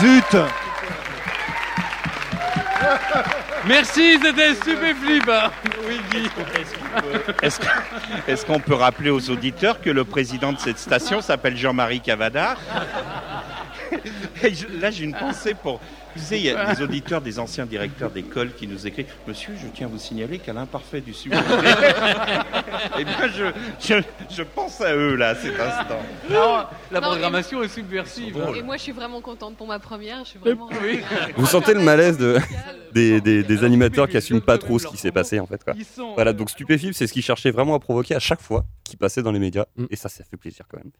Zut 0.06 0.38
Merci, 3.66 4.20
c'était 4.22 4.53
Stupéflip. 4.53 5.28
hein. 5.28 5.49
Oui, 5.88 5.99
Guy. 6.12 6.30
Est-ce 8.28 8.45
qu'on 8.45 8.60
peut 8.60 8.76
rappeler 8.76 9.10
aux 9.10 9.32
auditeurs 9.32 9.82
que 9.82 9.89
le 9.89 10.03
président 10.03 10.53
de 10.53 10.60
cette 10.60 10.78
station 10.78 11.22
s'appelle 11.22 11.58
Jean-Marie 11.58 12.01
Cavada? 12.01 12.56
Là, 14.80 14.91
j'ai 14.91 15.06
une 15.06 15.16
pensée 15.16 15.56
pour. 15.56 15.80
Vous 16.16 16.22
savez, 16.22 16.39
il 16.39 16.45
y 16.45 16.49
a 16.49 16.74
des 16.74 16.82
auditeurs, 16.82 17.22
des 17.22 17.39
anciens 17.39 17.66
directeurs 17.66 18.09
d'école 18.11 18.53
qui 18.53 18.68
nous 18.68 18.88
écrivent 18.88 19.05
Monsieur, 19.28 19.53
je 19.61 19.68
tiens 19.74 19.88
à 19.88 19.89
vous 19.89 19.97
signaler 19.99 20.39
qu'à 20.39 20.53
l'imparfait 20.53 21.01
du 21.01 21.13
sujet. 21.13 21.36
Eh 22.99 23.03
bien, 23.03 23.28
je, 23.34 23.45
je, 23.80 24.01
je 24.36 24.43
pense 24.43 24.80
à 24.82 24.95
eux, 24.95 25.16
là, 25.16 25.30
à 25.30 25.36
cet 25.36 25.59
instant. 25.59 25.99
Non, 26.30 26.66
la 26.91 26.99
Non, 27.01 27.07
programmation 27.07 27.61
est 27.63 27.68
subversive. 27.68 28.38
Et 28.55 28.61
moi, 28.61 28.78
je 28.78 28.84
suis 28.84 28.91
vraiment 28.91 29.22
contente 29.22 29.55
pour 29.57 29.68
ma 29.68 29.80
première. 29.80 30.24
Je 30.24 30.30
suis 30.32 30.39
vraiment. 30.39 30.70
Oui. 30.82 31.01
Vous 31.38 31.45
sentez 31.45 31.74
le 31.74 31.82
malaise 31.82 32.18
de, 32.18 32.38
des, 32.93 33.22
des- 33.22 33.43
des 33.43 33.63
animateurs 33.63 34.07
qui 34.07 34.18
assument 34.18 34.41
pas 34.41 34.57
trop 34.57 34.80
ce 34.80 34.88
qui 34.88 34.97
s'est 34.97 35.11
passé 35.11 35.39
en 35.39 35.45
fait. 35.47 35.63
Quoi. 35.63 35.74
Voilà, 36.16 36.34
donc 36.34 36.49
Stupéfib, 36.49 36.93
c'est 36.93 37.07
ce 37.07 37.13
qu'ils 37.13 37.24
cherchaient 37.24 37.51
vraiment 37.51 37.76
à 37.76 37.80
provoquer 37.80 38.16
à 38.16 38.20
chaque 38.20 38.41
fois 38.41 38.63
qu'ils 38.84 38.97
passaient 38.99 39.22
dans 39.24 39.32
les 39.32 39.39
médias. 39.39 39.66
Et 39.89 39.95
ça, 39.95 40.09
ça 40.09 40.24
fait 40.24 40.38
plaisir 40.38 40.66
quand 40.70 40.78
même. 40.78 40.91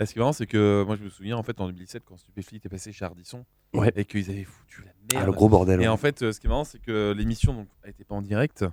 Ce 0.00 0.12
qui 0.12 0.18
est 0.18 0.20
marrant, 0.20 0.32
c'est 0.32 0.46
que 0.46 0.84
moi 0.86 0.96
je 0.96 1.02
me 1.04 1.10
souviens 1.10 1.36
en 1.36 1.42
fait 1.42 1.60
en 1.60 1.66
2007 1.66 2.02
quand 2.06 2.16
Stupéflit 2.16 2.56
était 2.56 2.68
passé 2.68 2.92
chez 2.92 3.04
Ardisson 3.04 3.44
Ouais. 3.74 3.92
et 3.94 4.04
qu'ils 4.04 4.30
avaient 4.30 4.44
foutu 4.44 4.80
la 4.82 4.92
merde. 5.12 5.22
Ah, 5.22 5.26
le 5.26 5.32
gros 5.32 5.48
bordel, 5.48 5.80
Et 5.80 5.84
ouais. 5.84 5.88
en 5.88 5.96
fait, 5.98 6.22
euh, 6.22 6.32
ce 6.32 6.40
qui 6.40 6.46
est 6.46 6.50
marrant, 6.50 6.64
c'est 6.64 6.80
que 6.80 7.12
l'émission 7.16 7.52
donc 7.54 7.68
était 7.84 8.04
pas 8.04 8.14
en 8.14 8.22
direct 8.22 8.64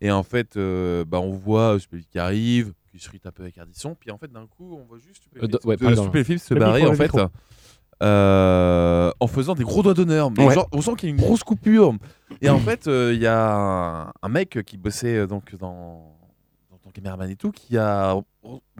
et 0.00 0.10
en 0.10 0.22
fait, 0.24 0.56
euh, 0.56 1.04
bah, 1.04 1.20
on 1.20 1.30
voit 1.32 1.78
Stupéflit 1.78 2.06
qui 2.10 2.18
arrive, 2.18 2.74
qui 2.90 2.98
se 2.98 3.08
rite 3.08 3.24
un 3.26 3.30
peu 3.30 3.42
avec 3.44 3.56
Ardisson, 3.56 3.96
puis 3.98 4.10
en 4.10 4.18
fait 4.18 4.30
d'un 4.32 4.46
coup, 4.46 4.76
on 4.76 4.84
voit 4.84 4.98
juste 4.98 5.22
Euh, 5.36 5.46
Stupéflit 5.46 5.48
de- 5.48 5.68
ouais, 5.68 6.38
se 6.38 6.54
barrer 6.54 6.86
en 6.86 6.94
fait. 6.94 7.10
euh, 8.02 9.12
en 9.20 9.26
faisant 9.26 9.54
des 9.54 9.64
gros 9.64 9.82
doigts 9.82 9.94
d'honneur, 9.94 10.30
mais 10.30 10.46
Ouais. 10.46 10.54
genre, 10.54 10.68
on 10.72 10.80
sent 10.80 10.94
qu'il 10.98 11.08
y 11.08 11.12
a 11.12 11.14
une 11.14 11.20
grosse 11.20 11.44
coupure. 11.44 11.94
Et 12.40 12.48
en 12.48 12.58
fait, 12.58 12.86
euh, 12.88 13.12
il 13.14 13.20
y 13.20 13.26
a 13.26 13.54
un, 13.54 14.12
un 14.22 14.28
mec 14.28 14.58
qui 14.66 14.76
bossait 14.76 15.18
euh, 15.18 15.26
donc 15.26 15.54
dans, 15.56 16.16
dans 16.70 16.78
ton 16.78 16.90
caméraman 16.90 17.30
et 17.30 17.36
tout, 17.36 17.52
qui 17.52 17.78
a 17.78 18.16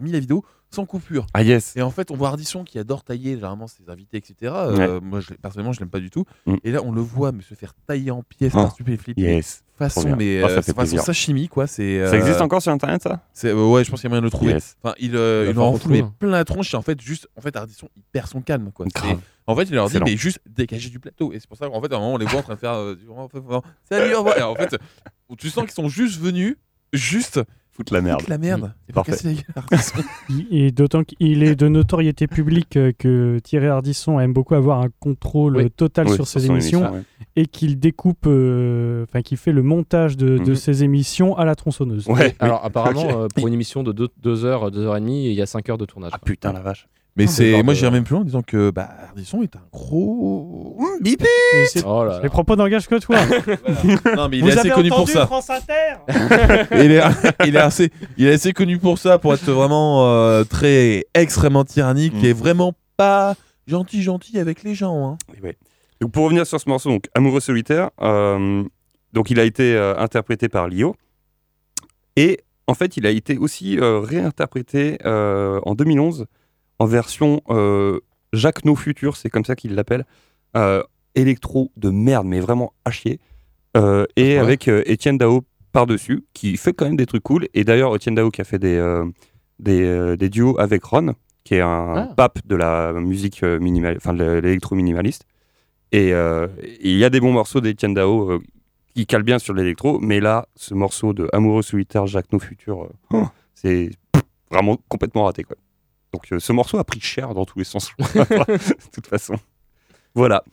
mis 0.01 0.11
la 0.11 0.19
vidéo 0.19 0.43
sans 0.75 0.85
coupure. 0.85 1.25
Ah 1.33 1.41
yes. 1.43 1.75
Et 1.75 1.81
en 1.81 1.89
fait, 1.91 2.11
on 2.11 2.15
voit 2.15 2.29
Ardisson 2.29 2.63
qui 2.63 2.77
adore 2.79 3.03
tailler 3.03 3.33
généralement 3.35 3.67
ses 3.67 3.89
invités, 3.89 4.17
etc. 4.17 4.35
Euh, 4.55 4.99
Moi, 5.01 5.19
je, 5.19 5.33
personnellement, 5.33 5.73
je 5.73 5.79
l'aime 5.79 5.89
pas 5.89 5.99
du 5.99 6.09
tout. 6.09 6.25
Mm. 6.45 6.55
Et 6.63 6.71
là, 6.71 6.81
on 6.83 6.91
le 6.91 7.01
voit 7.01 7.31
mais 7.31 7.41
se 7.41 7.53
faire 7.55 7.73
tailler 7.87 8.11
en 8.11 8.21
pièces 8.23 8.53
Oh, 8.55 8.59
par 8.63 8.71
Stupéflip. 8.71 9.17
yes. 9.17 9.57
Trop 9.57 9.65
Façon, 9.77 10.15
mais 10.15 10.41
Oh, 10.41 10.47
ça 10.47 10.53
euh, 10.55 10.61
c'est 10.63 10.73
façon 10.75 10.97
sashimi, 10.99 11.49
quoi. 11.49 11.67
C'est. 11.67 12.07
Ça 12.07 12.15
existe 12.15 12.39
encore 12.39 12.61
sur 12.61 12.71
internet 12.71 13.01
ça? 13.03 13.21
c'est, 13.33 13.49
euh, 13.49 13.65
Ouais, 13.69 13.83
je 13.83 13.89
pense 13.91 13.99
qu'il 13.99 14.07
y 14.07 14.09
a 14.09 14.09
moyen 14.11 14.21
de 14.21 14.27
le 14.27 14.31
trouver. 14.31 14.53
Yes. 14.53 14.77
Enfin, 14.81 14.95
il, 14.99 15.15
euh, 15.17 15.47
Il 15.49 15.55
il 15.55 15.59
en 15.59 15.77
plein 16.17 16.29
la 16.29 16.45
tronche. 16.45 16.73
Et 16.73 16.77
en 16.77 16.81
fait, 16.81 17.01
juste, 17.01 17.27
en 17.35 17.41
fait, 17.41 17.55
Ardisson, 17.57 17.89
il 17.97 18.03
perd 18.03 18.27
son 18.27 18.41
calme, 18.41 18.71
quoi. 18.73 18.85
En 19.47 19.55
fait, 19.55 19.63
il 19.63 19.73
leur 19.75 19.89
dit, 19.89 19.99
mais 20.03 20.15
juste 20.17 20.39
dégager 20.45 20.89
du 20.89 20.99
plateau. 20.99 21.33
Et 21.33 21.39
c'est 21.39 21.47
pour 21.47 21.57
ça 21.57 21.67
qu'en 21.67 21.81
fait, 21.81 21.91
à 21.91 21.97
un 21.97 21.99
moment, 21.99 22.13
on 22.13 22.17
les 22.17 22.25
voit 22.25 22.39
en 22.39 22.43
train 22.43 22.55
de 22.55 22.59
faire. 22.59 22.73
euh, 22.73 22.95
Salut, 23.89 24.13
au 24.15 24.19
revoir. 24.19 24.37
Et 24.37 24.41
en 24.43 24.55
fait, 24.55 24.75
tu 25.37 25.49
sens 25.49 25.63
qu'ils 25.65 25.73
sont 25.73 25.89
juste 25.89 26.19
venus, 26.19 26.55
juste. 26.93 27.41
Foutre 27.75 27.93
la 27.93 28.01
merde. 28.01 28.21
Foutre 28.21 28.29
la 28.29 28.37
merde. 28.37 28.61
Mm. 28.61 28.89
Et 28.89 28.93
Parfait. 28.93 29.35
Et 30.49 30.71
d'autant 30.71 31.03
qu'il 31.03 31.43
est 31.43 31.55
de 31.55 31.67
notoriété 31.67 32.25
publique 32.27 32.77
euh, 32.77 32.93
que 32.97 33.39
Thierry 33.43 33.67
Ardisson 33.67 34.17
aime 34.19 34.31
beaucoup 34.31 34.55
avoir 34.55 34.79
un 34.81 34.87
contrôle 35.01 35.57
Oui. 35.57 35.65
euh, 35.65 35.69
total 35.69 36.07
Oui, 36.07 36.15
sur 36.15 36.25
sur 36.25 36.39
ses 36.39 36.47
émissions 36.47 36.79
émission, 36.79 36.93
ouais. 36.95 37.03
et 37.35 37.45
qu'il 37.47 37.77
découpe, 37.79 38.27
euh, 38.27 39.03
enfin 39.03 39.21
qu'il 39.21 39.37
fait 39.37 39.51
le 39.51 39.61
montage 39.61 40.15
de, 40.15 40.37
de 40.37 40.51
Mhm. 40.51 40.55
ses 40.55 40.83
émissions 40.85 41.37
à 41.37 41.43
la 41.43 41.55
tronçonneuse. 41.55 42.07
Ouais. 42.07 42.33
Alors 42.39 42.63
apparemment, 42.63 43.23
euh, 43.23 43.27
pour 43.35 43.47
une 43.47 43.53
émission 43.53 43.83
de 43.83 43.91
2 44.21 44.45
heures, 44.45 44.71
2 44.71 44.79
heures 44.85 44.95
et 44.95 45.01
demie, 45.01 45.25
il 45.27 45.33
y 45.33 45.41
a 45.41 45.45
5 45.45 45.69
heures 45.69 45.77
de 45.77 45.85
tournage. 45.85 46.11
Ah 46.13 46.19
putain 46.19 46.53
la 46.53 46.61
vache. 46.61 46.87
Mais 47.17 47.27
c'est, 47.27 47.63
moi 47.63 47.73
j'irais 47.73 47.91
même 47.91 48.03
plus 48.03 48.11
loin 48.13 48.21
en 48.21 48.25
disant 48.25 48.41
que 48.41 48.71
bah, 48.71 48.89
Ardisson 49.09 49.41
est 49.41 49.55
un 49.55 49.61
gros 49.71 50.77
c'est- 51.71 51.83
Oh 51.85 52.03
là 52.03 52.17
Les 52.17 52.23
là. 52.23 52.29
propos 52.29 52.55
n'engagent 52.57 52.87
que 52.87 52.95
toi. 52.99 53.15
Non 54.17 54.27
mais 54.27 54.37
il 54.37 54.43
Vous 54.43 54.49
est 54.49 54.51
assez 54.51 54.59
avez 54.59 54.71
connu 54.71 54.89
pour 54.89 54.97
entendu 54.99 55.13
ça. 55.13 55.25
France 55.25 55.49
Inter 55.49 55.95
il, 56.73 56.91
est, 56.91 57.01
il 57.45 57.55
est 57.55 57.59
assez, 57.59 57.89
il 58.17 58.27
est 58.27 58.33
assez 58.33 58.51
connu 58.51 58.77
pour 58.79 58.97
ça, 58.97 59.17
pour 59.17 59.33
être 59.33 59.49
vraiment 59.49 60.05
euh, 60.07 60.43
très 60.43 61.05
extrêmement 61.13 61.63
tyrannique 61.63 62.13
Mm. 62.15 62.25
et 62.25 62.33
vraiment 62.33 62.73
pas 62.97 63.35
gentil 63.67 64.01
gentil 64.03 64.37
avec 64.39 64.63
les 64.63 64.75
gens. 64.75 65.07
Hein. 65.11 65.17
Et 65.37 65.41
ouais. 65.41 65.57
Donc 66.01 66.11
pour 66.11 66.25
revenir 66.25 66.45
sur 66.45 66.59
ce 66.59 66.67
morceau, 66.67 66.89
donc 66.89 67.05
Amoureux 67.15 67.39
solitaire, 67.39 67.91
euh, 68.01 68.63
donc 69.13 69.31
il 69.31 69.39
a 69.39 69.43
été 69.45 69.73
euh, 69.75 69.95
interprété 69.97 70.49
par 70.49 70.67
Lio 70.67 70.95
et 72.17 72.41
en 72.67 72.73
fait 72.73 72.97
il 72.97 73.05
a 73.05 73.09
été 73.09 73.37
aussi 73.37 73.79
euh, 73.79 73.99
réinterprété 74.01 74.97
euh, 75.05 75.61
en 75.63 75.75
2011 75.75 76.25
en 76.79 76.85
version 76.85 77.41
euh, 77.49 77.99
Jacques 78.33 78.65
No 78.65 78.75
Futur, 78.75 79.15
c'est 79.17 79.29
comme 79.29 79.45
ça 79.45 79.55
qu'il 79.55 79.75
l'appelle, 79.75 80.05
euh, 80.57 80.83
électro 81.15 81.71
de 81.77 81.89
merde 81.89 82.27
mais 82.27 82.39
vraiment 82.39 82.73
à 82.85 82.91
chier, 82.91 83.19
Euh, 83.77 84.05
et 84.15 84.35
Ouais. 84.35 84.37
avec 84.37 84.67
euh, 84.69 84.83
Étienne 84.85 85.17
Dao 85.17 85.43
par 85.73 85.85
dessus 85.85 86.23
qui 86.33 86.55
fait 86.55 86.71
quand 86.73 86.85
même 86.85 86.95
des 86.95 87.05
trucs 87.05 87.23
cool 87.23 87.47
et 87.53 87.65
d'ailleurs 87.65 87.93
Étienne 87.93 88.15
Dao 88.15 88.31
qui 88.31 88.39
a 88.39 88.45
fait 88.45 88.59
des 88.59 88.77
euh, 88.77 89.05
des, 89.59 89.81
euh, 89.83 90.15
des 90.15 90.29
duos 90.29 90.57
avec 90.59 90.83
Ron 90.85 91.13
qui 91.43 91.55
est 91.55 91.61
un 91.61 91.93
Ah. 91.95 92.13
pape 92.15 92.39
de 92.47 92.55
la 92.55 92.93
musique 92.93 93.43
euh, 93.43 93.59
minimal, 93.59 93.95
enfin 93.97 94.13
de 94.13 94.23
l'électro 94.39 94.75
minimaliste. 94.75 95.25
Et 95.91 96.13
euh, 96.13 96.47
il 96.81 96.97
y 96.97 97.03
a 97.05 97.09
des 97.09 97.19
bons 97.19 97.31
morceaux 97.33 97.61
d'Etienne 97.61 97.93
Dao 97.93 98.31
euh, 98.31 98.39
qui 98.95 99.05
calent 99.05 99.23
bien 99.23 99.39
sur 99.39 99.53
l'électro, 99.53 99.99
mais 99.99 100.19
là, 100.21 100.47
ce 100.55 100.73
morceau 100.73 101.13
de 101.13 101.27
Amoureux 101.33 101.61
solitaire, 101.61 102.07
Jacques 102.07 102.31
No 102.33 102.39
Futur, 102.39 102.83
euh, 102.83 102.89
oh, 103.13 103.25
c'est 103.53 103.91
vraiment 104.49 104.77
complètement 104.89 105.25
raté. 105.25 105.43
Quoi. 105.43 105.55
Donc 106.15 106.27
euh, 106.31 106.39
ce 106.39 106.53
morceau 106.53 106.77
a 106.77 106.83
pris 106.85 107.01
cher 107.01 107.33
dans 107.33 107.43
tous 107.45 107.59
les 107.59 107.65
sens, 107.65 107.91
de 107.99 108.57
toute 108.93 109.07
façon. 109.07 109.35
Voilà. 110.13 110.43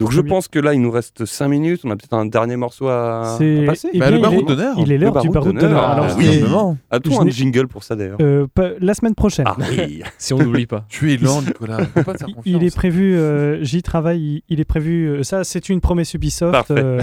Donc 0.00 0.10
je 0.10 0.20
pense 0.20 0.48
que 0.48 0.58
là, 0.58 0.74
il 0.74 0.82
nous 0.82 0.90
reste 0.90 1.24
5 1.24 1.46
minutes. 1.48 1.80
On 1.84 1.90
a 1.90 1.96
peut-être 1.96 2.12
un 2.12 2.26
dernier 2.26 2.56
morceau 2.56 2.88
à, 2.88 3.34
à 3.34 3.38
C'est- 3.38 3.64
passer. 3.64 3.88
Bah, 3.94 4.08
bien, 4.08 4.16
le 4.16 4.18
baroud 4.22 4.40
il 4.40 4.42
est- 4.42 4.56
d'honneur. 4.56 4.74
Il 4.78 4.92
est 4.92 4.98
Le 4.98 5.04
l'heure 5.06 5.20
du 5.22 5.28
baroud 5.30 5.56
d'honneur. 5.56 5.80
Ah, 5.82 6.08
oui, 6.18 6.26
évidemment. 6.26 6.76
A-t-on 6.90 7.12
je 7.12 7.20
un 7.20 7.30
jingle 7.30 7.68
pour 7.68 7.82
ça 7.84 7.94
d'ailleurs 7.96 8.18
euh, 8.20 8.46
la 8.80 8.92
semaine 8.94 9.14
prochaine. 9.14 9.46
Ah 9.48 9.56
oui 9.58 10.02
Si 10.18 10.34
on 10.34 10.38
n'oublie 10.38 10.66
pas. 10.66 10.84
Tu 10.88 11.14
es 11.14 11.16
lent, 11.16 11.40
Nicolas. 11.40 11.78
Faut 11.86 12.02
pas 12.02 12.12
te 12.14 12.18
faire 12.18 12.28
Il- 12.44 12.62
est 12.64 12.74
prévu, 12.76 13.16
euh, 13.16 13.62
j'y 13.62 13.82
travaille, 13.82 14.42
il, 14.48 14.60
est 14.60 14.64
prévu, 14.66 15.06
euh, 15.08 15.22
ça 15.22 15.44
c'est 15.44 15.68
une 15.70 15.80
promesse 15.80 16.12
Ubisoft. 16.14 16.52
Parfait. 16.52 16.74
euh, 16.76 17.00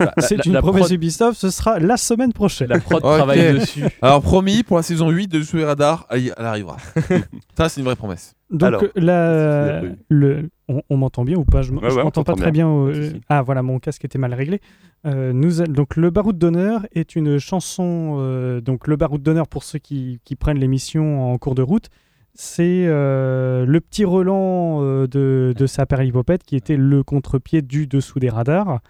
Merde 0.00 0.12
c'est 0.18 0.44
une 0.46 0.52
la 0.54 0.62
promesse 0.62 0.82
prod- 0.86 0.92
Ubisoft, 0.92 1.38
ce 1.38 1.50
sera 1.50 1.78
la 1.78 1.96
semaine 1.96 2.32
prochaine. 2.32 2.68
La 2.68 2.80
prod 2.80 3.00
travaille 3.02 3.52
dessus. 3.60 3.84
Alors 4.02 4.22
promis, 4.22 4.62
pour 4.62 4.76
la 4.78 4.82
saison 4.82 5.10
8 5.10 5.28
de 5.28 5.42
Sous 5.42 5.56
les 5.58 5.64
radars, 5.64 6.06
elle, 6.10 6.32
elle 6.36 6.44
arrivera. 6.46 6.76
ça, 7.56 7.68
c'est 7.68 7.80
une 7.80 7.86
vraie 7.86 7.96
promesse. 7.96 8.34
Donc 8.50 8.62
Alors, 8.64 8.82
la- 8.96 9.80
c'est- 9.82 9.96
le, 10.08 10.48
on, 10.68 10.82
on 10.90 10.96
m'entend 10.96 11.24
bien 11.24 11.36
ou 11.36 11.44
pas? 11.44 11.62
Je, 11.62 11.72
Ouais, 11.72 11.92
ouais, 11.92 12.02
m'entends 12.02 12.24
pas 12.24 12.34
très 12.34 12.50
bien. 12.50 12.66
bien. 12.66 12.94
euh, 12.94 13.12
ah 13.28 13.42
voilà, 13.42 13.62
mon 13.62 13.78
casque 13.78 14.04
était 14.04 14.18
mal 14.18 14.34
réglé. 14.34 14.60
Euh, 15.06 15.32
nous, 15.32 15.62
a- 15.62 15.66
donc 15.66 15.96
le 15.96 16.10
baroud 16.10 16.36
d'honneur 16.36 16.86
est 16.92 17.14
une 17.16 17.38
chanson. 17.38 18.16
euh, 18.18 18.60
donc 18.60 18.86
le 18.88 18.96
baroud 18.96 19.22
d'honneur 19.22 19.46
pour 19.46 19.62
ceux 19.64 19.78
qui, 19.78 20.20
qui 20.24 20.34
prennent 20.36 20.58
l'émission 20.58 21.32
en 21.32 21.38
cours 21.38 21.54
de 21.54 21.62
route, 21.62 21.88
c'est 22.34 22.84
euh, 22.86 23.64
le 23.66 23.80
petit 23.80 24.04
Roland 24.04 24.82
euh, 24.82 25.06
de, 25.06 25.54
de 25.56 25.66
sa 25.66 25.86
perlipopette 25.86 26.44
qui 26.44 26.56
était 26.56 26.76
le 26.76 27.02
contre-pied 27.02 27.62
du 27.62 27.86
dessous 27.86 28.18
des 28.20 28.28
radars. 28.30 28.80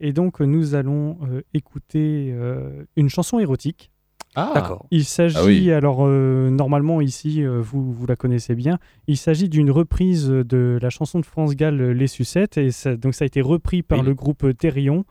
Et 0.00 0.12
donc 0.12 0.40
nous 0.40 0.74
allons 0.74 1.18
euh, 1.30 1.42
écouter 1.54 2.30
euh, 2.32 2.84
une 2.96 3.08
chanson 3.08 3.38
érotique. 3.38 3.90
Ah, 4.36 4.52
D'accord. 4.54 4.86
Il 4.92 5.04
s'agit, 5.04 5.36
Ah 5.38 5.44
oui. 5.44 5.72
alors 5.72 6.06
euh, 6.06 6.50
normalement 6.50 7.00
ici, 7.00 7.42
euh, 7.42 7.60
vous, 7.60 7.92
vous 7.92 8.06
la 8.06 8.14
connaissez 8.14 8.54
bien, 8.54 8.78
il 9.08 9.16
s'agit 9.16 9.48
d'une 9.48 9.72
reprise 9.72 10.28
de 10.28 10.78
la 10.80 10.88
chanson 10.88 11.18
de 11.18 11.26
France 11.26 11.56
Gall, 11.56 11.80
euh, 11.80 11.92
Les 11.92 12.06
Sucettes, 12.06 12.56
et 12.56 12.70
ça, 12.70 12.96
donc 12.96 13.14
ça 13.14 13.24
a 13.24 13.26
été 13.26 13.40
repris 13.40 13.82
par 13.82 13.98
Oui. 13.98 14.06
le 14.06 14.14
groupe 14.14 14.56
Terrion, 14.56 15.04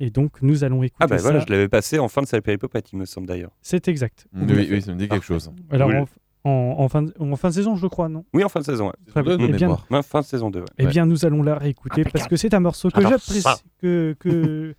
et 0.00 0.10
donc 0.10 0.42
nous 0.42 0.64
allons 0.64 0.82
écouter 0.82 0.96
Ah 1.04 1.06
bah 1.06 1.16
voilà, 1.18 1.38
ça. 1.38 1.46
je 1.46 1.52
l'avais 1.52 1.68
passé 1.68 2.00
en 2.00 2.08
fin 2.08 2.22
de 2.22 2.26
sa 2.26 2.40
péripopette, 2.42 2.90
il 2.92 2.98
me 2.98 3.04
semble 3.04 3.28
d'ailleurs. 3.28 3.52
C'est 3.62 3.86
exact. 3.86 4.26
Oui, 4.34 4.66
oui, 4.68 4.82
ça 4.82 4.92
me 4.92 4.98
dit 4.98 5.08
quelque 5.08 5.24
chose. 5.24 5.52
Alors 5.70 5.90
en, 5.90 6.06
en- 6.46 6.76
en 6.78 6.88
fin 6.88 7.02
de, 7.02 7.12
en 7.18 7.36
fin 7.36 7.48
de 7.48 7.54
saison, 7.54 7.76
je 7.76 7.86
crois, 7.86 8.08
non? 8.08 8.24
Oui, 8.34 8.44
en 8.44 8.48
fin 8.48 8.60
de 8.60 8.64
saison, 8.64 8.86
ouais. 8.86 8.92
Très 9.08 9.22
bien. 9.22 9.36
de 9.36 9.46
bien, 9.46 9.58
mémoire. 9.58 9.86
Ouais, 9.90 10.02
Fin 10.02 10.20
de 10.20 10.24
saison 10.26 10.50
2, 10.50 10.60
ouais. 10.60 10.66
eh 10.78 10.86
bien, 10.86 11.06
nous 11.06 11.24
allons 11.24 11.42
la 11.42 11.56
réécouter 11.56 12.04
parce 12.04 12.26
que 12.28 12.36
c'est 12.36 12.54
un 12.54 12.60
morceau 12.60 12.88
que 12.90 13.00
j'apprécie, 13.02 13.42
ça. 13.42 13.56
que, 13.80 14.14
que, 14.18 14.74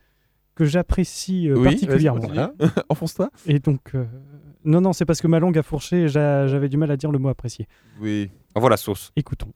que 0.55 0.65
j'apprécie 0.65 1.49
euh, 1.49 1.55
Oui, 1.57 1.63
particulièrement. 1.65 2.21
Enfonce-toi. 2.89 3.29
Et 3.45 3.59
donc, 3.59 3.81
euh, 3.95 4.05
non, 4.65 4.81
non, 4.81 4.93
c'est 4.93 5.05
parce 5.05 5.21
que 5.21 5.27
ma 5.27 5.39
langue 5.39 5.57
a 5.57 5.63
fourché, 5.63 6.03
et 6.03 6.07
j'a- 6.07 6.47
j'avais 6.47 6.69
du 6.69 6.77
mal 6.77 6.89
à 6.91 6.97
dire 6.97 7.11
le 7.11 7.19
mot 7.19 7.29
apprécié. 7.29 7.67
Oui. 8.01 8.29
Envoie 8.55 8.69
la 8.69 8.77
sauce. 8.77 9.11
Écoutons. 9.15 9.51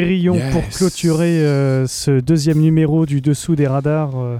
Thérillon 0.00 0.34
Yes. 0.34 0.52
pour 0.52 0.68
clôturer 0.68 1.42
euh, 1.46 1.86
ce 1.86 2.20
deuxième 2.20 2.58
numéro 2.60 3.06
du 3.06 3.22
Dessous 3.22 3.56
des 3.56 3.66
radars. 3.66 4.14
euh, 4.20 4.36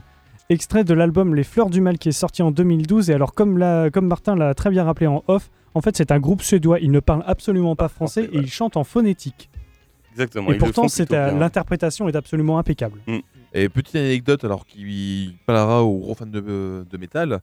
extrait 0.50 0.84
de 0.84 0.92
l'album 0.92 1.34
Les 1.34 1.44
Fleurs 1.44 1.70
du 1.70 1.80
Mal 1.80 1.96
qui 1.96 2.10
est 2.10 2.12
sorti 2.12 2.42
en 2.42 2.50
2012. 2.50 3.08
Et 3.08 3.14
alors, 3.14 3.32
comme, 3.32 3.56
la- 3.56 3.88
comme 3.90 4.06
Martin 4.06 4.36
l'a 4.36 4.52
très 4.52 4.68
bien 4.68 4.84
rappelé 4.84 5.06
en 5.06 5.24
off, 5.28 5.50
en 5.72 5.80
fait, 5.80 5.96
c'est 5.96 6.10
un 6.12 6.20
groupe 6.20 6.42
suédois. 6.42 6.78
Il 6.80 6.90
ne 6.90 7.00
parle 7.00 7.22
absolument 7.26 7.74
pas 7.74 7.88
français 7.88 8.24
et 8.30 8.36
il 8.36 8.50
chante 8.50 8.76
en 8.76 8.84
phonétique. 8.84 9.48
Exactement. 10.12 10.50
et 10.50 10.56
ils 10.56 10.58
pourtant, 10.58 10.88
l'interprétation 11.10 12.06
est 12.06 12.16
absolument 12.16 12.58
impeccable. 12.58 13.00
Et 13.54 13.70
petite 13.70 13.96
anecdote, 13.96 14.44
alors 14.44 14.66
qui 14.66 15.36
parlera 15.46 15.82
aux 15.84 15.98
gros 16.00 16.14
fans 16.14 16.26
de, 16.26 16.84
de 16.88 16.96
métal, 16.98 17.40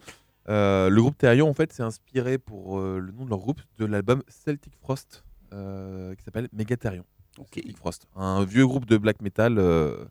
euh, 0.49 0.87
le 0.87 1.01
groupe 1.01 1.17
Therion 1.17 1.49
en 1.49 1.53
fait 1.55 1.73
s'est 1.73 1.81
inspiré 1.81 2.37
pour 2.37 2.77
euh, 2.77 2.99
le 2.99 3.11
nom 3.11 3.25
de 3.25 3.29
leur 3.31 3.39
groupe 3.39 3.61
de 3.79 3.85
l'album 3.85 4.21
Celtic 4.27 4.73
Frost 4.81 5.23
euh, 5.51 6.13
qui 6.13 6.23
s'appelle 6.23 6.47
Megatherion. 6.53 7.05
Celtic 7.51 7.77
Frost, 7.77 8.07
un 8.15 8.43
vieux 8.43 8.65
groupe 8.65 8.85
de 8.85 8.97
black 8.97 9.21
metal. 9.21 9.57
euh, 9.57 10.05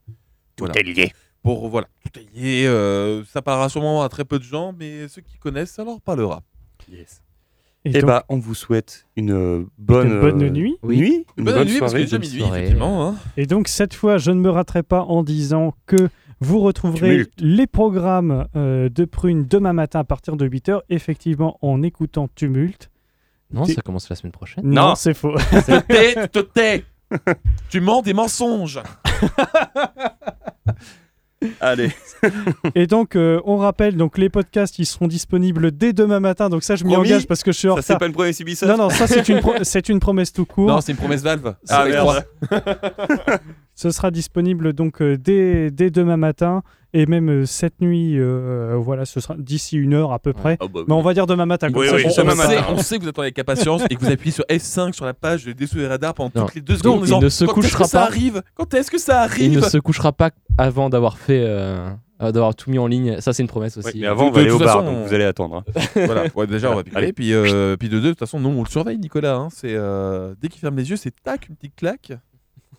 Tout 0.57 0.64
voilà. 0.64 0.75
est 0.81 0.83
lié. 0.83 1.12
Pour 1.43 1.68
voilà, 1.68 1.89
tout 2.05 2.20
est 2.20 2.27
lié. 2.39 2.66
euh, 2.66 3.25
ça 3.25 3.43
parlera 3.43 3.68
sûrement 3.68 4.03
à 4.03 4.09
très 4.09 4.25
peu 4.25 4.39
de 4.39 4.45
gens, 4.45 4.73
mais 4.79 5.09
ceux 5.09 5.23
qui 5.23 5.39
connaissent, 5.39 5.73
ça 5.73 5.85
leur 5.85 6.01
parlera. 6.01 6.43
Yes. 6.91 7.23
Et 7.85 7.91
Et 7.91 7.93
donc- 7.95 8.05
bah, 8.07 8.25
on 8.29 8.39
vous 8.39 8.55
souhaite 8.55 9.07
une 9.16 9.33
euh, 9.33 9.64
bonne, 9.77 10.07
Une 10.12 10.20
bonne 10.20 10.43
euh, 10.45 10.51
nuit. 10.51 10.77
nuit, 10.85 11.27
Une 11.37 11.45
bonne 11.47 11.66
nuit, 11.66 11.79
parce 11.81 11.91
soirée, 11.93 12.07
qu'il 12.07 12.14
est 12.14 12.18
déjà 12.18 12.18
bonne 12.18 12.29
minuit, 12.29 12.59
effectivement. 12.59 13.09
hein. 13.09 13.16
Et 13.37 13.47
donc 13.47 13.66
cette 13.66 13.95
fois, 13.95 14.18
je 14.18 14.31
ne 14.31 14.41
me 14.41 14.51
raterai 14.51 14.85
pas 14.85 15.03
en 15.03 15.25
disant 15.25 15.75
que 15.87 16.09
vous 16.39 16.61
retrouverez 16.61 17.27
les 17.39 17.66
programmes 17.66 18.47
euh, 18.55 18.89
de 18.89 19.05
Prune 19.05 19.47
demain 19.49 19.73
matin 19.73 19.99
à 20.01 20.05
partir 20.05 20.37
de 20.37 20.47
8h, 20.49 20.81
effectivement 20.91 21.59
en 21.61 21.83
écoutant 21.83 22.29
Tumulte. 22.37 22.89
Non, 23.53 23.64
ça 23.64 23.83
commence 23.83 24.09
la 24.09 24.16
semaine 24.16 24.33
prochaine. 24.33 24.64
Non, 24.64 24.89
Non. 24.91 24.95
c'est 24.95 25.12
faux. 25.14 25.35
Tu 25.37 25.57
te 25.62 25.81
tais, 25.81 26.14
tu 26.23 26.29
te 26.29 26.39
tais. 26.41 26.85
tu 27.70 27.80
mens 27.80 28.02
des 28.02 28.14
mensonges. 28.14 28.80
Allez. 31.60 31.90
Et 32.76 32.86
donc, 32.86 33.16
euh, 33.16 33.40
on 33.44 33.56
rappelle, 33.56 33.96
donc 33.96 34.16
les 34.16 34.28
podcasts, 34.28 34.78
ils 34.78 34.86
seront 34.86 35.08
disponibles 35.08 35.72
dès 35.72 35.92
demain 35.92 36.20
matin. 36.20 36.48
Donc 36.48 36.62
ça, 36.62 36.76
je 36.76 36.84
m'y 36.84 36.94
engage 36.94 37.26
parce 37.26 37.42
que 37.42 37.50
je 37.50 37.58
suis 37.58 37.68
en 37.68 37.74
Ça, 37.76 37.82
c'est 37.82 37.98
pas 37.98 38.06
une 38.06 38.12
promesse 38.12 38.38
Ubisoft 38.38 38.70
Non, 38.70 38.78
non, 38.84 38.90
ça 38.90 39.08
c'est 39.08 39.28
une, 39.28 39.40
pro- 39.40 39.54
c'est 39.62 39.88
une 39.88 39.98
promesse 39.98 40.32
tout 40.32 40.44
court. 40.46 40.68
Non, 40.68 40.80
c'est 40.80 40.92
une 40.92 40.98
promesse 40.98 41.22
Valve. 41.22 41.54
Ah, 41.68 41.84
merde. 41.84 42.24
Ce 43.83 43.91
sera 43.91 44.11
disponible 44.12 44.72
donc 44.72 45.03
euh, 45.03 45.16
dès, 45.18 45.70
dès 45.72 45.91
demain 45.91 46.16
matin 46.16 46.62
et 46.95 47.07
même 47.07 47.28
euh, 47.30 47.47
cette 47.47 47.80
nuit. 47.80 48.16
euh, 48.18 48.76
voilà, 48.78 49.05
ce 49.05 49.18
sera 49.18 49.35
d'ici 49.37 49.76
une 49.76 49.93
heure 49.95 50.12
à 50.12 50.18
peu 50.20 50.33
près. 50.33 50.57
Ah 50.61 50.66
bah 50.66 50.70
oui. 50.80 50.85
Mais 50.87 50.95
on 50.95 51.03
va 51.03 51.14
dire 51.14 51.26
demain 51.26 51.47
matin. 51.47 51.72
Comme 51.72 51.83
Oui, 51.83 51.89
ça, 51.89 51.97
oui, 51.97 52.05
demain 52.16 52.33
on, 52.35 52.37
matin. 52.37 52.51
sait, 52.51 52.59
on 52.68 52.76
sait 52.78 52.99
que 52.99 53.03
vous 53.03 53.09
attendez 53.09 53.26
avec 53.26 53.39
impatience 53.41 53.83
et 53.91 53.97
que 53.97 54.01
vous 54.05 54.11
appuyez 54.12 54.30
sur 54.30 54.45
F5 54.49 54.93
sur 54.93 55.05
la 55.05 55.14
page 55.14 55.45
de 55.45 55.53
Dessous 55.53 55.78
des 55.78 55.87
radars 55.89 56.14
pendant 56.14 56.30
Non. 56.35 56.45
toutes 56.47 56.55
les 56.55 56.61
deux 56.61 56.74
Donc, 56.74 56.83
secondes 56.83 57.01
il 57.01 57.05
disant 57.07 57.20
ne 57.20 57.28
se 57.28 57.45
Quand 57.45 57.55
couchera 57.55 57.68
est-ce 57.68 57.76
que 57.78 57.85
ça 57.91 57.99
pas. 58.01 58.05
arrive? 58.07 58.43
Quand 58.55 58.74
est-ce 58.74 58.91
que 58.91 58.99
ça 58.99 59.26
Il 59.39 59.51
ne 59.53 59.57
arrive? 59.59 59.68
se 59.68 59.78
couchera 59.78 60.12
pas 60.12 60.30
avant 60.59 60.91
d'avoir 60.91 61.18
fait, 61.18 61.43
euh, 61.45 61.91
d'avoir 62.20 62.55
tout 62.55 62.70
mis 62.70 62.78
en 62.78 62.87
ligne. 62.87 63.20
Ça, 63.20 63.33
c'est 63.33 63.43
une 63.43 63.49
promesse 63.49 63.76
aussi. 63.78 63.89
Ouais, 63.89 63.95
mais 64.03 64.07
avant, 64.07 64.26
on 64.26 64.30
De 64.30 64.35
va 64.37 64.41
aller 64.43 64.51
au 64.51 64.59
toute 64.59 64.66
bar, 64.66 64.80
façon, 64.83 64.93
donc 64.93 65.09
vous 65.09 65.14
allez 65.14 65.24
attendre. 65.24 65.57
hein. 65.66 65.83
Voilà, 66.07 66.24
ouais, 66.37 66.47
déjà 66.47 66.70
on 66.70 66.76
va. 66.76 66.83
Allez. 66.95 67.12
Puis, 67.12 67.33
euh, 67.33 67.76
puis 67.76 67.89
de 67.89 67.97
deux, 67.99 68.03
de 68.03 68.09
toute 68.11 68.18
façon, 68.20 68.39
nous 68.39 68.51
on 68.51 68.62
le 68.62 68.68
surveille, 68.68 68.99
Nicolas. 68.99 69.35
hein. 69.35 69.49
C'est 69.51 69.74
euh, 69.74 70.35
dès 70.41 70.49
qu'il 70.49 70.61
ferme 70.61 70.76
les 70.76 70.89
yeux, 70.89 70.97
c'est 70.97 71.12
tac, 71.24 71.49
une 71.49 71.57
petite 71.57 71.74
claque. 71.74 72.12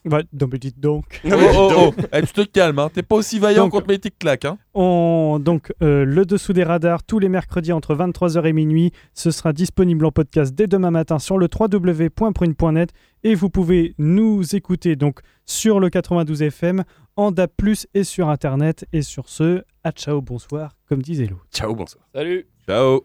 Ouais, 0.05 0.23
non, 0.33 0.47
mais 0.51 0.59
dites 0.59 0.79
donc. 0.79 1.21
Oh, 1.33 1.35
oh, 1.55 1.71
oh. 1.97 2.01
Eh, 2.11 2.21
tu 2.21 2.33
te 2.33 2.41
calmes, 2.41 2.79
hein. 2.79 2.89
t'es 2.93 3.03
pas 3.03 3.15
aussi 3.15 3.39
vaillant 3.39 3.69
contre 3.69 3.87
mes 3.87 3.97
petites 3.97 4.17
claques. 4.19 4.45
Hein. 4.45 4.57
On, 4.73 5.39
donc, 5.39 5.73
euh, 5.81 6.05
le 6.05 6.25
dessous 6.25 6.53
des 6.53 6.63
radars, 6.63 7.03
tous 7.03 7.19
les 7.19 7.29
mercredis 7.29 7.71
entre 7.71 7.95
23h 7.95 8.45
et 8.45 8.53
minuit, 8.53 8.91
ce 9.13 9.31
sera 9.31 9.53
disponible 9.53 10.05
en 10.05 10.11
podcast 10.11 10.53
dès 10.53 10.67
demain 10.67 10.91
matin 10.91 11.19
sur 11.19 11.37
le 11.37 11.47
www.prune.net 11.47 12.91
et 13.23 13.35
vous 13.35 13.49
pouvez 13.49 13.95
nous 13.97 14.55
écouter 14.55 14.95
donc 14.95 15.21
sur 15.45 15.79
le 15.79 15.89
92 15.89 16.41
FM, 16.41 16.83
en 17.15 17.31
DAB+, 17.31 17.51
et 17.93 18.03
sur 18.03 18.29
Internet. 18.29 18.85
Et 18.93 19.01
sur 19.01 19.29
ce, 19.29 19.63
à 19.83 19.91
ciao, 19.91 20.21
bonsoir, 20.21 20.77
comme 20.87 21.01
disait 21.01 21.25
l'autre. 21.25 21.45
Ciao, 21.51 21.73
bonsoir. 21.75 22.05
Salut 22.13 22.47
Ciao. 22.67 23.01